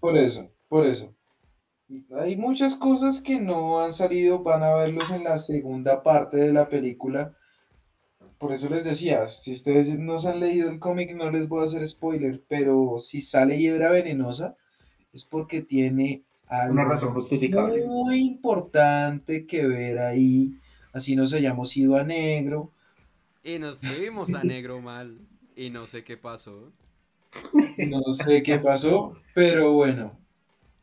Por 0.00 0.18
eso, 0.18 0.50
por 0.68 0.86
eso. 0.86 1.14
Hay 2.18 2.36
muchas 2.36 2.74
cosas 2.74 3.20
que 3.20 3.38
no 3.38 3.80
han 3.80 3.92
salido, 3.92 4.42
van 4.42 4.64
a 4.64 4.74
verlos 4.74 5.12
en 5.12 5.22
la 5.22 5.38
segunda 5.38 6.02
parte 6.02 6.38
de 6.38 6.52
la 6.52 6.68
película. 6.68 7.36
Por 8.44 8.52
eso 8.52 8.68
les 8.68 8.84
decía, 8.84 9.26
si 9.26 9.52
ustedes 9.52 9.98
no 9.98 10.18
se 10.18 10.28
han 10.28 10.38
leído 10.38 10.68
el 10.68 10.78
cómic, 10.78 11.14
no 11.14 11.30
les 11.30 11.48
voy 11.48 11.62
a 11.62 11.64
hacer 11.64 11.86
spoiler, 11.88 12.42
pero 12.46 12.96
si 12.98 13.22
sale 13.22 13.58
Hiedra 13.58 13.90
Venenosa, 13.90 14.54
es 15.14 15.24
porque 15.24 15.62
tiene 15.62 16.24
algo 16.46 16.74
Una 16.74 16.84
razón 16.84 17.14
justificable. 17.14 17.82
muy 17.86 18.18
importante 18.18 19.46
que 19.46 19.66
ver 19.66 19.98
ahí. 19.98 20.58
Así 20.92 21.16
nos 21.16 21.32
hayamos 21.32 21.74
ido 21.74 21.96
a 21.96 22.04
negro. 22.04 22.70
Y 23.42 23.58
nos 23.58 23.78
fuimos 23.78 24.34
a 24.34 24.44
negro 24.44 24.78
mal. 24.82 25.18
Y 25.56 25.70
no 25.70 25.86
sé 25.86 26.04
qué 26.04 26.18
pasó. 26.18 26.70
No 27.78 28.02
sé 28.10 28.42
qué 28.42 28.58
pasó, 28.58 29.16
pero 29.32 29.72
bueno, 29.72 30.18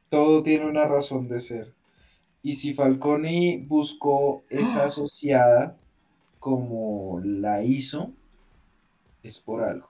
todo 0.09 0.41
tiene 0.41 0.65
una 0.65 0.85
razón 0.87 1.27
de 1.27 1.39
ser. 1.39 1.75
Y 2.41 2.53
si 2.53 2.73
Falcone 2.73 3.63
buscó 3.67 4.41
esa 4.49 4.85
asociada 4.85 5.77
como 6.41 7.21
la 7.23 7.63
hizo, 7.63 8.11
es 9.21 9.39
por 9.39 9.63
algo. 9.63 9.87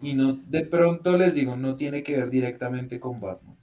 Y 0.00 0.14
no, 0.14 0.34
de 0.46 0.64
pronto 0.64 1.18
les 1.18 1.34
digo, 1.34 1.56
no 1.56 1.74
tiene 1.74 2.04
que 2.04 2.16
ver 2.16 2.30
directamente 2.30 3.00
con 3.00 3.20
Batman. 3.20 3.56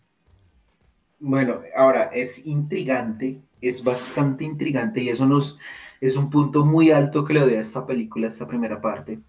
Bueno, 1.18 1.62
ahora 1.78 2.04
es 2.14 2.46
intrigante, 2.46 3.40
es 3.62 3.86
bastante 3.86 4.44
intrigante 4.44 5.02
y 5.02 5.08
eso 5.08 5.26
nos 5.26 5.58
es 6.02 6.18
un 6.18 6.30
punto 6.30 6.66
muy 6.66 6.92
alto 6.92 7.24
que 7.24 7.34
le 7.34 7.40
doy 7.40 7.54
a 7.54 7.62
esta 7.62 7.88
película, 7.88 8.28
a 8.28 8.30
esta 8.30 8.46
primera 8.46 8.82
parte. 8.82 9.22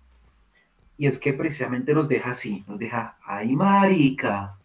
Y 0.96 1.06
es 1.06 1.16
que 1.20 1.32
precisamente 1.32 1.94
nos 1.94 2.08
deja 2.08 2.32
así, 2.32 2.64
nos 2.66 2.80
deja, 2.80 3.16
ay 3.24 3.54
marica. 3.54 4.58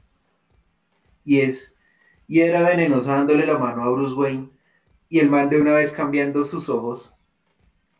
Y 1.23 1.41
es 1.41 1.77
Hiedra 2.27 2.67
Venenosa 2.67 3.17
dándole 3.17 3.45
la 3.45 3.59
mano 3.59 3.83
a 3.83 3.89
Bruce 3.91 4.15
Wayne 4.15 4.52
y 5.13 5.19
el 5.19 5.29
man 5.29 5.47
de 5.47 5.61
una 5.61 5.75
vez 5.75 5.91
cambiando 5.91 6.43
sus 6.43 6.69
ojos 6.69 7.13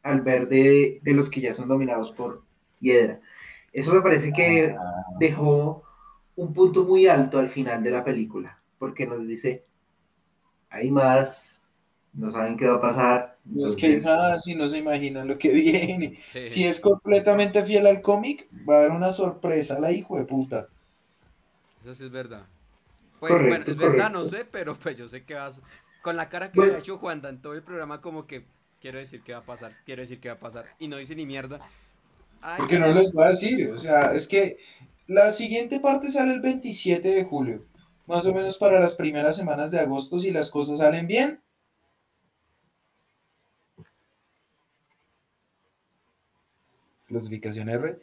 al 0.02 0.22
ver 0.22 0.48
de, 0.50 1.00
de 1.04 1.14
los 1.14 1.30
que 1.30 1.42
ya 1.42 1.54
son 1.54 1.68
dominados 1.68 2.12
por 2.12 2.42
Hiedra. 2.80 3.22
Eso 3.72 3.94
me 3.94 4.02
parece 4.02 4.34
que 4.34 4.76
dejó 5.20 5.84
un 6.36 6.54
punto 6.56 6.86
muy 6.86 7.06
alto 7.06 7.38
al 7.38 7.50
final 7.50 7.84
de 7.84 7.92
la 7.92 8.04
película, 8.04 8.60
porque 8.80 9.06
nos 9.06 9.28
dice, 9.28 9.64
hay 10.72 10.90
más, 10.90 11.62
no 12.14 12.32
saben 12.32 12.58
qué 12.58 12.68
va 12.68 12.78
a 12.78 12.82
pasar. 12.82 13.38
Es 13.64 13.76
que 13.76 13.86
entonces- 13.86 14.06
nada, 14.06 14.40
si 14.40 14.56
no 14.56 14.68
se 14.68 14.80
imaginan 14.80 15.28
lo 15.28 15.38
que 15.38 15.50
viene. 15.54 16.18
Sí. 16.20 16.46
Si 16.46 16.66
es 16.66 16.80
completamente 16.80 17.64
fiel 17.64 17.86
al 17.86 18.02
cómic, 18.02 18.48
va 18.68 18.78
a 18.78 18.80
haber 18.80 18.92
una 18.92 19.12
sorpresa, 19.12 19.80
la 19.80 19.92
hijo 19.92 20.18
de 20.18 20.26
puta. 20.26 20.68
Eso 21.84 21.94
sí 21.94 22.06
es 22.06 22.12
verdad. 22.12 22.48
Pues 23.20 23.34
Correcto, 23.34 23.72
bueno, 23.76 23.86
es 23.86 23.92
verdad, 23.92 24.12
no 24.12 24.24
sé, 24.26 24.46
pero 24.46 24.74
pues 24.74 24.98
yo 24.98 25.08
sé 25.08 25.24
que 25.24 25.36
vas. 25.36 25.62
Con 26.04 26.18
la 26.18 26.30
cara 26.30 26.52
que 26.52 26.60
Bueno. 26.60 26.76
ha 26.76 26.80
hecho 26.80 27.00
Juan 27.00 27.24
en 27.26 27.42
todo 27.42 27.54
el 27.54 27.64
programa, 27.64 28.02
como 28.02 28.28
que 28.28 28.46
quiero 28.82 29.00
decir 29.00 29.24
qué 29.24 29.34
va 29.34 29.40
a 29.40 29.46
pasar, 29.46 29.76
quiero 29.86 30.04
decir 30.04 30.20
qué 30.22 30.30
va 30.30 30.36
a 30.36 30.40
pasar. 30.40 30.70
Y 30.80 30.88
no 30.90 30.98
dice 30.98 31.16
ni 31.16 31.26
mierda. 31.26 31.60
Ay, 32.42 32.58
Porque 32.58 32.80
no 32.80 32.88
les 32.94 33.12
voy 33.14 33.26
a 33.26 33.30
decir, 33.30 33.72
o 33.72 33.78
sea, 33.78 34.14
es 34.14 34.28
que 34.28 34.58
la 35.08 35.32
siguiente 35.32 35.80
parte 35.80 36.10
sale 36.12 36.34
el 36.34 36.42
27 36.42 37.10
de 37.10 37.24
julio. 37.24 37.66
más 38.06 38.26
o 38.28 38.34
menos 38.34 38.58
para 38.58 38.80
las 38.82 38.96
primeras 38.96 39.36
semanas 39.38 39.72
de 39.72 39.80
agosto 39.80 40.20
si 40.20 40.32
las 40.32 40.52
cosas 40.52 40.80
salen 40.80 41.08
bien. 41.08 41.42
Clasificación 47.08 47.70
R. 47.70 48.00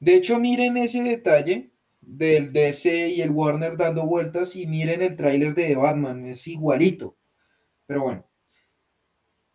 De 0.00 0.14
hecho, 0.16 0.38
miren 0.40 0.78
ese 0.78 1.02
detalle 1.04 1.72
del 2.00 2.52
DC 2.54 3.10
y 3.10 3.22
el 3.22 3.30
Warner 3.32 3.76
dando 3.76 4.06
vueltas 4.06 4.56
y 4.56 4.66
miren 4.66 5.02
el 5.02 5.16
tráiler 5.16 5.54
de 5.54 5.76
Batman, 5.76 6.26
es 6.26 6.48
igualito. 6.48 7.17
Pero 7.88 8.02
bueno, 8.02 8.24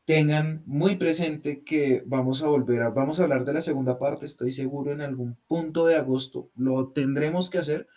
tengan 0.05 0.63
muy 0.65 0.95
presente 0.95 1.63
que 1.63 2.01
vamos 2.07 2.41
a 2.41 2.47
volver 2.47 2.81
a, 2.81 2.89
vamos 2.89 3.19
a 3.19 3.23
hablar 3.23 3.45
de 3.45 3.53
la 3.53 3.61
segunda 3.61 3.99
parte, 3.99 4.25
estoy 4.25 4.51
seguro 4.51 4.91
en 4.91 5.01
algún 5.01 5.37
punto 5.47 5.85
de 5.85 5.95
agosto 5.95 6.49
lo 6.55 6.89
tendremos 6.89 7.51
que 7.51 7.59
hacer. 7.59 7.87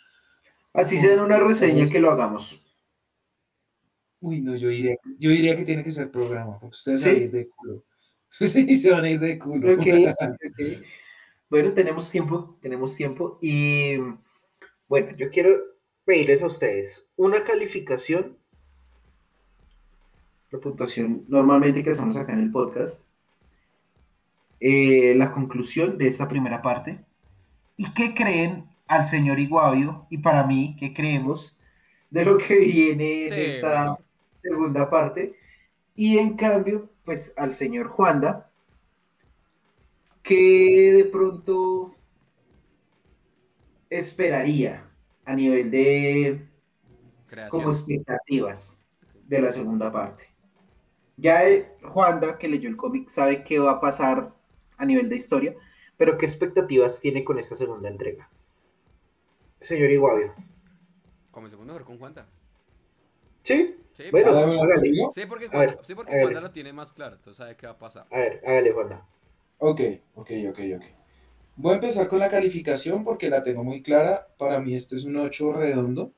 Así 0.74 0.98
sea 0.98 1.14
en 1.14 1.20
una 1.20 1.38
reseña 1.38 1.86
que 1.86 1.98
lo 1.98 2.10
hagamos. 2.10 2.62
Uy, 4.20 4.42
no, 4.42 4.54
yo 4.56 4.68
diría, 4.68 4.96
yo 5.18 5.30
diría 5.30 5.56
que 5.56 5.64
tiene 5.64 5.82
que 5.82 5.90
ser 5.90 6.10
programa, 6.10 6.60
porque 6.60 6.76
ustedes 6.76 7.00
¿Sí? 7.00 7.08
van 7.08 7.16
a 7.16 7.18
ir 7.20 7.30
de 7.30 7.48
culo. 7.48 7.84
Sí, 8.28 8.76
se 8.76 8.90
van 8.90 9.04
a 9.04 9.08
ir 9.08 9.20
de 9.20 9.38
culo. 9.38 9.78
Bueno, 11.48 11.72
tenemos 11.72 12.10
tiempo, 12.10 12.58
tenemos 12.60 12.94
tiempo. 12.94 13.38
Y 13.40 13.96
bueno, 14.86 15.16
yo 15.16 15.30
quiero 15.30 15.48
pedirles 16.04 16.42
a 16.42 16.46
ustedes 16.48 17.08
una 17.16 17.42
calificación, 17.42 18.36
puntuación 20.60 21.24
normalmente 21.28 21.82
que 21.84 21.90
hacemos 21.90 22.16
acá 22.16 22.32
en 22.32 22.40
el 22.40 22.50
podcast, 22.50 23.04
eh, 24.60 25.14
la 25.16 25.32
conclusión 25.32 25.98
de 25.98 26.08
esta 26.08 26.28
primera 26.28 26.62
parte. 26.62 27.04
¿Y 27.76 27.92
qué 27.92 28.14
creen 28.14 28.66
al 28.86 29.06
señor 29.06 29.38
Iguavio 29.38 30.06
y 30.10 30.18
para 30.18 30.46
mí, 30.46 30.76
qué 30.78 30.94
creemos 30.94 31.58
de 32.10 32.24
lo 32.24 32.38
que 32.38 32.58
viene 32.60 33.24
Sí, 33.28 33.30
de 33.30 33.46
esta 33.46 33.82
bueno. 33.82 33.98
segunda 34.42 34.90
parte? 34.90 35.36
Y 35.94 36.18
en 36.18 36.36
cambio, 36.36 36.90
pues 37.04 37.34
al 37.36 37.54
señor 37.54 37.88
Juanda, 37.88 38.50
que 40.22 40.92
de 40.92 41.04
pronto 41.04 41.94
esperaría 43.88 44.84
a 45.24 45.34
nivel 45.34 45.70
de 45.70 46.48
como 47.50 47.70
expectativas 47.70 48.84
de 49.26 49.40
la 49.40 49.50
segunda 49.50 49.92
parte. 49.92 50.24
Ya 51.16 51.48
eh, 51.48 51.76
Juanda, 51.82 52.38
que 52.38 52.48
leyó 52.48 52.68
el 52.68 52.76
cómic, 52.76 53.08
sabe 53.08 53.42
qué 53.42 53.58
va 53.58 53.72
a 53.72 53.80
pasar 53.80 54.32
a 54.76 54.84
nivel 54.84 55.08
de 55.08 55.16
historia, 55.16 55.54
pero 55.96 56.18
qué 56.18 56.26
expectativas 56.26 57.00
tiene 57.00 57.24
con 57.24 57.38
esta 57.38 57.56
segunda 57.56 57.88
entrega. 57.88 58.28
Señor 59.60 59.90
Iguavio. 59.90 60.34
Segundo 61.50 61.74
mejor 61.74 61.86
con 61.86 61.98
Juanda. 61.98 62.26
Sí, 63.42 63.76
Sí, 63.96 64.04
Bueno, 64.10 64.32
bueno, 64.34 64.62
hágale. 64.62 64.94
¿yo? 64.94 65.08
sí, 65.14 65.24
porque, 65.26 65.46
a 65.46 65.58
ver, 65.58 65.68
Juanda, 65.68 65.84
sí, 65.84 65.94
porque 65.94 66.12
hágale. 66.12 66.24
Juanda 66.26 66.40
lo 66.42 66.50
tiene 66.50 66.72
más 66.74 66.92
claro, 66.92 67.16
entonces 67.16 67.38
sabe 67.38 67.56
qué 67.56 67.66
va 67.66 67.72
a 67.72 67.78
pasar. 67.78 68.06
a 68.10 68.16
ver, 68.18 68.42
hágale, 68.46 68.72
Juanda. 68.72 69.06
Ok, 69.58 69.80
ok, 70.14 70.30
ok, 70.50 70.58
ok. 70.76 70.84
Voy 71.56 71.72
a 71.72 71.74
empezar 71.76 72.06
con 72.06 72.18
la 72.18 72.28
calificación 72.28 73.04
porque 73.04 73.30
la 73.30 73.42
tengo 73.42 73.64
muy 73.64 73.82
clara. 73.82 74.28
Para 74.36 74.60
mí 74.60 74.74
este 74.74 74.96
es 74.96 75.06
un 75.06 75.16
8 75.16 75.52
redondo. 75.52 76.12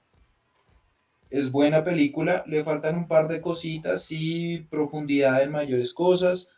Es 1.30 1.50
buena 1.50 1.84
película, 1.84 2.42
le 2.46 2.64
faltan 2.64 2.96
un 2.96 3.06
par 3.08 3.28
de 3.28 3.40
cositas, 3.40 4.02
sí, 4.02 4.66
profundidad 4.70 5.42
en 5.42 5.52
mayores 5.52 5.92
cosas. 5.92 6.50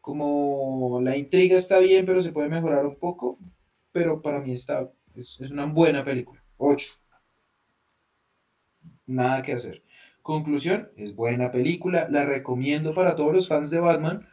Como 0.00 1.00
la 1.02 1.16
intriga 1.16 1.56
está 1.56 1.78
bien, 1.78 2.06
pero 2.06 2.22
se 2.22 2.32
puede 2.32 2.48
mejorar 2.48 2.86
un 2.86 2.96
poco. 2.96 3.38
Pero 3.92 4.22
para 4.22 4.40
mí 4.40 4.52
está, 4.52 4.90
es, 5.14 5.40
es 5.40 5.50
una 5.50 5.66
buena 5.66 6.04
película. 6.04 6.42
8. 6.56 6.92
Nada 9.06 9.42
que 9.42 9.52
hacer. 9.52 9.82
Conclusión, 10.22 10.90
es 10.96 11.16
buena 11.16 11.50
película, 11.50 12.08
la 12.08 12.24
recomiendo 12.24 12.94
para 12.94 13.16
todos 13.16 13.34
los 13.34 13.48
fans 13.48 13.70
de 13.70 13.80
Batman. 13.80 14.28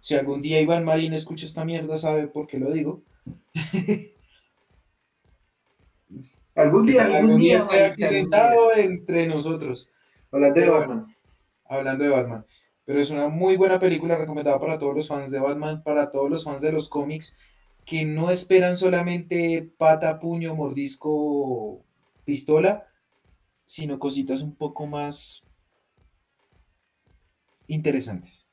Si 0.00 0.14
algún 0.14 0.42
día 0.42 0.60
Iván 0.60 0.84
Marín 0.84 1.14
escucha 1.14 1.46
esta 1.46 1.64
mierda, 1.64 1.96
sabe 1.96 2.28
por 2.28 2.46
qué 2.46 2.58
lo 2.58 2.70
digo. 2.70 3.02
Algún 6.56 6.86
día, 6.86 7.04
algún 7.04 7.16
algún 7.16 7.38
día 7.38 7.60
día, 7.94 8.06
sentado 8.06 8.74
entre 8.74 9.26
nosotros. 9.26 9.90
Hablando 10.32 10.60
de 10.60 10.70
Batman. 10.70 11.16
hablando 11.68 12.04
de 12.04 12.10
Batman. 12.10 12.46
Pero 12.86 13.00
es 13.00 13.10
una 13.10 13.28
muy 13.28 13.56
buena 13.56 13.78
película 13.78 14.16
recomendada 14.16 14.58
para 14.58 14.78
todos 14.78 14.94
los 14.94 15.08
fans 15.08 15.30
de 15.30 15.38
Batman, 15.38 15.82
para 15.82 16.10
todos 16.10 16.30
los 16.30 16.44
fans 16.44 16.62
de 16.62 16.72
los 16.72 16.88
cómics, 16.88 17.36
que 17.84 18.04
no 18.04 18.30
esperan 18.30 18.74
solamente 18.74 19.70
pata, 19.76 20.18
puño, 20.18 20.54
mordisco, 20.54 21.84
pistola, 22.24 22.86
sino 23.64 23.98
cositas 23.98 24.40
un 24.40 24.54
poco 24.54 24.86
más 24.86 25.44
interesantes. 27.66 28.48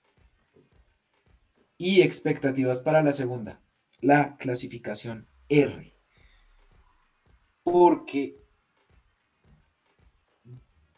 Y 1.77 2.01
expectativas 2.01 2.81
para 2.81 3.01
la 3.01 3.13
segunda, 3.13 3.61
la 4.01 4.35
clasificación 4.37 5.27
R. 5.47 5.92
Porque 7.63 8.37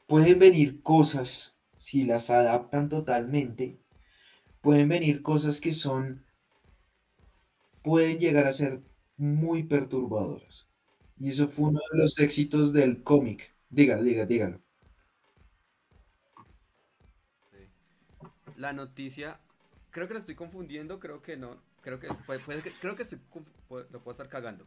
pueden 0.07 0.39
venir 0.39 0.81
cosas, 0.81 1.57
si 1.77 2.03
las 2.03 2.29
adaptan 2.29 2.89
totalmente, 2.89 3.79
pueden 4.61 4.89
venir 4.89 5.21
cosas 5.21 5.61
que 5.61 5.71
son, 5.71 6.25
pueden 7.83 8.19
llegar 8.19 8.45
a 8.45 8.51
ser 8.51 8.81
muy 9.17 9.63
perturbadoras. 9.63 10.67
Y 11.19 11.29
eso 11.29 11.47
fue 11.47 11.69
uno 11.69 11.79
de 11.91 11.99
los 11.99 12.19
éxitos 12.19 12.73
del 12.73 13.03
cómic. 13.03 13.55
Diga, 13.69 14.01
diga, 14.01 14.25
dígalo. 14.25 14.61
La 18.57 18.73
noticia, 18.73 19.39
creo 19.91 20.07
que 20.07 20.13
la 20.13 20.19
estoy 20.19 20.35
confundiendo, 20.35 20.99
creo 20.99 21.21
que 21.21 21.35
no, 21.37 21.61
creo 21.81 21.99
que, 21.99 22.07
creo 22.79 22.95
que 22.95 23.03
estoy 23.03 23.19
lo 23.69 24.03
puedo 24.03 24.11
estar 24.11 24.29
cagando. 24.29 24.65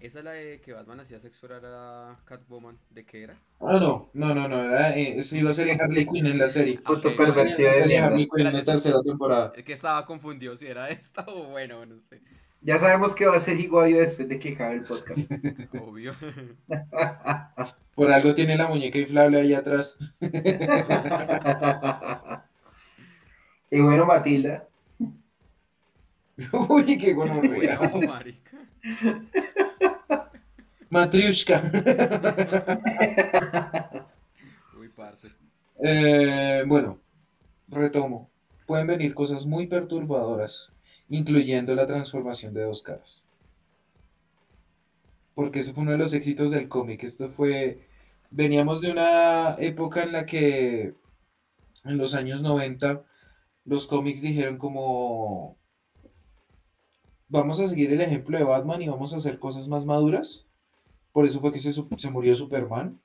Esa 0.00 0.20
es 0.20 0.24
la 0.24 0.30
de 0.30 0.60
que 0.60 0.72
Batman 0.72 1.00
hacía 1.00 1.18
sexo 1.18 1.46
oral 1.46 1.62
a 1.64 2.16
Catwoman, 2.24 2.78
¿de 2.90 3.04
qué 3.04 3.24
era? 3.24 3.36
Ah, 3.60 3.78
no, 3.80 4.10
no, 4.12 4.32
no, 4.32 4.46
no, 4.46 4.62
era, 4.62 4.96
eh, 4.96 5.18
eso 5.18 5.34
iba 5.34 5.50
a 5.50 5.52
ser 5.52 5.68
en 5.68 5.80
Harley 5.80 6.06
Quinn 6.06 6.26
en 6.26 6.38
la 6.38 6.46
serie. 6.46 6.78
Ah, 6.84 6.92
ok. 6.92 7.02
Puto 7.02 7.10
Iba 7.10 7.26
a 7.26 7.30
ser 7.30 7.48
en 7.48 7.56
pervertido 7.56 7.80
la 7.80 7.86
de. 7.86 7.98
Harley 7.98 8.28
Quinn 8.28 8.46
en 8.46 8.52
la 8.54 8.62
tercera 8.62 9.02
temporada. 9.02 9.52
Es 9.56 9.64
que 9.64 9.72
estaba 9.72 10.06
confundido 10.06 10.56
si 10.56 10.66
era 10.66 10.88
esta 10.88 11.24
o 11.26 11.48
bueno, 11.48 11.84
no 11.84 12.00
sé. 12.00 12.20
Ya 12.60 12.78
sabemos 12.78 13.14
que 13.14 13.26
va 13.26 13.36
a 13.36 13.40
ser 13.40 13.58
Iguavio 13.58 13.98
después 13.98 14.28
de 14.28 14.38
que 14.38 14.52
acabe 14.54 14.76
el 14.76 14.82
podcast. 14.82 15.30
Obvio. 15.82 16.14
Por 17.94 18.12
algo 18.12 18.34
tiene 18.34 18.56
la 18.56 18.68
muñeca 18.68 18.98
inflable 18.98 19.40
ahí 19.40 19.54
atrás. 19.54 19.98
y 23.70 23.80
bueno, 23.80 24.06
Matilda. 24.06 24.68
Uy, 26.68 26.98
qué 26.98 27.14
gonorrea. 27.14 27.78
Bueno, 27.78 28.06
marica. 28.06 28.58
Matriushka. 30.90 31.62
Uy, 34.78 34.88
parce. 34.96 35.28
Eh, 35.82 36.64
bueno, 36.66 36.98
retomo. 37.68 38.30
Pueden 38.66 38.86
venir 38.86 39.14
cosas 39.14 39.46
muy 39.46 39.66
perturbadoras, 39.66 40.72
incluyendo 41.08 41.74
la 41.74 41.86
transformación 41.86 42.54
de 42.54 42.64
dos 42.64 42.82
caras. 42.82 43.26
Porque 45.34 45.60
ese 45.60 45.72
fue 45.72 45.82
uno 45.82 45.92
de 45.92 45.98
los 45.98 46.14
éxitos 46.14 46.50
del 46.50 46.68
cómic. 46.68 47.04
Esto 47.04 47.28
fue. 47.28 47.86
Veníamos 48.30 48.80
de 48.80 48.90
una 48.90 49.56
época 49.58 50.02
en 50.02 50.12
la 50.12 50.26
que, 50.26 50.94
en 51.84 51.96
los 51.96 52.14
años 52.14 52.42
90, 52.42 53.04
los 53.64 53.86
cómics 53.86 54.22
dijeron 54.22 54.58
como. 54.58 55.56
Vamos 57.28 57.60
a 57.60 57.68
seguir 57.68 57.92
el 57.92 58.00
ejemplo 58.00 58.38
de 58.38 58.44
Batman 58.44 58.80
y 58.80 58.88
vamos 58.88 59.12
a 59.12 59.18
hacer 59.18 59.38
cosas 59.38 59.68
más 59.68 59.84
maduras. 59.84 60.47
Por 61.18 61.26
eso 61.26 61.40
fue 61.40 61.50
que 61.50 61.58
se, 61.58 61.72
se 61.72 62.10
murió 62.12 62.32
Superman. 62.32 63.00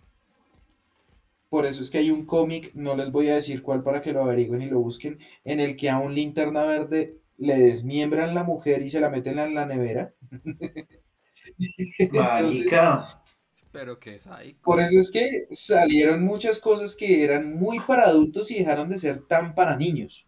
Por 1.50 1.66
eso 1.66 1.82
es 1.82 1.90
que 1.90 1.98
hay 1.98 2.12
un 2.12 2.28
cómic, 2.28 2.70
no 2.76 2.96
les 2.96 3.12
voy 3.12 3.30
a 3.30 3.34
decir 3.34 3.64
cuál 3.64 3.82
para 3.82 4.02
que 4.02 4.14
lo 4.14 4.22
averigüen 4.22 4.62
y 4.62 4.70
lo 4.70 4.80
busquen, 4.82 5.18
en 5.44 5.60
el 5.60 5.76
que 5.76 5.90
a 5.90 5.98
un 5.98 6.14
linterna 6.14 6.62
verde 6.62 7.18
le 7.40 7.58
desmiembran 7.58 8.36
la 8.36 8.44
mujer 8.44 8.84
y 8.84 8.92
se 8.92 9.02
la 9.02 9.10
meten 9.10 9.40
en 9.40 9.56
la 9.56 9.66
nevera. 9.66 10.14
Entonces, 11.98 12.72
Marica. 12.72 13.24
Pero 13.72 14.00
que 14.00 14.18
es 14.18 14.28
ahí. 14.28 14.54
por 14.64 14.80
eso 14.80 15.00
es 15.00 15.10
que 15.10 15.48
salieron 15.50 16.22
muchas 16.24 16.60
cosas 16.60 16.96
que 16.96 17.24
eran 17.24 17.56
muy 17.56 17.80
para 17.80 18.04
adultos 18.04 18.52
y 18.52 18.60
dejaron 18.60 18.90
de 18.90 19.00
ser 19.00 19.26
tan 19.26 19.56
para 19.56 19.76
niños. 19.76 20.28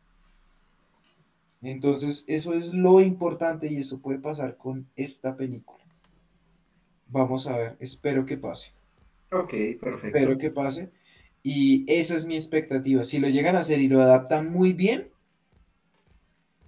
Entonces, 1.61 2.25
eso 2.27 2.55
es 2.55 2.73
lo 2.73 2.99
importante 2.99 3.71
y 3.71 3.77
eso 3.77 4.01
puede 4.01 4.17
pasar 4.17 4.57
con 4.57 4.89
esta 4.95 5.37
película. 5.37 5.74
Vamos 7.07 7.47
a 7.47 7.57
ver, 7.57 7.77
espero 7.79 8.25
que 8.25 8.37
pase. 8.37 8.73
Ok, 9.31 9.51
perfecto. 9.79 10.07
Espero 10.07 10.37
que 10.37 10.51
pase. 10.51 10.91
Y 11.43 11.85
esa 11.87 12.15
es 12.15 12.25
mi 12.25 12.35
expectativa. 12.35 13.03
Si 13.03 13.19
lo 13.19 13.29
llegan 13.29 13.55
a 13.55 13.59
hacer 13.59 13.79
y 13.79 13.87
lo 13.87 14.01
adaptan 14.01 14.51
muy 14.51 14.73
bien, 14.73 15.11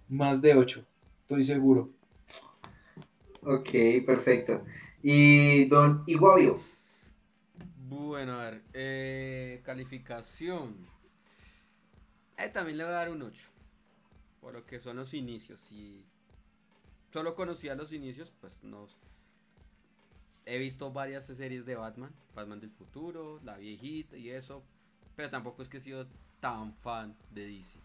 más 0.07 0.41
de 0.41 0.53
8, 0.53 0.85
estoy 1.21 1.43
seguro. 1.43 1.91
Ok, 3.41 3.69
perfecto. 4.05 4.63
Y 5.01 5.65
don 5.65 6.03
Iguavio. 6.05 6.61
Bueno, 7.87 8.39
a 8.39 8.43
ver, 8.43 8.61
eh, 8.73 9.61
calificación. 9.63 10.75
Eh, 12.37 12.49
también 12.49 12.77
le 12.77 12.83
voy 12.83 12.93
a 12.93 12.97
dar 12.97 13.09
un 13.09 13.21
8. 13.21 13.49
Por 14.41 14.53
lo 14.53 14.65
que 14.65 14.79
son 14.79 14.97
los 14.97 15.13
inicios. 15.13 15.59
Si 15.59 16.05
solo 17.11 17.35
conocía 17.35 17.73
los 17.75 17.93
inicios, 17.93 18.33
pues 18.41 18.63
nos... 18.63 18.97
He 20.47 20.57
visto 20.59 20.91
varias 20.91 21.25
series 21.25 21.65
de 21.65 21.75
Batman. 21.75 22.13
Batman 22.35 22.59
del 22.59 22.71
futuro, 22.71 23.39
la 23.43 23.57
viejita 23.57 24.17
y 24.17 24.29
eso. 24.31 24.63
Pero 25.15 25.29
tampoco 25.29 25.61
es 25.61 25.69
que 25.69 25.77
he 25.77 25.81
sido 25.81 26.07
tan 26.39 26.73
fan 26.73 27.17
de 27.31 27.47
DC. 27.47 27.79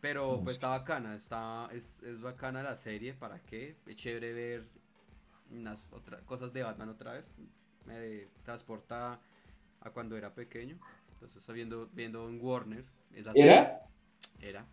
Pero 0.00 0.38
No, 0.38 0.42
pues 0.44 0.56
es 0.56 0.56
está 0.56 0.68
bacana, 0.68 1.16
está, 1.16 1.68
es, 1.72 2.02
es 2.02 2.20
bacana 2.20 2.62
la 2.62 2.76
serie, 2.76 3.14
¿para 3.14 3.40
qué? 3.42 3.76
Es 3.86 3.96
chévere 3.96 4.32
ver 4.32 4.68
unas 5.50 5.86
otras 5.92 6.22
cosas 6.24 6.52
de 6.52 6.62
Batman 6.62 6.90
otra 6.90 7.12
vez. 7.14 7.30
Me 7.86 8.28
transporta 8.44 9.20
a 9.80 9.90
cuando 9.90 10.16
era 10.16 10.34
pequeño. 10.34 10.78
Entonces 11.14 11.46
viendo, 11.54 11.88
viendo 11.92 12.28
en 12.28 12.40
Warner. 12.42 12.84
esas 13.14 13.34
¿Era? 13.34 13.54
series. 13.56 13.74
Era. 14.40 14.66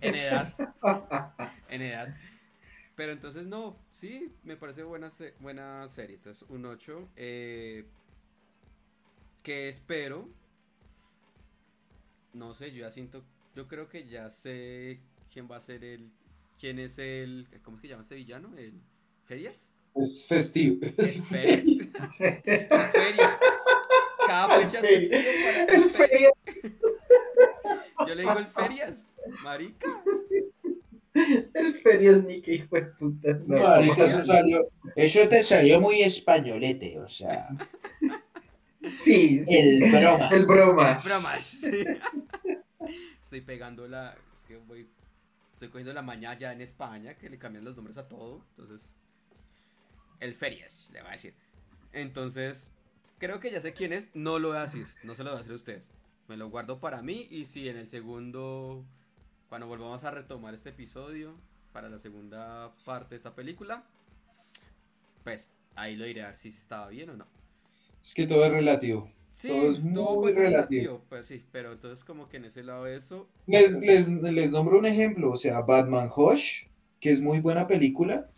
En 0.00 0.14
edad. 0.16 0.54
en 1.68 1.82
edad. 1.82 2.14
Pero 3.02 3.14
entonces 3.14 3.46
no, 3.46 3.76
sí, 3.90 4.30
me 4.44 4.56
parece 4.56 4.84
buena, 4.84 5.10
se- 5.10 5.34
buena 5.40 5.88
serie. 5.88 6.14
Entonces 6.14 6.48
un 6.48 6.64
8. 6.64 7.08
eh, 7.16 7.84
que 9.42 9.68
espero. 9.68 10.28
No 12.32 12.54
sé, 12.54 12.70
yo 12.70 12.82
ya 12.82 12.92
siento. 12.92 13.24
Yo 13.56 13.66
creo 13.66 13.88
que 13.88 14.04
ya 14.06 14.30
sé 14.30 15.00
quién 15.32 15.48
va 15.50 15.56
a 15.56 15.60
ser 15.60 15.82
el. 15.82 16.12
¿Quién 16.60 16.78
es 16.78 16.96
el. 17.00 17.48
¿Cómo 17.64 17.76
es 17.76 17.80
que 17.82 17.88
llama 17.88 18.02
este 18.02 18.14
villano? 18.14 18.56
¿El 18.56 18.80
Ferias? 19.24 19.72
Es 19.96 20.24
festivo. 20.28 20.86
El 20.96 21.20
Ferias. 21.22 21.88
el 22.20 22.84
Ferias. 22.92 23.34
Cada 24.28 24.60
fecha 24.60 24.78
es 24.78 25.10
festivo 25.10 25.44
para 25.44 25.64
El 25.64 25.90
feria. 25.90 26.30
Yo 28.06 28.14
le 28.14 28.22
digo 28.22 28.38
el 28.38 28.46
Ferias. 28.46 29.06
Marica. 29.42 30.04
El 31.54 31.74
ferias 31.82 32.24
ni 32.24 32.40
que 32.40 32.54
hijo 32.54 32.74
de 32.74 32.82
putas. 32.82 33.42
No, 33.46 33.62
Marica, 33.62 34.04
eso 34.04 34.22
salió. 34.22 34.68
Eso 34.96 35.28
te 35.28 35.42
salió 35.42 35.80
muy 35.80 36.02
españolete, 36.02 36.98
o 36.98 37.08
sea. 37.08 37.48
Sí, 39.00 39.44
sí. 39.44 39.56
El 39.56 39.90
bromas. 39.90 40.32
El 40.32 40.46
broma. 40.46 40.98
Bromas. 41.04 41.44
sí. 41.44 41.84
Estoy 43.22 43.40
pegando 43.42 43.86
la. 43.86 44.16
Es 44.38 44.46
que 44.46 44.56
voy. 44.56 44.88
Estoy 45.52 45.68
cogiendo 45.68 45.92
la 45.92 46.02
mañana 46.02 46.38
ya 46.38 46.52
en 46.52 46.60
España 46.60 47.16
que 47.16 47.30
le 47.30 47.38
cambian 47.38 47.64
los 47.64 47.76
nombres 47.76 47.98
a 47.98 48.08
todo. 48.08 48.44
Entonces. 48.56 48.94
El 50.20 50.34
Ferias, 50.34 50.90
le 50.92 51.02
va 51.02 51.10
a 51.10 51.12
decir. 51.12 51.34
Entonces. 51.92 52.70
Creo 53.18 53.38
que 53.38 53.50
ya 53.50 53.60
sé 53.60 53.72
quién 53.72 53.92
es. 53.92 54.10
No 54.14 54.38
lo 54.38 54.48
voy 54.48 54.56
a 54.56 54.62
decir. 54.62 54.86
No 55.04 55.14
se 55.14 55.22
lo 55.22 55.30
voy 55.30 55.36
a 55.36 55.38
decir 55.38 55.52
a 55.52 55.56
ustedes. 55.56 55.90
Me 56.26 56.36
lo 56.36 56.48
guardo 56.48 56.80
para 56.80 57.02
mí. 57.02 57.28
Y 57.30 57.44
si 57.44 57.68
en 57.68 57.76
el 57.76 57.88
segundo. 57.88 58.84
Cuando 59.52 59.66
volvamos 59.66 60.02
a 60.04 60.10
retomar 60.10 60.54
este 60.54 60.70
episodio. 60.70 61.34
Para 61.74 61.90
la 61.90 61.98
segunda 61.98 62.72
parte 62.86 63.10
de 63.10 63.16
esta 63.16 63.34
película. 63.34 63.84
Pues 65.22 65.46
ahí 65.74 65.94
lo 65.94 66.06
diré 66.06 66.22
a 66.22 66.28
ver 66.28 66.36
si 66.36 66.48
estaba 66.48 66.88
bien 66.88 67.10
o 67.10 67.16
no. 67.18 67.26
Es 68.02 68.14
que 68.14 68.26
todo 68.26 68.46
es 68.46 68.50
relativo. 68.50 69.10
Sí, 69.34 69.48
Todo 69.48 69.70
es 69.70 69.76
todo 69.92 70.14
muy 70.14 70.22
puede 70.22 70.34
ser 70.36 70.42
relativo. 70.44 71.02
Pues 71.10 71.26
sí, 71.26 71.44
pero 71.52 71.72
entonces 71.72 72.02
como 72.02 72.30
que 72.30 72.38
en 72.38 72.46
ese 72.46 72.62
lado 72.62 72.84
de 72.84 72.96
eso. 72.96 73.28
Les, 73.46 73.78
les, 73.78 74.08
les 74.08 74.52
nombro 74.52 74.78
un 74.78 74.86
ejemplo, 74.86 75.30
o 75.32 75.36
sea, 75.36 75.60
Batman 75.60 76.08
Hush, 76.16 76.64
que 76.98 77.10
es 77.10 77.20
muy 77.20 77.40
buena 77.40 77.66
película, 77.66 78.30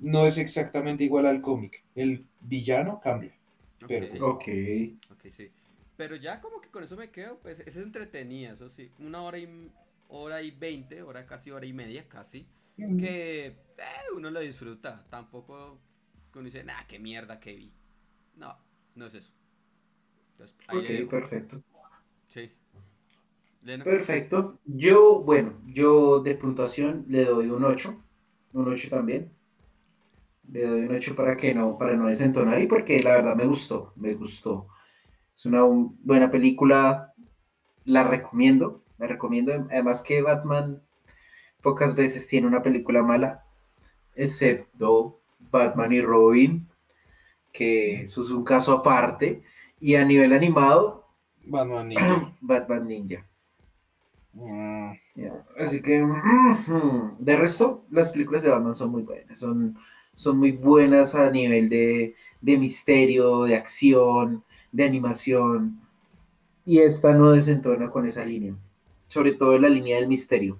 no 0.00 0.26
es 0.26 0.36
exactamente 0.36 1.04
igual 1.04 1.26
al 1.26 1.40
cómic. 1.42 1.84
El 1.94 2.26
villano 2.40 2.98
cambia. 3.00 3.38
Pero, 3.86 4.06
ok, 4.06 4.10
pues, 4.10 4.22
Ok. 4.22 4.48
ok, 5.12 5.30
sí. 5.30 5.52
Pero 5.96 6.16
ya 6.16 6.40
como 6.40 6.60
que 6.60 6.70
con 6.70 6.82
eso 6.82 6.96
me 6.96 7.10
quedo, 7.10 7.38
pues 7.38 7.60
es 7.60 7.76
entretenida, 7.76 8.52
eso 8.54 8.68
sí. 8.68 8.90
Una 8.98 9.22
hora 9.22 9.38
y 9.38 9.70
hora 10.10 10.42
y 10.42 10.50
veinte, 10.50 11.02
hora 11.02 11.26
casi 11.26 11.50
hora 11.50 11.66
y 11.66 11.72
media, 11.72 12.08
casi. 12.08 12.46
Que 12.76 13.46
eh, 13.46 13.54
uno 14.16 14.30
lo 14.30 14.40
disfruta. 14.40 15.04
Tampoco 15.10 15.78
que 16.32 16.38
uno 16.38 16.46
dice, 16.46 16.64
nah, 16.64 16.84
qué 16.88 16.98
mierda 16.98 17.40
que 17.40 17.54
vi. 17.54 17.72
No, 18.36 18.56
no 18.94 19.06
es 19.06 19.14
eso. 19.14 19.32
Entonces, 20.32 20.56
ahí 20.68 20.78
Ok, 20.78 21.10
perfecto. 21.10 21.62
Sí. 22.28 22.50
Leno. 23.62 23.84
Perfecto. 23.84 24.58
Yo, 24.64 25.20
bueno, 25.22 25.60
yo 25.66 26.20
de 26.20 26.34
puntuación 26.34 27.04
le 27.08 27.24
doy 27.26 27.50
un 27.50 27.64
8. 27.64 28.02
Un 28.52 28.68
8 28.68 28.88
también. 28.90 29.30
Le 30.52 30.66
doy 30.66 30.80
un 30.82 30.94
8 30.94 31.14
para 31.14 31.36
que 31.36 31.54
no, 31.54 31.78
para 31.78 31.94
no 31.96 32.08
desentonar 32.08 32.60
y 32.60 32.66
porque 32.66 33.02
la 33.02 33.14
verdad 33.16 33.36
me 33.36 33.46
gustó, 33.46 33.92
me 33.96 34.14
gustó. 34.14 34.66
Es 35.34 35.46
una 35.46 35.64
un- 35.64 35.98
buena 36.04 36.30
película, 36.30 37.14
la 37.84 38.04
recomiendo, 38.04 38.84
la 39.00 39.06
recomiendo. 39.08 39.52
Además 39.70 40.02
que 40.02 40.22
Batman 40.22 40.80
pocas 41.62 41.94
veces 41.96 42.26
tiene 42.28 42.46
una 42.46 42.62
película 42.62 43.02
mala, 43.02 43.44
excepto 44.14 45.18
Batman 45.50 45.92
y 45.92 46.00
Robin, 46.00 46.68
que 47.52 48.02
eso 48.02 48.22
es 48.24 48.30
un 48.30 48.44
caso 48.44 48.72
aparte. 48.72 49.42
Y 49.80 49.96
a 49.96 50.04
nivel 50.04 50.32
animado, 50.32 51.08
Batman 51.44 51.88
Ninja. 51.88 52.36
Batman 52.40 52.86
Ninja. 52.86 53.26
Mm, 54.32 54.90
Así 55.58 55.82
que, 55.82 56.06
de 57.18 57.36
resto, 57.36 57.84
las 57.90 58.12
películas 58.12 58.42
de 58.42 58.50
Batman 58.50 58.74
son 58.74 58.90
muy 58.90 59.02
buenas, 59.02 59.38
son, 59.38 59.76
son 60.14 60.38
muy 60.38 60.52
buenas 60.52 61.14
a 61.14 61.30
nivel 61.30 61.68
de, 61.68 62.14
de 62.40 62.58
misterio, 62.58 63.44
de 63.44 63.56
acción, 63.56 64.44
de 64.72 64.84
animación, 64.84 65.80
y 66.64 66.78
esta 66.78 67.12
no 67.12 67.32
desentona 67.32 67.90
con 67.90 68.06
esa 68.06 68.24
línea, 68.24 68.54
sobre 69.10 69.32
todo 69.32 69.56
en 69.56 69.62
la 69.62 69.68
línea 69.68 69.96
del 69.96 70.06
misterio, 70.06 70.56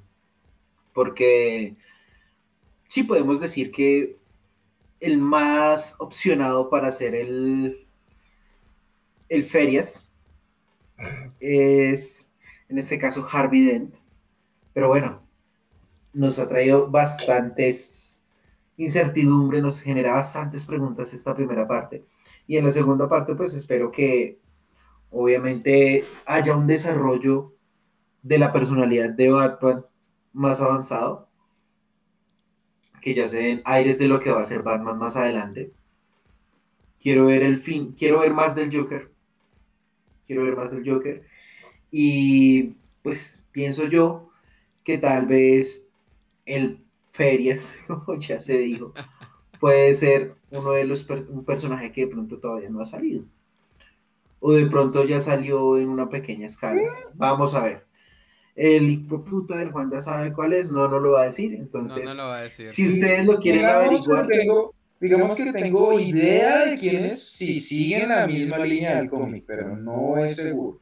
porque 0.92 1.76
sí 2.88 3.04
podemos 3.04 3.38
decir 3.38 3.70
que 3.70 4.18
el 4.98 5.18
más 5.18 5.94
opcionado 6.00 6.68
para 6.68 6.88
hacer 6.88 7.14
el, 7.14 7.86
el 9.28 9.44
Ferias 9.44 10.12
es, 11.38 12.32
en 12.68 12.78
este 12.78 12.98
caso, 12.98 13.26
Harvey 13.30 13.66
Dent. 13.66 13.94
Pero 14.72 14.88
bueno, 14.88 15.22
nos 16.12 16.40
ha 16.40 16.48
traído 16.48 16.90
bastantes 16.90 18.24
incertidumbre, 18.76 19.62
nos 19.62 19.80
genera 19.80 20.14
bastantes 20.14 20.66
preguntas 20.66 21.14
esta 21.14 21.36
primera 21.36 21.68
parte. 21.68 22.04
Y 22.48 22.56
en 22.56 22.64
la 22.64 22.72
segunda 22.72 23.08
parte, 23.08 23.36
pues 23.36 23.54
espero 23.54 23.92
que 23.92 24.40
obviamente 25.12 26.04
haya 26.26 26.56
un 26.56 26.66
desarrollo 26.66 27.54
de 28.22 28.38
la 28.38 28.52
personalidad 28.52 29.10
de 29.10 29.30
Batman 29.30 29.84
más 30.32 30.60
avanzado, 30.60 31.28
que 33.02 33.14
ya 33.14 33.26
se 33.26 33.38
den 33.42 33.62
aires 33.64 33.98
de 33.98 34.06
lo 34.08 34.20
que 34.20 34.30
va 34.30 34.40
a 34.40 34.44
ser 34.44 34.62
Batman 34.62 34.98
más 34.98 35.16
adelante. 35.16 35.72
Quiero 37.00 37.26
ver 37.26 37.42
el 37.42 37.60
fin, 37.60 37.94
quiero 37.98 38.20
ver 38.20 38.32
más 38.32 38.54
del 38.54 38.74
Joker. 38.74 39.10
Quiero 40.26 40.44
ver 40.44 40.56
más 40.56 40.70
del 40.72 40.88
Joker. 40.88 41.24
Y 41.90 42.74
pues 43.02 43.46
pienso 43.52 43.86
yo 43.86 44.30
que 44.84 44.98
tal 44.98 45.26
vez 45.26 45.92
el 46.46 46.84
Ferias, 47.12 47.76
como 47.86 48.18
ya 48.18 48.40
se 48.40 48.58
dijo, 48.58 48.94
puede 49.60 49.94
ser 49.94 50.36
uno 50.50 50.72
de 50.72 50.84
los 50.84 51.02
per- 51.04 51.26
un 51.30 51.44
personaje 51.44 51.92
que 51.92 52.02
de 52.02 52.08
pronto 52.12 52.38
todavía 52.38 52.70
no 52.70 52.80
ha 52.80 52.86
salido. 52.86 53.24
O 54.40 54.52
de 54.52 54.66
pronto 54.66 55.04
ya 55.04 55.20
salió 55.20 55.78
en 55.78 55.88
una 55.88 56.08
pequeña 56.08 56.46
escala. 56.46 56.82
Vamos 57.14 57.54
a 57.54 57.62
ver. 57.62 57.86
El 58.56 59.06
puta 59.06 59.56
del 59.56 59.70
Juan 59.70 59.90
ya 59.90 60.00
sabe 60.00 60.32
cuál 60.32 60.52
es, 60.52 60.70
no, 60.70 60.88
no 60.88 60.98
lo 60.98 61.12
va 61.12 61.22
a 61.22 61.26
decir. 61.26 61.54
Entonces, 61.54 62.04
no 62.04 62.14
lo 62.14 62.24
va 62.28 62.38
a 62.38 62.42
decir. 62.42 62.68
si 62.68 62.86
ustedes 62.86 63.24
lo 63.24 63.38
quieren 63.38 63.62
digamos, 63.62 64.06
que 64.06 64.12
averiguar, 64.12 64.26
tengo, 64.26 64.74
digamos 65.00 65.34
que 65.36 65.52
tengo 65.52 66.00
idea 66.00 66.66
de 66.66 66.76
quién 66.76 67.04
es, 67.04 67.30
si 67.30 67.54
siguen 67.54 68.08
la 68.08 68.26
misma 68.26 68.58
línea 68.58 68.96
del 68.96 69.08
cómic, 69.08 69.44
pero 69.46 69.76
no 69.76 70.16
es 70.18 70.36
seguro. 70.36 70.78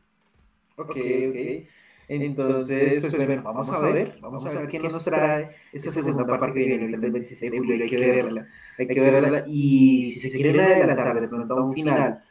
Ok, 0.76 0.90
ok. 0.90 1.68
Entonces, 2.08 3.06
pues 3.06 3.26
bueno, 3.26 3.42
vamos 3.42 3.70
a 3.70 3.80
ver, 3.80 4.16
vamos 4.22 4.44
a 4.46 4.48
ver 4.48 4.66
qué 4.68 4.78
nos 4.78 5.04
trae 5.04 5.50
esta 5.74 5.92
segunda 5.92 6.26
parte 6.26 6.58
que 6.58 6.66
viene 6.66 6.86
el 6.86 6.96
26 6.96 7.52
de 7.52 7.58
julio, 7.58 7.84
hay 7.84 7.90
que 7.90 7.96
verla, 7.98 8.48
hay 8.78 8.86
que 8.86 9.00
verla, 9.00 9.44
y 9.46 10.12
si 10.12 10.30
se 10.30 10.38
quieren 10.38 10.58
adelantar 10.58 11.20
de 11.20 11.28
pronto 11.28 11.54
a 11.54 11.62
un 11.62 11.74
final, 11.74 12.24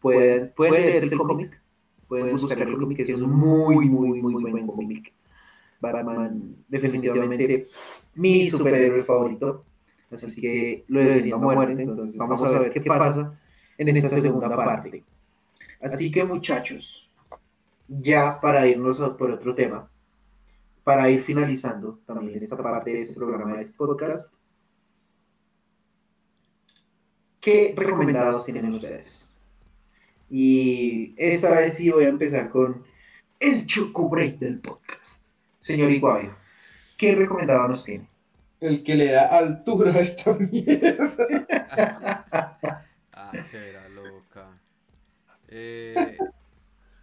pueden, 0.00 0.52
pueden 0.54 0.82
leerse 0.82 1.14
el 1.14 1.18
cómic, 1.18 1.58
pueden 2.10 2.36
buscar 2.36 2.58
el 2.58 2.76
cómic, 2.76 3.06
que 3.06 3.12
es 3.12 3.20
un 3.20 3.30
muy, 3.30 3.88
muy, 3.88 4.20
muy 4.20 4.50
buen 4.50 4.66
cómic. 4.66 5.12
Batman, 5.80 6.56
definitivamente, 6.68 7.68
mi 8.16 8.50
superhéroe 8.50 9.04
favorito, 9.04 9.64
así 10.10 10.40
que 10.40 10.84
lo 10.88 11.00
he 11.00 11.04
definido 11.04 11.36
a 11.36 11.38
muerte, 11.38 11.80
entonces 11.80 12.16
vamos 12.18 12.42
a 12.42 12.58
ver 12.58 12.70
qué 12.72 12.80
pasa 12.80 13.38
en 13.78 13.88
esta 13.88 14.08
segunda 14.20 14.48
parte. 14.54 15.04
Así 15.80 16.10
que 16.10 16.24
muchachos, 16.24 17.08
ya 17.86 18.40
para 18.40 18.66
irnos 18.66 18.98
por 19.16 19.30
otro 19.30 19.54
tema, 19.54 19.88
para 20.82 21.08
ir 21.08 21.22
finalizando 21.22 22.00
también 22.04 22.36
esta 22.36 22.60
parte 22.60 22.90
de 22.90 23.02
este 23.02 23.14
programa, 23.14 23.54
de 23.54 23.62
este 23.62 23.76
podcast, 23.78 24.34
¿qué 27.40 27.72
recomendados 27.76 28.44
tienen 28.44 28.74
ustedes? 28.74 29.29
Y 30.30 31.12
esta 31.16 31.50
vez 31.50 31.74
sí 31.74 31.90
voy 31.90 32.04
a 32.04 32.08
empezar 32.08 32.48
con 32.50 32.84
el 33.40 33.66
choco 33.66 34.08
break 34.08 34.38
del 34.38 34.60
podcast. 34.60 35.26
Señor 35.60 35.90
Iguavio, 35.90 36.36
¿qué 36.96 37.14
recomendado 37.16 37.68
nos 37.68 37.84
tiene? 37.84 38.08
El 38.60 38.82
que 38.84 38.94
le 38.94 39.10
da 39.10 39.26
altura 39.36 39.92
a 39.92 40.00
esta 40.00 40.34
mierda. 40.34 41.46
Ah, 43.12 43.42
será 43.44 43.88
loca. 43.90 44.58
Eh, 45.46 46.16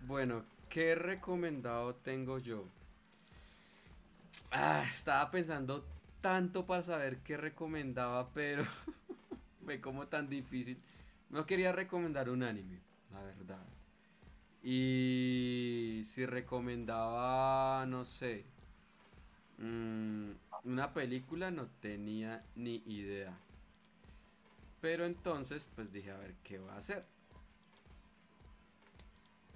bueno, 0.01 0.43
¿qué 0.67 0.93
recomendado 0.95 1.95
tengo 1.95 2.37
yo? 2.37 2.65
Ah, 4.51 4.83
estaba 4.89 5.29
pensando 5.31 5.85
tanto 6.19 6.65
para 6.65 6.83
saber 6.83 7.19
qué 7.19 7.37
recomendaba, 7.37 8.33
pero 8.33 8.63
fue 9.63 9.79
como 9.79 10.07
tan 10.07 10.27
difícil. 10.27 10.81
No 11.29 11.45
quería 11.45 11.71
recomendar 11.71 12.29
un 12.29 12.43
anime, 12.43 12.81
la 13.11 13.21
verdad. 13.21 13.65
Y 14.63 16.01
si 16.03 16.25
recomendaba, 16.25 17.85
no 17.85 18.05
sé, 18.05 18.45
mm, 19.59 20.31
una 20.65 20.93
película, 20.93 21.51
no 21.51 21.67
tenía 21.79 22.43
ni 22.55 22.83
idea. 22.85 23.37
Pero 24.81 25.05
entonces, 25.05 25.69
pues 25.75 25.91
dije, 25.91 26.11
a 26.11 26.17
ver, 26.17 26.35
¿qué 26.43 26.59
va 26.59 26.73
a 26.73 26.77
hacer? 26.77 27.05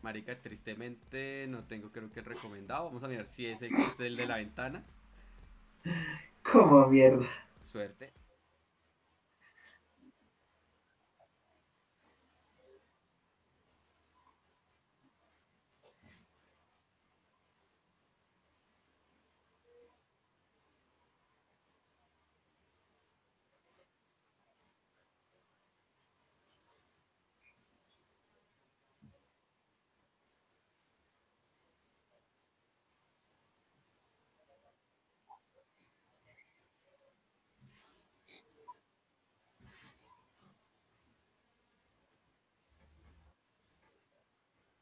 Marica, 0.01 0.35
tristemente 0.41 1.45
no 1.47 1.63
tengo 1.65 1.91
creo 1.91 2.09
que 2.11 2.21
el 2.21 2.25
recomendado. 2.25 2.85
Vamos 2.85 3.03
a 3.03 3.07
mirar 3.07 3.25
si 3.25 3.45
ese 3.45 3.67
es 3.67 3.99
el 3.99 4.15
de 4.15 4.25
la 4.25 4.37
ventana. 4.37 4.83
Como 6.51 6.87
mierda. 6.87 7.27
Suerte. 7.61 8.11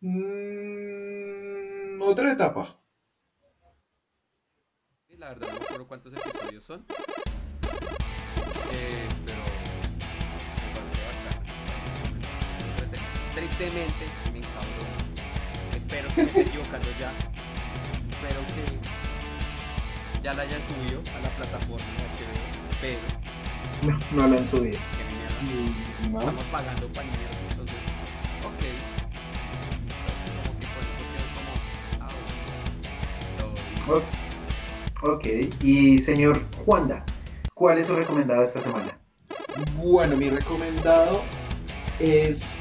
Mm, 0.01 2.01
otra 2.01 2.31
etapa. 2.31 2.79
Y 5.09 5.17
La 5.17 5.27
verdad 5.29 5.47
no 5.51 5.59
me 5.59 5.65
acuerdo 5.65 5.87
cuántos 5.87 6.13
episodios 6.13 6.63
son. 6.63 6.85
Eh, 8.75 9.07
pero 9.25 9.41
me 10.63 10.69
parece 10.73 11.01
bacán. 11.05 11.37
Tristemente, 13.35 14.05
me 14.31 14.37
encabró. 14.39 14.87
Espero 15.75 16.07
que 16.15 16.23
me 16.23 16.29
esté 16.29 16.41
equivocando 16.41 16.89
ya. 16.99 17.11
Espero 18.09 18.39
que 18.55 18.63
ya 20.21 20.33
la 20.33 20.41
hayan 20.43 20.61
subido 20.69 21.01
a 21.13 21.19
la 21.19 21.29
plataforma 21.35 21.85
de 21.97 22.03
HBO. 22.07 22.41
Pero, 22.81 22.99
No, 23.85 23.99
no 24.11 24.27
la 24.27 24.35
han 24.41 24.47
subido. 24.49 24.79
que 24.79 25.03
ni 25.03 25.13
mierda. 25.17 25.39
No. 26.09 26.19
Estamos 26.21 26.43
pagando 26.45 26.87
para 26.93 27.07
Ok, 35.01 35.25
y 35.63 35.97
señor 35.97 36.41
Juanda, 36.63 37.03
¿cuál 37.55 37.79
es 37.79 37.87
su 37.87 37.95
recomendado 37.95 38.43
esta 38.43 38.61
semana? 38.61 38.99
Bueno, 39.77 40.15
mi 40.15 40.29
recomendado 40.29 41.23
es 41.99 42.59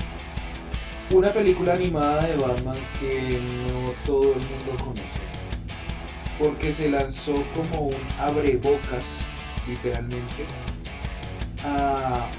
una 1.12 1.30
película 1.30 1.74
animada 1.74 2.26
de 2.26 2.36
Batman 2.36 2.78
que 2.98 3.38
no 3.70 3.92
todo 4.06 4.34
el 4.34 4.40
mundo 4.40 4.84
conoce. 4.84 5.20
Porque 6.38 6.72
se 6.72 6.88
lanzó 6.88 7.34
como 7.54 7.88
un 7.88 7.96
abrebocas, 8.18 9.26
literalmente, 9.66 10.46
a 11.62 12.30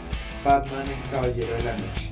Batman 0.44 0.86
el 0.88 1.12
Caballero 1.12 1.54
de 1.58 1.64
la 1.64 1.74
Noche. 1.74 2.10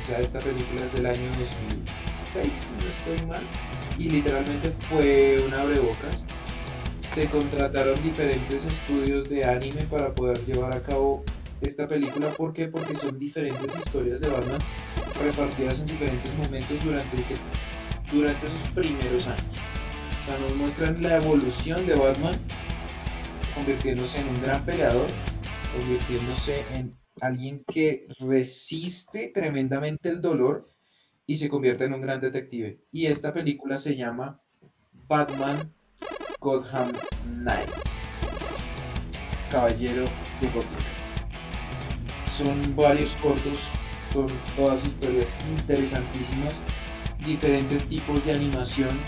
O 0.00 0.02
sea, 0.02 0.18
esta 0.18 0.40
película 0.40 0.84
es 0.84 0.92
del 0.94 1.04
año 1.04 1.28
2006, 1.38 2.54
si 2.54 2.72
no 2.74 2.90
estoy 2.90 3.26
mal. 3.26 3.42
Y 3.98 4.08
literalmente 4.08 4.70
fue 4.70 5.36
un 5.44 5.52
abrebocas. 5.52 6.26
Se 7.02 7.28
contrataron 7.28 8.00
diferentes 8.02 8.66
estudios 8.66 9.28
de 9.28 9.44
anime 9.44 9.82
para 9.90 10.14
poder 10.14 10.44
llevar 10.44 10.76
a 10.76 10.82
cabo 10.82 11.24
esta 11.60 11.88
película. 11.88 12.28
¿Por 12.30 12.52
qué? 12.52 12.68
Porque 12.68 12.94
son 12.94 13.18
diferentes 13.18 13.76
historias 13.76 14.20
de 14.20 14.28
Batman 14.28 14.58
repartidas 15.22 15.80
en 15.80 15.86
diferentes 15.88 16.34
momentos 16.36 16.84
durante, 16.84 17.16
ese, 17.16 17.34
durante 18.12 18.46
esos 18.46 18.68
primeros 18.68 19.26
años. 19.26 19.56
O 20.22 20.30
sea, 20.30 20.38
nos 20.38 20.54
muestran 20.54 21.02
la 21.02 21.16
evolución 21.16 21.86
de 21.86 21.94
Batman 21.94 22.34
convirtiéndose 23.54 24.20
en 24.20 24.28
un 24.28 24.42
gran 24.42 24.64
peleador, 24.64 25.06
convirtiéndose 25.74 26.64
en 26.74 26.96
alguien 27.20 27.64
que 27.64 28.06
resiste 28.20 29.32
tremendamente 29.34 30.08
el 30.08 30.20
dolor 30.20 30.68
y 31.28 31.34
se 31.34 31.50
convierte 31.50 31.84
en 31.84 31.92
un 31.92 32.00
gran 32.00 32.22
detective. 32.22 32.80
Y 32.90 33.04
esta 33.04 33.34
película 33.34 33.76
se 33.76 33.94
llama 33.94 34.40
Batman 35.06 35.70
Gotham 36.40 36.90
Knight. 37.22 37.68
Caballero 39.50 40.04
de 40.40 40.48
Gotham. 40.48 40.78
Son 42.26 42.74
varios 42.74 43.14
cortos, 43.16 43.70
son 44.10 44.28
todas 44.56 44.86
historias 44.86 45.36
interesantísimas, 45.50 46.62
diferentes 47.26 47.86
tipos 47.86 48.24
de 48.24 48.32
animación 48.32 48.98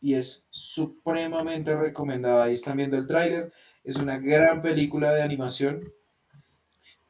y 0.00 0.14
es 0.14 0.46
supremamente 0.48 1.76
recomendada. 1.76 2.44
Ahí 2.44 2.54
están 2.54 2.78
viendo 2.78 2.96
el 2.96 3.06
tráiler, 3.06 3.52
es 3.84 3.96
una 3.96 4.18
gran 4.18 4.62
película 4.62 5.12
de 5.12 5.20
animación. 5.20 5.92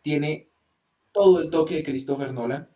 Tiene 0.02 0.48
todo 1.12 1.40
el 1.40 1.50
toque 1.50 1.76
de 1.76 1.84
Christopher 1.84 2.32
Nolan, 2.32 2.68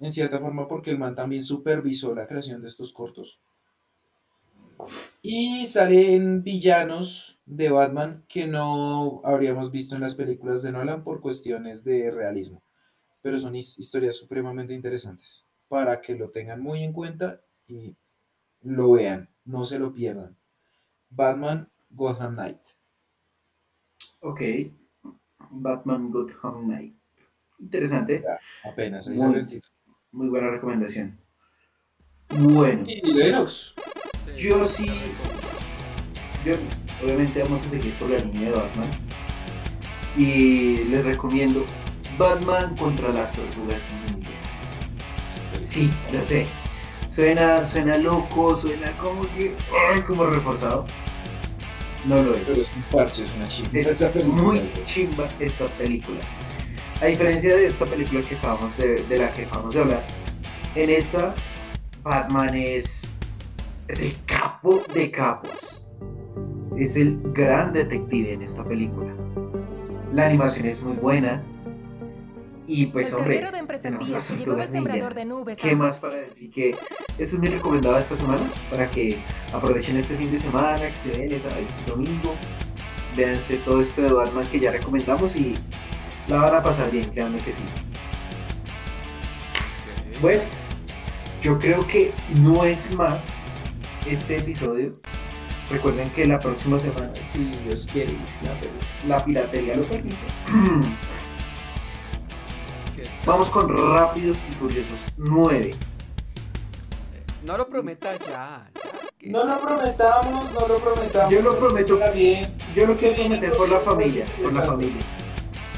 en 0.00 0.10
cierta 0.10 0.40
forma 0.40 0.66
porque 0.66 0.90
el 0.90 0.98
man 0.98 1.14
también 1.14 1.44
supervisó 1.44 2.14
la 2.14 2.26
creación 2.26 2.60
de 2.60 2.68
estos 2.68 2.92
cortos. 2.92 3.40
Y 5.22 5.66
salen 5.66 6.42
villanos 6.42 7.40
de 7.44 7.70
Batman 7.70 8.24
que 8.28 8.46
no 8.46 9.20
habríamos 9.24 9.70
visto 9.70 9.94
en 9.94 10.00
las 10.00 10.14
películas 10.14 10.62
de 10.62 10.72
Nolan 10.72 11.04
por 11.04 11.20
cuestiones 11.20 11.84
de 11.84 12.10
realismo. 12.10 12.62
Pero 13.22 13.38
son 13.40 13.56
his- 13.56 13.78
historias 13.78 14.16
supremamente 14.16 14.74
interesantes 14.74 15.46
para 15.68 16.00
que 16.00 16.14
lo 16.16 16.30
tengan 16.30 16.62
muy 16.62 16.84
en 16.84 16.92
cuenta 16.92 17.42
y 17.68 17.96
lo 18.62 18.92
vean, 18.92 19.30
no 19.44 19.64
se 19.64 19.78
lo 19.78 19.92
pierdan. 19.94 20.36
Batman 21.10 21.70
Gotham 21.90 22.34
Knight. 22.34 22.60
Ok, 24.22 24.40
Batman 25.50 26.10
Gotham 26.10 26.64
Knight. 26.66 26.94
Interesante, 27.60 28.24
Apenas 28.62 29.06
ahí 29.08 29.18
Muy 29.18 29.26
sale 29.26 29.40
el 29.40 29.46
título. 29.46 29.74
Muy 30.12 30.28
buena 30.28 30.50
recomendación. 30.50 31.18
Bueno, 32.28 32.84
Y 32.86 33.12
Lennox. 33.12 33.74
Sí, 34.24 34.42
Yo 34.42 34.66
sí- 34.66 34.86
yo 36.44 36.52
obviamente 37.04 37.42
vamos 37.42 37.64
a 37.66 37.68
seguir 37.68 37.92
por 37.94 38.10
la 38.10 38.18
línea 38.18 38.50
de 38.50 38.56
Batman. 38.56 38.90
Y 40.16 40.76
les 40.84 41.04
recomiendo 41.04 41.64
Batman 42.18 42.76
contra 42.76 43.10
las 43.12 43.32
tortugas 43.32 43.80
ninja. 44.14 44.30
Sí, 45.64 45.90
lo 46.12 46.22
sé. 46.22 46.46
Suena, 47.08 47.62
suena 47.62 47.96
loco, 47.98 48.56
suena 48.56 48.90
como 48.98 49.22
que. 49.22 49.56
¡Ay! 49.92 50.00
como 50.02 50.26
reforzado. 50.26 50.86
No 52.06 52.16
lo 52.16 52.34
es. 52.34 52.42
Pero 52.46 52.62
es 52.62 52.70
un 52.74 52.82
parche, 52.84 53.24
es 53.24 53.32
una 53.34 53.46
chimba. 53.46 53.78
Es 53.80 54.24
muy 54.24 54.70
chimba 54.84 55.28
esta 55.38 55.66
película. 55.66 56.20
A 57.00 57.06
diferencia 57.06 57.56
de 57.56 57.66
esta 57.66 57.86
película 57.86 58.20
que 58.22 58.36
acabamos 58.36 58.76
de, 58.76 59.02
de 59.04 59.16
la 59.16 59.32
que 59.32 59.46
acabamos 59.46 59.74
de 59.74 59.80
hablar, 59.80 60.02
en 60.74 60.90
esta 60.90 61.34
Batman 62.02 62.54
es, 62.54 63.02
es 63.88 64.02
el 64.02 64.16
capo 64.26 64.82
de 64.92 65.10
capos. 65.10 65.86
Es 66.76 66.96
el 66.96 67.18
gran 67.32 67.72
detective 67.72 68.34
en 68.34 68.42
esta 68.42 68.64
película. 68.64 69.14
La 70.12 70.26
animación 70.26 70.66
es 70.66 70.82
muy 70.82 70.96
buena. 70.96 71.42
Y 72.66 72.86
pues 72.86 73.08
el 73.08 73.14
hombre, 73.16 73.50
de 73.50 73.58
empresas 73.58 73.98
ninja. 73.98 74.20
sembrador 74.20 75.14
de 75.14 75.24
nubes. 75.24 75.58
¿Qué 75.58 75.74
más 75.74 75.98
para 75.98 76.16
decir? 76.16 76.50
Que 76.50 76.70
este 77.18 77.36
es 77.36 77.38
mi 77.38 77.48
recomendado 77.48 77.98
esta 77.98 78.14
semana 78.14 78.42
para 78.70 78.90
que 78.90 79.18
aprovechen 79.52 79.96
este 79.96 80.16
fin 80.16 80.30
de 80.30 80.38
semana, 80.38 80.76
que 80.76 81.12
se 81.12 81.18
den 81.18 81.32
ese 81.32 81.48
domingo, 81.86 82.34
véanse 83.16 83.56
todo 83.64 83.80
esto 83.80 84.02
de 84.02 84.12
Batman 84.12 84.46
que 84.46 84.60
ya 84.60 84.70
recomendamos 84.70 85.34
y 85.34 85.54
la 86.30 86.36
van 86.42 86.54
a 86.54 86.62
pasar 86.62 86.90
bien, 86.90 87.10
créanme 87.10 87.38
que 87.38 87.52
sí. 87.52 87.64
Bueno, 90.20 90.42
yo 91.42 91.58
creo 91.58 91.80
que 91.86 92.12
no 92.40 92.64
es 92.64 92.94
más 92.94 93.24
este 94.06 94.36
episodio. 94.36 94.94
Recuerden 95.68 96.08
que 96.10 96.24
la 96.26 96.38
próxima 96.40 96.78
semana, 96.78 97.12
si 97.32 97.44
Dios 97.64 97.86
quiere 97.92 98.14
la, 98.42 99.16
la 99.16 99.24
piratería 99.24 99.74
lo 99.74 99.82
permite, 99.82 100.16
vamos 103.24 103.50
con 103.50 103.96
Rápidos 103.96 104.38
y 104.50 104.54
Furiosos 104.54 104.98
9. 105.16 105.70
Eh, 105.70 105.74
No 107.44 107.56
lo 107.56 107.68
prometa 107.68 108.16
ya. 108.18 108.68
No 109.22 109.44
lo 109.44 109.60
prometamos, 109.60 110.52
no 110.52 110.66
lo 110.66 110.76
prometamos. 110.78 111.32
Yo 111.32 111.42
lo 111.42 111.58
prometo. 111.58 112.00
Bien. 112.14 112.54
Yo 112.74 112.86
lo 112.86 112.94
quiero 112.94 113.16
prometer 113.16 113.52
por 113.52 113.68
la 113.68 113.78
cosas 113.78 113.84
familia, 113.84 114.24
por 114.42 114.52
la 114.52 114.62
familia. 114.62 114.96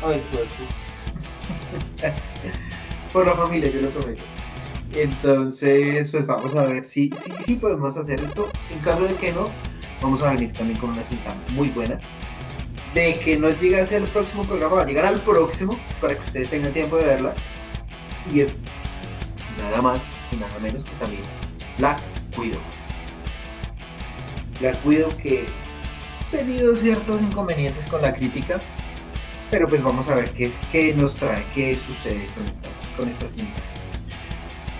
Ay, 0.05 0.22
fuerte. 0.32 2.14
Por 3.12 3.26
la 3.26 3.34
familia, 3.34 3.70
yo 3.70 3.82
lo 3.82 3.90
prometo. 3.90 4.24
Entonces, 4.94 6.11
pues 6.11 6.26
vamos 6.26 6.55
a 6.57 6.64
ver 6.66 6.84
si, 6.84 7.11
si, 7.11 7.30
si 7.44 7.55
podemos 7.57 7.96
hacer 7.96 8.20
esto. 8.20 8.48
En 8.70 8.80
caso 8.80 9.05
de 9.05 9.14
que 9.14 9.32
no, 9.32 9.44
vamos 10.03 10.22
a 10.22 10.32
venir 10.32 10.53
también 10.53 10.78
con 10.78 10.90
una 10.90 11.03
cinta 11.03 11.34
muy 11.53 11.68
buena. 11.68 12.00
De 12.94 13.14
que 13.14 13.38
no 13.38 13.48
llegue 13.50 13.80
a 13.80 13.86
ser 13.86 14.03
el 14.03 14.11
próximo 14.11 14.42
programa, 14.42 14.76
va 14.76 14.82
a 14.82 14.86
llegar 14.86 15.07
al 15.07 15.20
próximo 15.20 15.78
para 16.00 16.14
que 16.14 16.20
ustedes 16.20 16.50
tengan 16.50 16.72
tiempo 16.72 16.96
de 16.96 17.07
verla. 17.07 17.34
Y 18.32 18.40
es 18.40 18.61
nada 19.59 19.80
más 19.80 20.05
y 20.30 20.36
nada 20.36 20.59
menos 20.59 20.84
que 20.84 20.92
también 20.92 21.22
Black 21.78 22.00
Widow. 22.36 22.61
Black 24.61 24.86
Widow 24.86 25.09
que 25.16 25.46
ha 26.28 26.36
tenido 26.36 26.76
ciertos 26.76 27.20
inconvenientes 27.20 27.86
con 27.86 28.03
la 28.03 28.14
crítica, 28.14 28.61
pero 29.53 29.68
pues 29.68 29.82
vamos 29.82 30.09
a 30.09 30.14
ver 30.14 30.30
qué, 30.30 30.50
qué 30.72 30.94
nos 30.94 31.16
trae, 31.16 31.44
qué 31.55 31.74
sucede 31.74 32.26
con 32.34 32.48
esta, 32.48 32.68
con 32.96 33.07
esta 33.07 33.28
cinta. 33.28 33.62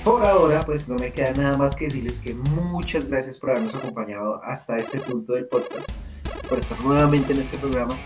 Por 0.03 0.27
ahora, 0.27 0.61
pues 0.61 0.89
no 0.89 0.97
me 0.97 1.12
queda 1.12 1.33
nada 1.35 1.59
más 1.59 1.77
que 1.77 1.85
decirles 1.85 2.23
que 2.23 2.33
muchas 2.33 3.07
gracias 3.07 3.39
por 3.39 3.51
habernos 3.51 3.75
acompañado 3.75 4.43
hasta 4.43 4.79
este 4.79 4.99
punto 4.99 5.35
del 5.35 5.45
podcast, 5.45 5.91
por 6.49 6.59
estar 6.59 6.83
nuevamente 6.83 7.35
en 7.35 7.43
este 7.43 7.59
programa. 7.59 7.99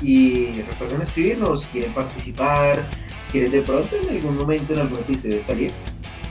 Y 0.00 0.62
recuerden 0.62 1.02
escribirnos, 1.02 1.66
quieren 1.66 1.92
participar, 1.92 2.86
si 3.26 3.32
quieren 3.32 3.52
de 3.52 3.60
pronto 3.60 3.94
en 3.94 4.08
algún 4.08 4.38
momento, 4.38 4.72
en 4.72 4.80
algún 4.80 5.00
episodio 5.00 5.42
salir, 5.42 5.72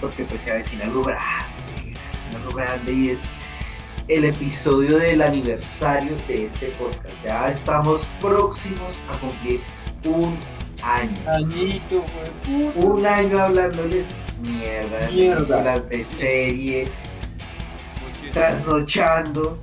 porque 0.02 0.24
pues 0.24 0.42
se 0.42 0.52
avecina 0.52 0.86
algo 0.86 1.04
grande, 1.04 1.54
se 1.76 1.82
avecina 1.84 2.40
algo 2.40 2.56
grande 2.56 2.94
y 2.94 3.10
es 3.12 3.22
el 4.08 4.26
episodio 4.26 4.98
del 4.98 5.22
aniversario 5.22 6.18
de 6.28 6.48
este 6.48 6.70
podcast. 6.80 7.14
Ya 7.24 7.48
estamos 7.50 8.08
próximos 8.20 8.96
a 9.12 9.18
cumplir 9.20 9.62
un 10.06 10.38
año. 10.82 11.14
Añito, 11.28 12.04
güey. 12.46 12.72
Un 12.86 13.06
año 13.06 13.40
hablándoles 13.42 14.06
mierda, 14.42 15.10
Mierda. 15.10 15.80
de 15.80 16.04
serie, 16.04 16.86
Muchísimo. 18.06 18.32
trasnochando. 18.34 19.58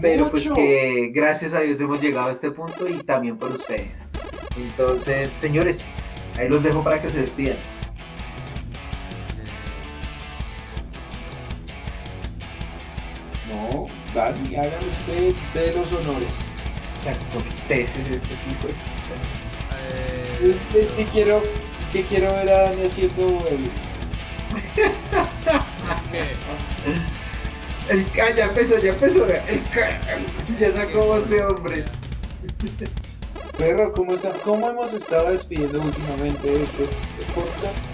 Pero 0.00 0.30
pues 0.30 0.48
que 0.50 1.10
gracias 1.14 1.52
a 1.52 1.60
Dios 1.60 1.80
hemos 1.80 2.00
llegado 2.00 2.28
a 2.28 2.32
este 2.32 2.50
punto 2.50 2.88
y 2.88 2.94
también 3.02 3.36
por 3.36 3.50
ustedes. 3.50 4.06
Entonces, 4.56 5.30
señores, 5.30 5.90
ahí 6.38 6.48
los 6.48 6.62
dejo 6.62 6.82
para 6.82 7.00
que 7.02 7.08
se 7.08 7.20
despidan. 7.22 7.56
No, 13.50 13.86
Dani, 14.14 14.56
hágalo 14.56 14.88
usted 14.90 15.34
de 15.54 15.72
los 15.72 15.92
honores. 15.92 16.44
Ya, 17.04 17.12
Corteses 17.32 18.08
este 18.08 18.28
sí. 18.36 18.56
Eh, 19.94 20.48
Es, 20.50 20.68
es 20.74 20.92
que 20.94 21.04
quiero, 21.04 21.42
es 21.82 21.90
que 21.90 22.02
quiero 22.04 22.32
ver 22.32 22.50
a 22.50 22.62
Dani 22.70 22.84
haciendo 22.86 23.26
el. 23.48 23.70
El 27.88 28.04
ca- 28.12 28.34
ya 28.34 28.44
empezó, 28.46 28.78
ya 28.78 28.90
empezó. 28.90 29.26
El 29.26 29.62
ca- 29.64 30.00
ya 30.58 30.72
sacó 30.74 31.04
voz 31.06 31.28
de 31.28 31.42
hombre. 31.42 31.84
Perro, 33.58 33.92
¿cómo, 33.92 34.14
está, 34.14 34.32
¿cómo 34.44 34.70
hemos 34.70 34.94
estado 34.94 35.30
despidiendo 35.30 35.80
últimamente 35.82 36.62
este 36.62 36.84
podcast? 37.34 37.84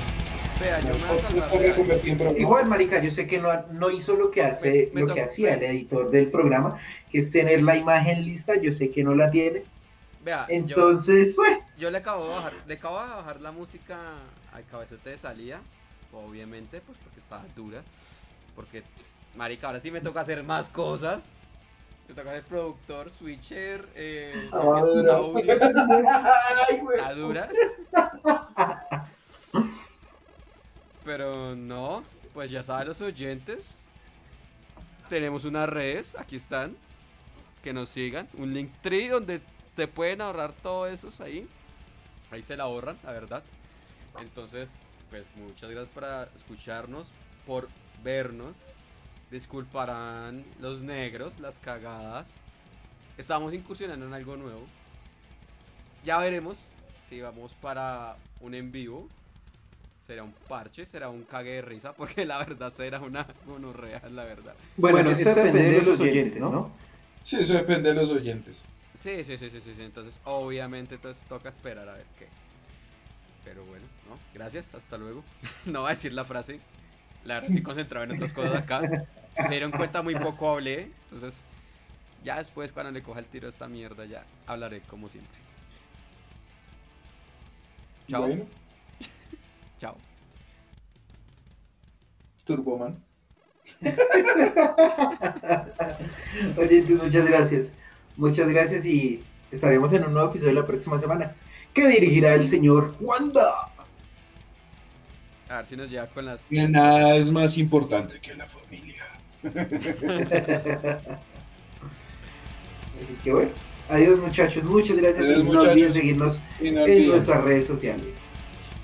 Vea, 0.61 0.80
yo 0.80 0.88
me 0.88 1.05
a 1.05 1.94
en 2.05 2.16
programa. 2.18 2.38
Igual, 2.38 2.66
marica, 2.66 3.01
yo 3.03 3.11
sé 3.11 3.26
que 3.26 3.38
no, 3.38 3.49
no 3.72 3.90
hizo 3.90 4.14
lo 4.16 4.30
que 4.30 4.42
hace, 4.42 4.90
Me- 4.92 5.01
me 5.03 5.07
lo 5.09 5.14
que 5.14 5.22
hacía 5.22 5.55
el 5.55 5.62
editor 5.64 6.11
del 6.11 6.28
programa, 6.30 6.78
que 7.11 7.18
es 7.18 7.30
tener 7.30 7.62
la 7.62 7.76
imagen 7.76 8.24
lista. 8.24 8.55
Yo 8.61 8.72
sé 8.72 8.90
que 8.90 9.03
no 9.03 9.14
la 9.14 9.30
tiene. 9.30 9.62
Vea, 10.27 10.45
yo, 10.49 10.55
Entonces, 10.57 11.37
bueno, 11.37 11.59
yo 11.79 11.89
le 11.89 11.99
acabo 11.99 12.24
de 12.24 12.31
bajar, 12.31 12.53
le 12.66 12.74
acabo 12.74 13.01
de 13.01 13.11
bajar 13.11 13.41
la 13.41 13.53
música 13.53 13.97
al 14.53 14.64
cabezete 14.64 15.11
de 15.11 15.18
salida, 15.18 15.61
obviamente, 16.12 16.81
pues 16.81 16.99
porque 16.99 17.20
estaba 17.20 17.45
dura. 17.55 17.81
Porque, 18.57 18.83
marica, 19.37 19.68
ahora 19.68 19.79
sí 19.79 19.93
me 19.93 20.01
toca 20.01 20.22
hacer 20.22 20.43
más 20.43 20.68
cosas. 20.68 21.20
Me 22.09 22.14
toca 22.16 22.31
ser 22.33 22.43
productor, 22.43 23.12
switcher, 23.16 23.89
eh, 23.95 24.33
Estaba 24.35 24.81
dura. 24.81 25.14
audio. 25.14 25.45
Ay, 27.05 27.16
dura. 27.16 27.49
Pero 31.05 31.55
no, 31.55 32.03
pues 32.35 32.51
ya 32.51 32.64
saben 32.64 32.89
los 32.89 33.01
oyentes. 33.01 33.85
Tenemos 35.09 35.45
unas 35.45 35.68
redes, 35.68 36.16
aquí 36.18 36.35
están. 36.35 36.77
Que 37.62 37.72
nos 37.72 37.91
sigan. 37.91 38.29
Un 38.39 38.53
link 38.53 38.72
tree 38.81 39.07
donde 39.07 39.41
se 39.77 39.87
pueden 39.87 40.22
ahorrar 40.22 40.53
todos 40.62 40.91
esos 40.91 41.20
ahí. 41.20 41.47
Ahí 42.31 42.43
se 42.43 42.57
la 42.57 42.64
ahorran, 42.64 42.99
la 43.05 43.12
verdad. 43.12 43.43
Entonces, 44.18 44.72
pues 45.11 45.27
muchas 45.37 45.70
gracias 45.70 45.91
por 45.91 46.05
escucharnos, 46.35 47.09
por 47.47 47.68
vernos. 48.03 48.55
Disculparán 49.31 50.45
los 50.61 50.81
negros, 50.81 51.39
las 51.41 51.59
cagadas. 51.59 52.33
Estamos 53.18 53.53
incursionando 53.53 54.07
en 54.07 54.14
algo 54.14 54.37
nuevo. 54.37 54.62
Ya 56.05 56.18
veremos 56.18 56.66
si 57.09 57.20
vamos 57.20 57.55
para 57.55 58.16
un 58.41 58.55
en 58.55 58.72
vivo. 58.72 59.09
Será 60.07 60.22
un 60.22 60.33
parche, 60.49 60.87
será 60.87 61.09
un 61.11 61.24
cague 61.24 61.51
de 61.51 61.62
risa, 61.62 61.93
porque 61.97 62.24
la 62.24 62.39
verdad 62.39 62.70
será 62.70 63.01
una 63.01 63.27
monorrea, 63.47 64.03
la 64.11 64.24
verdad. 64.24 64.55
bueno, 64.77 65.11
esto 65.11 65.35
depende 65.35 65.62
de 65.62 65.83
los 65.83 66.01
oyentes, 66.01 66.41
¿no? 66.41 66.70
Sí, 67.22 67.39
eso 67.41 67.55
depende 67.55 67.89
de 67.89 67.97
los 67.97 68.11
oyentes. 68.11 68.64
Sí, 68.97 69.22
sí, 69.24 69.36
sí, 69.36 69.51
sí, 69.51 69.61
sí, 69.61 69.74
sí, 69.76 69.82
Entonces, 69.82 70.18
obviamente, 70.24 70.94
entonces 70.94 71.22
toca 71.28 71.51
esperar 71.51 71.88
a 71.88 71.92
ver 71.92 72.07
qué. 72.18 72.26
Pero 73.44 73.64
bueno, 73.66 73.84
¿no? 74.09 74.16
Gracias, 74.34 74.74
hasta 74.74 74.99
luego. 74.99 75.22
no 75.66 75.82
voy 75.82 75.90
a 75.90 75.94
decir 75.94 76.12
la 76.12 76.24
frase. 76.24 76.59
La 77.24 77.34
verdad, 77.34 77.51
estoy 77.51 77.62
concentrado 77.62 78.05
en 78.05 78.12
otras 78.12 78.32
cosas 78.32 78.57
acá. 78.57 78.80
Si 79.34 79.42
se 79.42 79.51
dieron 79.51 79.72
cuenta, 79.72 80.03
muy 80.03 80.14
poco 80.14 80.51
hablé. 80.51 80.90
Entonces, 81.11 81.42
ya 82.24 82.38
después, 82.38 82.72
cuando 82.72 82.92
le 82.92 83.03
coja 83.03 83.20
el 83.20 83.26
tiro 83.26 83.47
a 83.47 83.51
esta 83.51 83.68
mierda, 83.68 84.05
ya 84.05 84.24
hablaré 84.47 84.80
como 84.82 85.09
siempre. 85.09 85.38
Chao. 88.09 88.22
Bueno, 88.22 88.44
Chao. 89.78 89.97
Turboman. 92.44 93.03
Oyentes, 96.57 97.03
muchas 97.03 97.26
gracias. 97.26 97.72
Muchas 98.17 98.49
gracias 98.49 98.85
y 98.87 99.23
estaremos 99.51 99.93
en 99.93 100.05
un 100.05 100.12
nuevo 100.14 100.31
episodio 100.31 100.53
la 100.55 100.67
próxima 100.67 100.99
semana. 100.99 101.35
Que 101.75 101.87
dirigirá 101.89 102.35
el 102.35 102.47
señor 102.47 102.95
Wanda. 103.01 103.53
A 105.49 105.57
ver 105.59 105.67
si 105.67 105.77
nos 105.77 105.91
llega 105.91 106.07
con 106.07 106.25
las. 106.25 106.51
Nada 106.51 107.17
es 107.17 107.31
más 107.31 107.57
importante 107.59 108.19
que 108.21 108.35
la 108.35 108.47
familia. 108.47 109.05
Así 113.03 113.14
que 113.23 113.33
bueno, 113.33 113.51
adiós 113.89 114.19
muchachos, 114.19 114.64
muchas 114.64 114.97
gracias 114.97 115.25
Adiós, 115.25 115.45
y 115.45 115.51
no 115.51 115.61
olviden 115.61 115.93
seguirnos 115.93 116.41
Y 116.61 116.71
no 116.71 116.79
en 116.81 116.85
olviden, 116.85 117.09
nuestras 117.11 117.45
redes 117.45 117.67
sociales. 117.67 118.19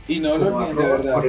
y 0.07 0.21
no 0.21 0.37
lo 0.39 0.57
olviden, 0.57 0.77
de 0.77 0.87
verdad. 0.87 1.23